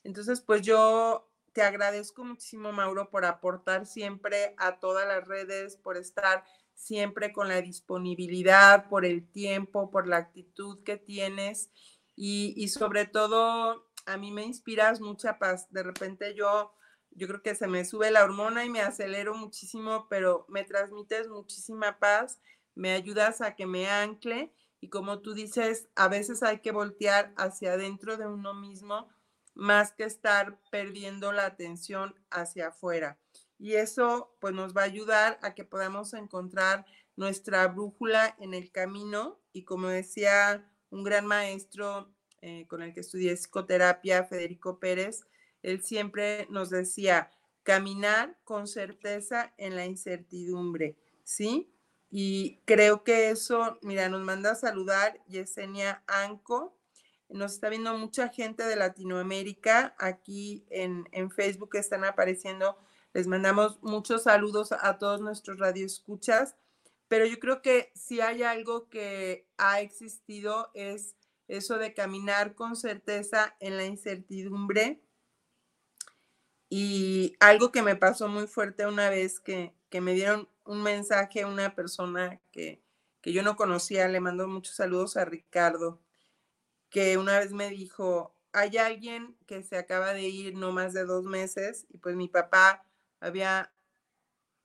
Entonces, 0.05 0.41
pues 0.41 0.63
yo 0.63 1.28
te 1.59 1.65
agradezco 1.65 2.25
muchísimo, 2.25 2.71
Mauro, 2.71 3.11
por 3.11 3.25
aportar 3.25 3.85
siempre 3.85 4.55
a 4.59 4.79
todas 4.79 5.09
las 5.09 5.27
redes, 5.27 5.77
por 5.77 5.97
estar 5.97 6.45
siempre 6.73 7.33
con 7.33 7.49
la 7.49 7.61
disponibilidad, 7.61 8.89
por 8.89 9.05
el 9.05 9.29
tiempo, 9.29 9.91
por 9.91 10.07
la 10.07 10.19
actitud 10.19 10.85
que 10.85 10.99
tienes 10.99 11.69
y, 12.15 12.69
sobre 12.69 13.07
todo 13.07 13.91
a 14.07 14.17
mí 14.17 14.31
me 14.31 14.45
inspiras 14.45 15.01
mucha 15.01 15.41
paz. 15.41 15.67
De 15.73 15.83
repente 15.83 16.33
yo, 16.37 16.73
yo 17.11 17.27
creo 17.27 17.43
que 17.43 17.57
se 17.57 17.67
me 17.67 17.85
sube 17.85 18.13
la 18.13 18.23
hormona 18.23 18.65
y 18.65 18.71
me 18.71 18.81
acelero 18.81 19.35
muchísimo, 19.35 20.07
pero 20.09 20.47
me 20.49 20.63
transmites 20.63 21.27
muchísima 21.27 21.99
paz, 21.99 22.39
me 22.77 22.93
ayudas 22.93 23.41
a 23.41 23.57
que 23.57 23.67
me 23.67 23.91
ancle 23.91 24.53
y 24.81 24.91
como 24.91 25.23
tú 25.23 25.35
dices, 25.35 25.89
a 25.97 26.07
veces 26.07 26.45
hay 26.45 26.61
que 26.61 26.71
voltear 26.71 27.35
hacia 27.37 27.73
adentro 27.73 28.17
de 28.17 28.29
uno 28.29 28.55
mismo 28.55 29.09
más 29.59 29.93
que 29.93 30.05
estar 30.05 30.57
perdiendo 30.71 31.33
la 31.33 31.45
atención 31.45 32.15
hacia 32.31 32.69
afuera. 32.69 33.19
Y 33.59 33.75
eso 33.75 34.37
pues 34.41 34.55
nos 34.55 34.75
va 34.75 34.83
a 34.83 34.85
ayudar 34.85 35.39
a 35.43 35.55
que 35.55 35.65
podamos 35.65 36.15
encontrar 36.15 36.87
nuestra 37.17 37.67
brújula 37.67 38.37
en 38.39 38.55
el 38.55 38.71
camino 38.71 39.41
y 39.53 39.65
como 39.65 39.89
decía 39.89 40.65
un 40.91 41.03
gran 41.03 41.27
maestro 41.27 42.15
eh, 42.41 42.67
con 42.69 42.83
el 42.83 42.95
que 42.95 43.01
estudié 43.01 43.35
psicoterapia, 43.37 44.23
Federico 44.25 44.79
Pérez, 44.79 45.25
él 45.63 45.83
siempre 45.83 46.47
nos 46.51 46.71
decía, 46.71 47.33
caminar 47.65 48.39
con 48.45 48.69
certeza 48.69 49.53
en 49.59 49.75
la 49.75 49.87
incertidumbre, 49.87 50.97
¿sí? 51.25 51.75
Y 52.11 52.61
creo 52.65 53.03
que 53.03 53.31
eso, 53.31 53.79
mira, 53.83 54.09
nos 54.09 54.23
manda 54.23 54.53
a 54.53 54.55
saludar 54.55 55.21
Yesenia 55.27 56.05
Anco, 56.07 56.78
nos 57.29 57.55
está 57.55 57.69
viendo 57.69 57.97
mucha 57.97 58.29
gente 58.29 58.65
de 58.65 58.77
Latinoamérica. 58.77 59.95
Aquí 59.99 60.65
en, 60.71 61.31
Facebook 61.31 61.77
están 61.77 62.05
apareciendo. 62.05 62.79
Les 63.13 63.27
mandamos 63.27 63.79
muchos 63.83 64.25
saludos 64.25 64.73
a 64.73 64.99
todos 64.99 65.21
nuestros 65.21 65.59
radioescuchas. 65.59 66.57
Pero 67.09 67.27
yo 67.27 67.39
creo 67.39 67.63
que 67.63 67.91
si 67.95 68.21
hay 68.21 68.43
algo 68.43 68.89
que 68.89 69.47
ha 69.57 69.81
existido 69.81 70.71
es 70.75 71.17
eso 71.49 71.79
de 71.79 71.95
caminar 71.95 72.55
con 72.55 72.77
certeza 72.77 73.57
en 73.61 73.77
la 73.77 73.85
incertidumbre. 73.85 75.03
Y 76.71 77.35
algo 77.41 77.73
que 77.73 77.83
me 77.83 77.97
pasó 77.97 78.29
muy 78.29 78.47
fuerte 78.47 78.87
una 78.87 79.09
vez 79.09 79.41
que, 79.41 79.75
me 80.01 80.13
dieron 80.13 80.49
un 80.65 80.83
mensaje 80.83 81.43
a 81.43 81.47
una 81.47 81.75
persona 81.75 82.41
que, 82.53 82.83
que 83.23 83.33
yo 83.33 83.43
no 83.43 83.57
conocía, 83.57 84.07
le 84.09 84.21
mando 84.21 84.47
muchos 84.49 84.77
saludos 84.77 85.17
a 85.17 85.25
Ricardo 85.25 85.99
que 86.91 87.19
una 87.19 87.39
vez 87.39 87.53
me 87.53 87.69
dijo, 87.71 88.35
hay 88.53 88.79
alguien 88.79 89.37
que 89.47 89.63
se 89.63 89.77
acaba 89.77 90.13
de 90.13 90.23
ir 90.23 90.57
no 90.57 90.73
más 90.73 90.93
de 90.93 91.05
dos 91.05 91.25
meses 91.25 91.87
y 91.91 91.99
pues 91.99 92.17
mi 92.17 92.29
papá 92.29 92.85
había 93.21 93.73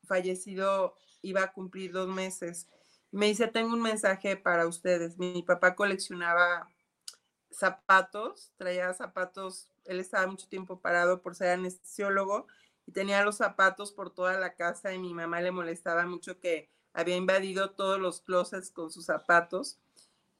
fallecido, 0.05 0.95
iba 1.21 1.43
a 1.43 1.53
cumplir 1.53 1.91
dos 1.91 2.07
meses. 2.07 2.67
Me 3.11 3.27
dice, 3.27 3.47
tengo 3.47 3.73
un 3.73 3.81
mensaje 3.81 4.35
para 4.37 4.67
ustedes. 4.67 5.17
Mi 5.17 5.43
papá 5.43 5.75
coleccionaba 5.75 6.67
zapatos, 7.51 8.51
traía 8.57 8.93
zapatos, 8.93 9.69
él 9.85 9.99
estaba 9.99 10.27
mucho 10.27 10.47
tiempo 10.47 10.79
parado 10.79 11.21
por 11.21 11.35
ser 11.35 11.49
anestesiólogo 11.49 12.47
y 12.85 12.91
tenía 12.91 13.23
los 13.23 13.37
zapatos 13.37 13.91
por 13.91 14.09
toda 14.13 14.39
la 14.39 14.55
casa 14.55 14.93
y 14.93 14.99
mi 14.99 15.13
mamá 15.13 15.41
le 15.41 15.51
molestaba 15.51 16.05
mucho 16.05 16.39
que 16.39 16.69
había 16.93 17.15
invadido 17.15 17.71
todos 17.71 17.99
los 17.99 18.21
closets 18.21 18.71
con 18.71 18.91
sus 18.91 19.05
zapatos 19.05 19.79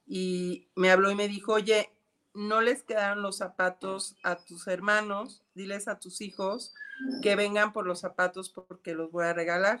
y 0.06 0.68
me 0.74 0.90
habló 0.90 1.10
y 1.10 1.14
me 1.14 1.28
dijo, 1.28 1.54
oye, 1.54 1.90
no 2.34 2.60
les 2.60 2.82
quedaron 2.82 3.22
los 3.22 3.38
zapatos 3.38 4.16
a 4.22 4.36
tus 4.36 4.66
hermanos, 4.66 5.42
diles 5.54 5.88
a 5.88 5.98
tus 5.98 6.20
hijos 6.20 6.74
que 7.22 7.36
vengan 7.36 7.72
por 7.72 7.86
los 7.86 8.00
zapatos 8.00 8.50
porque 8.50 8.94
los 8.94 9.10
voy 9.10 9.24
a 9.24 9.32
regalar. 9.32 9.80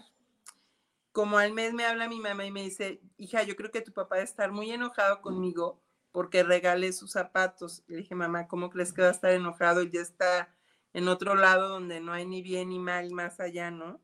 Como 1.12 1.38
al 1.38 1.52
mes 1.52 1.74
me 1.74 1.84
habla 1.84 2.08
mi 2.08 2.20
mamá 2.20 2.44
y 2.44 2.50
me 2.50 2.62
dice, 2.62 3.00
hija, 3.18 3.42
yo 3.42 3.56
creo 3.56 3.70
que 3.70 3.82
tu 3.82 3.92
papá 3.92 4.16
debe 4.16 4.24
estar 4.24 4.50
muy 4.52 4.70
enojado 4.70 5.20
conmigo 5.20 5.80
porque 6.12 6.42
regalé 6.42 6.92
sus 6.92 7.12
zapatos. 7.12 7.82
Le 7.86 7.98
dije, 7.98 8.14
mamá, 8.14 8.46
¿cómo 8.46 8.70
crees 8.70 8.92
que 8.92 9.02
va 9.02 9.08
a 9.08 9.12
estar 9.12 9.32
enojado? 9.32 9.82
Ya 9.82 10.00
está 10.00 10.54
en 10.92 11.08
otro 11.08 11.34
lado 11.34 11.68
donde 11.68 12.00
no 12.00 12.12
hay 12.12 12.24
ni 12.24 12.40
bien 12.42 12.68
ni 12.68 12.78
mal 12.78 13.10
más 13.10 13.40
allá, 13.40 13.70
¿no? 13.70 14.00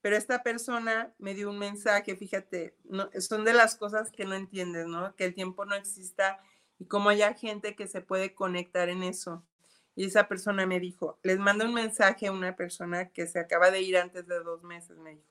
Pero 0.00 0.16
esta 0.16 0.42
persona 0.42 1.12
me 1.18 1.34
dio 1.34 1.50
un 1.50 1.58
mensaje, 1.58 2.16
fíjate, 2.16 2.76
no, 2.84 3.10
son 3.18 3.44
de 3.44 3.52
las 3.52 3.76
cosas 3.76 4.10
que 4.10 4.24
no 4.24 4.34
entiendes, 4.34 4.86
¿no? 4.86 5.14
Que 5.16 5.24
el 5.24 5.34
tiempo 5.34 5.64
no 5.64 5.74
exista 5.74 6.38
y 6.78 6.86
cómo 6.86 7.08
haya 7.08 7.34
gente 7.34 7.74
que 7.74 7.88
se 7.88 8.00
puede 8.00 8.34
conectar 8.34 8.88
en 8.88 9.02
eso. 9.02 9.44
Y 9.94 10.04
esa 10.04 10.28
persona 10.28 10.66
me 10.66 10.78
dijo, 10.78 11.18
les 11.22 11.38
mando 11.38 11.64
un 11.64 11.74
mensaje 11.74 12.26
a 12.26 12.32
una 12.32 12.54
persona 12.54 13.08
que 13.08 13.26
se 13.26 13.38
acaba 13.38 13.70
de 13.70 13.80
ir 13.80 13.96
antes 13.96 14.26
de 14.26 14.40
dos 14.40 14.62
meses, 14.62 14.96
me 14.98 15.10
dijo, 15.10 15.26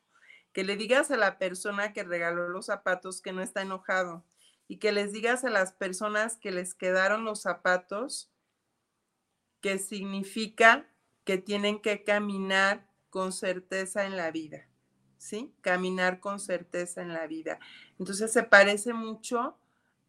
que 0.51 0.63
le 0.63 0.76
digas 0.76 1.11
a 1.11 1.18
la 1.18 1.38
persona 1.38 1.93
que 1.93 2.03
regaló 2.03 2.49
los 2.49 2.66
zapatos 2.68 3.22
que 3.22 3.32
no 3.32 3.41
está 3.41 3.61
enojado 3.61 4.26
y 4.68 4.78
que 4.78 4.91
les 4.91 5.11
digas 5.11 5.43
a 5.43 5.49
las 5.49 5.74
personas 5.74 6.38
que 6.38 6.51
les 6.51 6.74
quedaron 6.74 7.26
los 7.26 7.41
zapatos 7.41 8.32
que 9.61 9.78
significa 9.78 10.88
que 11.24 11.38
tienen 11.38 11.82
que 11.82 12.03
caminar 12.03 12.88
con 13.16 13.32
certeza 13.32 14.05
en 14.05 14.18
la 14.18 14.30
vida, 14.30 14.68
¿sí? 15.18 15.55
Caminar 15.61 16.20
con 16.20 16.38
certeza 16.38 17.01
en 17.01 17.13
la 17.13 17.28
vida. 17.28 17.59
Entonces 17.97 18.34
se 18.34 18.43
parece 18.43 18.91
mucho 18.91 19.57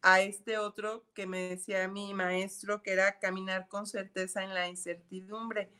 a 0.03 0.23
este 0.23 0.59
otro 0.59 1.07
que 1.15 1.25
me 1.25 1.51
decía 1.51 1.87
mi 1.87 2.15
maestro, 2.15 2.83
que 2.83 2.91
era 2.91 3.21
caminar 3.21 3.69
con 3.69 3.87
certeza 3.87 4.43
en 4.43 4.55
la 4.55 4.67
incertidumbre. 4.67 5.71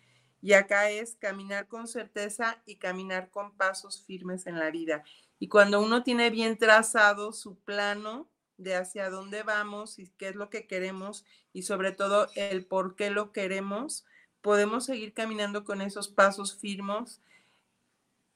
Y 0.41 0.53
acá 0.53 0.89
es 0.89 1.17
caminar 1.17 1.67
con 1.67 1.89
certeza 1.89 2.63
y 2.65 2.77
caminar 2.77 3.29
con 3.33 3.57
pasos 3.57 4.05
firmes 4.05 4.47
en 4.47 4.61
la 4.61 4.71
vida. 4.71 5.03
Y 5.41 5.49
cuando 5.49 5.81
uno 5.81 6.05
tiene 6.05 6.31
bien 6.31 6.57
trazado 6.57 7.33
su 7.33 7.59
plano 7.59 8.31
de 8.57 8.77
hacia 8.77 9.11
dónde 9.11 9.43
vamos 9.43 9.99
y 9.99 10.13
qué 10.17 10.29
es 10.29 10.37
lo 10.37 10.49
que 10.49 10.69
queremos 10.69 11.25
y 11.53 11.63
sobre 11.63 11.91
todo 11.91 12.29
el 12.37 12.65
por 12.67 12.95
qué 12.95 13.11
lo 13.11 13.33
queremos, 13.33 14.05
podemos 14.47 14.85
seguir 14.85 15.13
caminando 15.13 15.65
con 15.65 15.83
esos 15.83 16.07
pasos 16.07 16.57
firmes, 16.57 17.21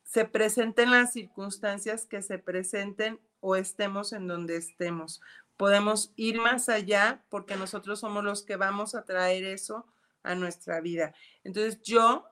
se 0.02 0.24
presenten 0.24 0.90
las 0.90 1.12
circunstancias 1.12 2.04
que 2.04 2.20
se 2.20 2.36
presenten 2.36 3.20
o 3.38 3.54
estemos 3.54 4.12
en 4.12 4.26
donde 4.26 4.56
estemos. 4.56 5.20
Podemos 5.56 6.12
ir 6.16 6.40
más 6.40 6.68
allá 6.68 7.22
porque 7.28 7.54
nosotros 7.54 8.00
somos 8.00 8.24
los 8.24 8.42
que 8.42 8.56
vamos 8.56 8.96
a 8.96 9.04
traer 9.04 9.44
eso 9.44 9.86
a 10.24 10.34
nuestra 10.34 10.80
vida. 10.80 11.14
Entonces 11.44 11.80
yo, 11.80 12.26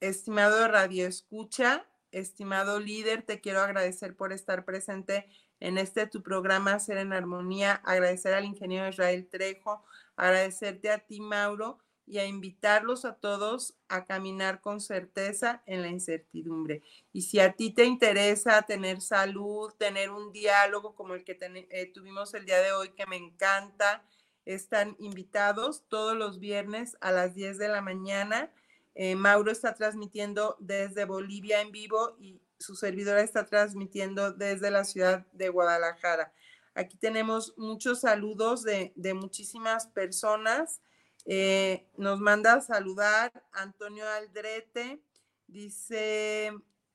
estimado 0.00 0.68
Radio 0.68 1.06
Escucha, 1.06 1.86
estimado 2.12 2.78
líder, 2.78 3.22
te 3.22 3.40
quiero 3.40 3.62
agradecer 3.62 4.16
por 4.16 4.34
estar 4.34 4.66
presente 4.66 5.30
en 5.60 5.78
este 5.78 6.06
tu 6.06 6.22
programa 6.22 6.78
Ser 6.78 6.98
en 6.98 7.14
Armonía, 7.14 7.80
agradecer 7.86 8.34
al 8.34 8.44
ingeniero 8.44 8.86
Israel 8.86 9.26
Trejo, 9.30 9.82
agradecerte 10.14 10.90
a 10.90 10.98
ti, 10.98 11.22
Mauro, 11.22 11.78
y 12.08 12.18
a 12.18 12.26
invitarlos 12.26 13.04
a 13.04 13.14
todos 13.14 13.74
a 13.88 14.04
caminar 14.04 14.60
con 14.60 14.80
certeza 14.80 15.62
en 15.66 15.82
la 15.82 15.88
incertidumbre. 15.88 16.82
Y 17.12 17.22
si 17.22 17.40
a 17.40 17.52
ti 17.52 17.70
te 17.70 17.84
interesa 17.84 18.62
tener 18.62 19.00
salud, 19.00 19.72
tener 19.78 20.10
un 20.10 20.32
diálogo 20.32 20.94
como 20.94 21.14
el 21.14 21.24
que 21.24 21.38
eh, 21.40 21.86
tuvimos 21.92 22.34
el 22.34 22.46
día 22.46 22.60
de 22.60 22.72
hoy, 22.72 22.90
que 22.90 23.06
me 23.06 23.16
encanta, 23.16 24.04
están 24.44 24.96
invitados 24.98 25.84
todos 25.88 26.16
los 26.16 26.40
viernes 26.40 26.96
a 27.00 27.12
las 27.12 27.34
10 27.34 27.58
de 27.58 27.68
la 27.68 27.82
mañana. 27.82 28.50
Eh, 28.94 29.14
Mauro 29.14 29.52
está 29.52 29.74
transmitiendo 29.74 30.56
desde 30.58 31.04
Bolivia 31.04 31.60
en 31.60 31.70
vivo 31.70 32.16
y 32.18 32.40
su 32.58 32.74
servidora 32.74 33.22
está 33.22 33.46
transmitiendo 33.46 34.32
desde 34.32 34.70
la 34.70 34.84
ciudad 34.84 35.26
de 35.32 35.48
Guadalajara. 35.50 36.32
Aquí 36.74 36.96
tenemos 36.96 37.54
muchos 37.56 38.02
saludos 38.02 38.62
de, 38.62 38.92
muchísimas 39.14 39.88
personas. 39.88 40.80
Eh, 41.26 41.88
nos 41.96 42.20
manda 42.20 42.54
a 42.54 42.60
saludar 42.60 43.32
Antonio 43.52 44.08
Aldrete, 44.08 45.02
dice 45.46 46.52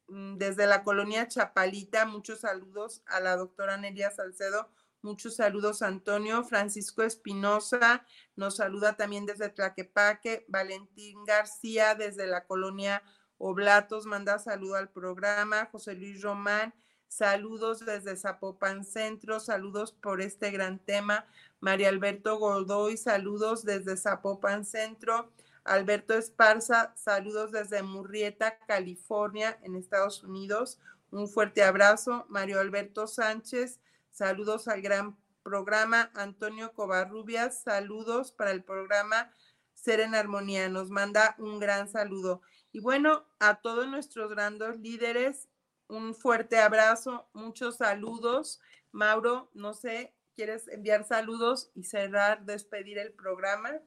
mm, 0.08 0.38
desde 0.38 0.66
la 0.66 0.84
colonia 0.84 1.28
Chapalita, 1.28 2.06
muchos 2.06 2.40
saludos 2.42 3.04
a 3.06 3.20
la 3.20 3.36
doctora 3.36 3.78
Nelia 3.78 4.12
Salcedo 4.12 4.70
Muchos 5.04 5.36
saludos, 5.36 5.82
Antonio. 5.82 6.46
Francisco 6.46 7.04
Espinosa 7.04 8.06
nos 8.38 8.56
saluda 8.56 8.96
también 8.96 9.26
desde 9.26 9.50
Tlaquepaque. 9.50 10.46
Valentín 10.48 11.26
García 11.26 11.94
desde 11.94 12.26
la 12.26 12.46
colonia 12.46 13.04
Oblatos 13.38 14.06
manda 14.06 14.40
saludo 14.40 14.76
al 14.76 14.90
programa. 14.90 15.68
José 15.74 15.96
Luis 15.96 16.22
Román, 16.22 16.74
saludos 17.10 17.86
desde 17.86 18.16
Zapopan 18.16 18.86
Centro. 18.86 19.42
Saludos 19.42 19.92
por 19.92 20.22
este 20.22 20.52
gran 20.52 20.80
tema. 20.80 21.26
María 21.64 21.88
Alberto 21.88 22.40
Godoy, 22.40 22.98
saludos 22.98 23.64
desde 23.64 23.96
Zapopan 23.96 24.66
Centro. 24.66 25.32
Alberto 25.64 26.14
Esparza, 26.14 26.94
saludos 26.98 27.54
desde 27.54 27.82
Murrieta, 27.82 28.58
California, 28.68 29.58
en 29.64 29.78
Estados 29.78 30.26
Unidos. 30.26 30.78
Un 31.10 31.30
fuerte 31.30 31.64
abrazo. 31.64 32.26
Mario 32.28 32.60
Alberto 32.60 33.08
Sánchez, 33.08 33.80
Saludos 34.12 34.68
al 34.68 34.82
gran 34.82 35.16
programa. 35.42 36.12
Antonio 36.16 36.74
Covarrubias, 36.74 37.62
saludos 37.64 38.34
para 38.34 38.52
el 38.52 38.62
programa 38.62 39.32
Ser 39.74 40.02
en 40.02 40.16
Armonía. 40.16 40.68
Nos 40.68 40.90
manda 40.90 41.34
un 41.38 41.62
gran 41.62 41.88
saludo. 41.88 42.42
Y 42.74 42.82
bueno, 42.82 43.24
a 43.40 43.62
todos 43.62 43.88
nuestros 43.88 44.30
grandes 44.32 44.78
líderes, 44.82 45.48
un 45.88 46.14
fuerte 46.14 46.60
abrazo, 46.60 47.30
muchos 47.32 47.78
saludos. 47.78 48.60
Mauro, 48.92 49.50
no 49.54 49.74
sé, 49.74 50.14
¿quieres 50.36 50.68
enviar 50.68 51.04
saludos 51.04 51.72
y 51.76 51.84
cerrar, 51.84 52.46
despedir 52.46 52.98
el 52.98 53.14
programa? 53.14 53.80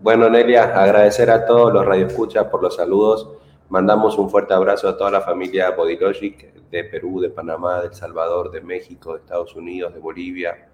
Bueno, 0.00 0.28
Nelia, 0.28 0.64
agradecer 0.82 1.30
a 1.30 1.46
todos 1.46 1.72
los 1.72 1.84
radioescuchas 1.84 2.46
por 2.46 2.62
los 2.62 2.76
saludos. 2.76 3.38
Mandamos 3.68 4.18
un 4.18 4.28
fuerte 4.28 4.52
abrazo 4.52 4.88
a 4.88 4.96
toda 4.96 5.10
la 5.10 5.20
familia 5.20 5.70
Bodylogic 5.70 6.54
de 6.70 6.84
Perú, 6.84 7.20
de 7.20 7.30
Panamá, 7.30 7.80
de 7.80 7.88
El 7.88 7.94
Salvador, 7.94 8.50
de 8.50 8.60
México, 8.60 9.14
de 9.14 9.20
Estados 9.20 9.54
Unidos, 9.54 9.94
de 9.94 10.00
Bolivia. 10.00 10.68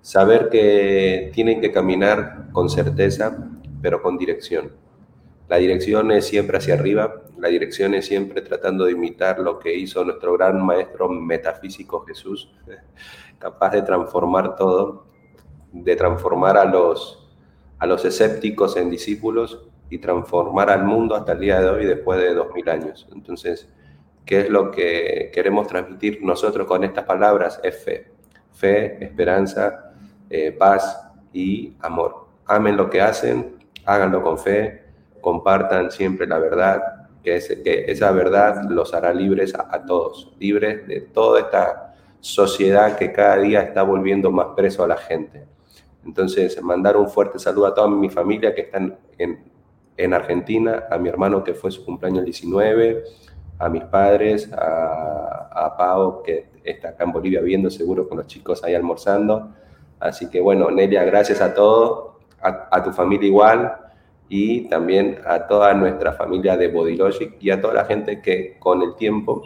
Saber 0.00 0.48
que 0.48 1.30
tienen 1.34 1.60
que 1.60 1.72
caminar 1.72 2.48
con 2.52 2.68
certeza, 2.68 3.36
pero 3.80 4.02
con 4.02 4.18
dirección. 4.18 4.85
La 5.48 5.56
dirección 5.56 6.10
es 6.10 6.26
siempre 6.26 6.58
hacia 6.58 6.74
arriba, 6.74 7.22
la 7.38 7.48
dirección 7.48 7.94
es 7.94 8.06
siempre 8.06 8.42
tratando 8.42 8.84
de 8.84 8.92
imitar 8.92 9.38
lo 9.38 9.58
que 9.58 9.74
hizo 9.74 10.04
nuestro 10.04 10.32
gran 10.34 10.64
maestro 10.64 11.08
metafísico 11.08 12.04
Jesús, 12.04 12.52
capaz 13.38 13.70
de 13.70 13.82
transformar 13.82 14.56
todo, 14.56 15.06
de 15.72 15.94
transformar 15.94 16.56
a 16.56 16.64
los, 16.64 17.28
a 17.78 17.86
los 17.86 18.04
escépticos 18.04 18.76
en 18.76 18.90
discípulos 18.90 19.68
y 19.88 19.98
transformar 19.98 20.70
al 20.70 20.84
mundo 20.84 21.14
hasta 21.14 21.32
el 21.32 21.40
día 21.40 21.60
de 21.60 21.70
hoy 21.70 21.84
después 21.86 22.20
de 22.20 22.34
dos 22.34 22.52
mil 22.52 22.68
años. 22.68 23.06
Entonces, 23.12 23.68
¿Qué 24.26 24.40
es 24.40 24.50
lo 24.50 24.72
que 24.72 25.30
queremos 25.32 25.68
transmitir 25.68 26.18
nosotros 26.20 26.66
con 26.66 26.82
estas 26.82 27.04
palabras? 27.04 27.60
Es 27.62 27.84
fe. 27.84 28.10
Fe, 28.52 29.04
esperanza, 29.04 29.92
eh, 30.28 30.50
paz 30.50 31.00
y 31.32 31.76
amor. 31.78 32.26
Amen 32.46 32.76
lo 32.76 32.90
que 32.90 33.00
hacen, 33.00 33.56
háganlo 33.84 34.22
con 34.22 34.36
fe, 34.36 34.85
compartan 35.26 35.90
siempre 35.90 36.24
la 36.24 36.38
verdad, 36.38 37.08
que, 37.20 37.42
que 37.64 37.86
esa 37.88 38.12
verdad 38.12 38.70
los 38.70 38.94
hará 38.94 39.12
libres 39.12 39.56
a, 39.56 39.84
todos, 39.84 40.32
libres 40.38 40.86
de 40.86 41.00
toda 41.00 41.40
esta 41.40 41.96
sociedad 42.20 42.96
que 42.96 43.10
cada 43.10 43.38
día 43.38 43.62
está 43.62 43.82
volviendo 43.82 44.30
más 44.30 44.54
preso 44.54 44.84
a 44.84 44.86
la 44.86 44.96
gente. 44.96 45.44
Entonces, 46.04 46.62
mandar 46.62 46.96
un 46.96 47.08
fuerte 47.08 47.40
saludo 47.40 47.66
a 47.66 47.74
toda 47.74 47.88
mi 47.88 48.08
familia 48.08 48.54
que 48.54 48.60
están 48.60 48.96
en, 49.18 49.40
en 49.96 50.14
Argentina, 50.14 50.84
a 50.88 50.96
mi 50.96 51.08
hermano 51.08 51.42
que 51.42 51.54
fue 51.54 51.72
su 51.72 51.84
cumpleaños 51.84 52.20
el 52.20 52.26
19, 52.26 53.02
a 53.58 53.68
mis 53.68 53.82
padres, 53.82 54.48
a, 54.52 55.48
a 55.50 55.76
Pau, 55.76 56.22
que 56.22 56.50
está 56.62 56.90
acá 56.90 57.02
en 57.02 57.10
Bolivia 57.10 57.40
viendo 57.40 57.68
seguro 57.68 58.08
con 58.08 58.18
los 58.18 58.28
chicos 58.28 58.62
ahí 58.62 58.76
almorzando. 58.76 59.48
Así 59.98 60.30
que 60.30 60.40
bueno, 60.40 60.70
Nelia, 60.70 61.02
gracias 61.02 61.40
a 61.40 61.52
todos, 61.52 62.12
a, 62.40 62.80
tu 62.84 62.92
familia 62.92 63.26
igual 63.26 63.85
y 64.28 64.68
también 64.68 65.20
a 65.24 65.46
toda 65.46 65.72
nuestra 65.74 66.12
familia 66.12 66.56
de 66.56 66.68
Bodylogic 66.68 67.36
y 67.40 67.50
a 67.50 67.60
toda 67.60 67.74
la 67.74 67.84
gente 67.84 68.20
que 68.20 68.56
con 68.58 68.82
el 68.82 68.96
tiempo 68.96 69.42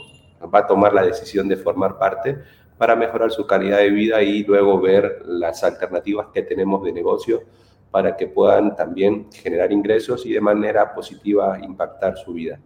va 0.52 0.60
a 0.60 0.66
tomar 0.66 0.94
la 0.94 1.04
decisión 1.04 1.48
de 1.48 1.56
formar 1.56 1.98
parte 1.98 2.38
para 2.78 2.96
mejorar 2.96 3.30
su 3.30 3.46
calidad 3.46 3.78
de 3.78 3.90
vida 3.90 4.22
y 4.22 4.42
luego 4.44 4.80
ver 4.80 5.22
las 5.26 5.62
alternativas 5.62 6.28
que 6.32 6.42
tenemos 6.42 6.82
de 6.82 6.92
negocio 6.92 7.42
para 7.90 8.16
que 8.16 8.26
puedan 8.26 8.74
también 8.74 9.30
generar 9.32 9.70
ingresos 9.70 10.24
y 10.24 10.32
de 10.32 10.40
manera 10.40 10.94
positiva 10.94 11.58
impactar 11.60 12.16
su 12.16 12.32
vida. 12.32 12.58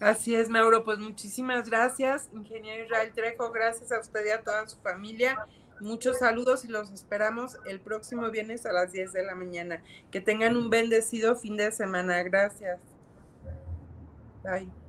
Así 0.00 0.34
es, 0.34 0.50
Mauro. 0.50 0.84
Pues 0.84 0.98
muchísimas 0.98 1.70
gracias, 1.70 2.28
ingeniero 2.32 2.84
Israel 2.84 3.10
Trejo. 3.14 3.50
Gracias 3.52 3.90
a 3.90 4.00
usted 4.00 4.26
y 4.26 4.30
a 4.30 4.42
toda 4.42 4.66
su 4.66 4.76
familia. 4.78 5.46
Muchos 5.80 6.18
saludos 6.18 6.64
y 6.64 6.68
los 6.68 6.90
esperamos 6.90 7.58
el 7.66 7.80
próximo 7.80 8.30
viernes 8.30 8.64
a 8.66 8.72
las 8.72 8.92
10 8.92 9.12
de 9.12 9.24
la 9.24 9.34
mañana. 9.34 9.82
Que 10.10 10.20
tengan 10.20 10.56
un 10.56 10.70
bendecido 10.70 11.36
fin 11.36 11.56
de 11.56 11.72
semana. 11.72 12.22
Gracias. 12.22 12.78
Bye. 14.42 14.83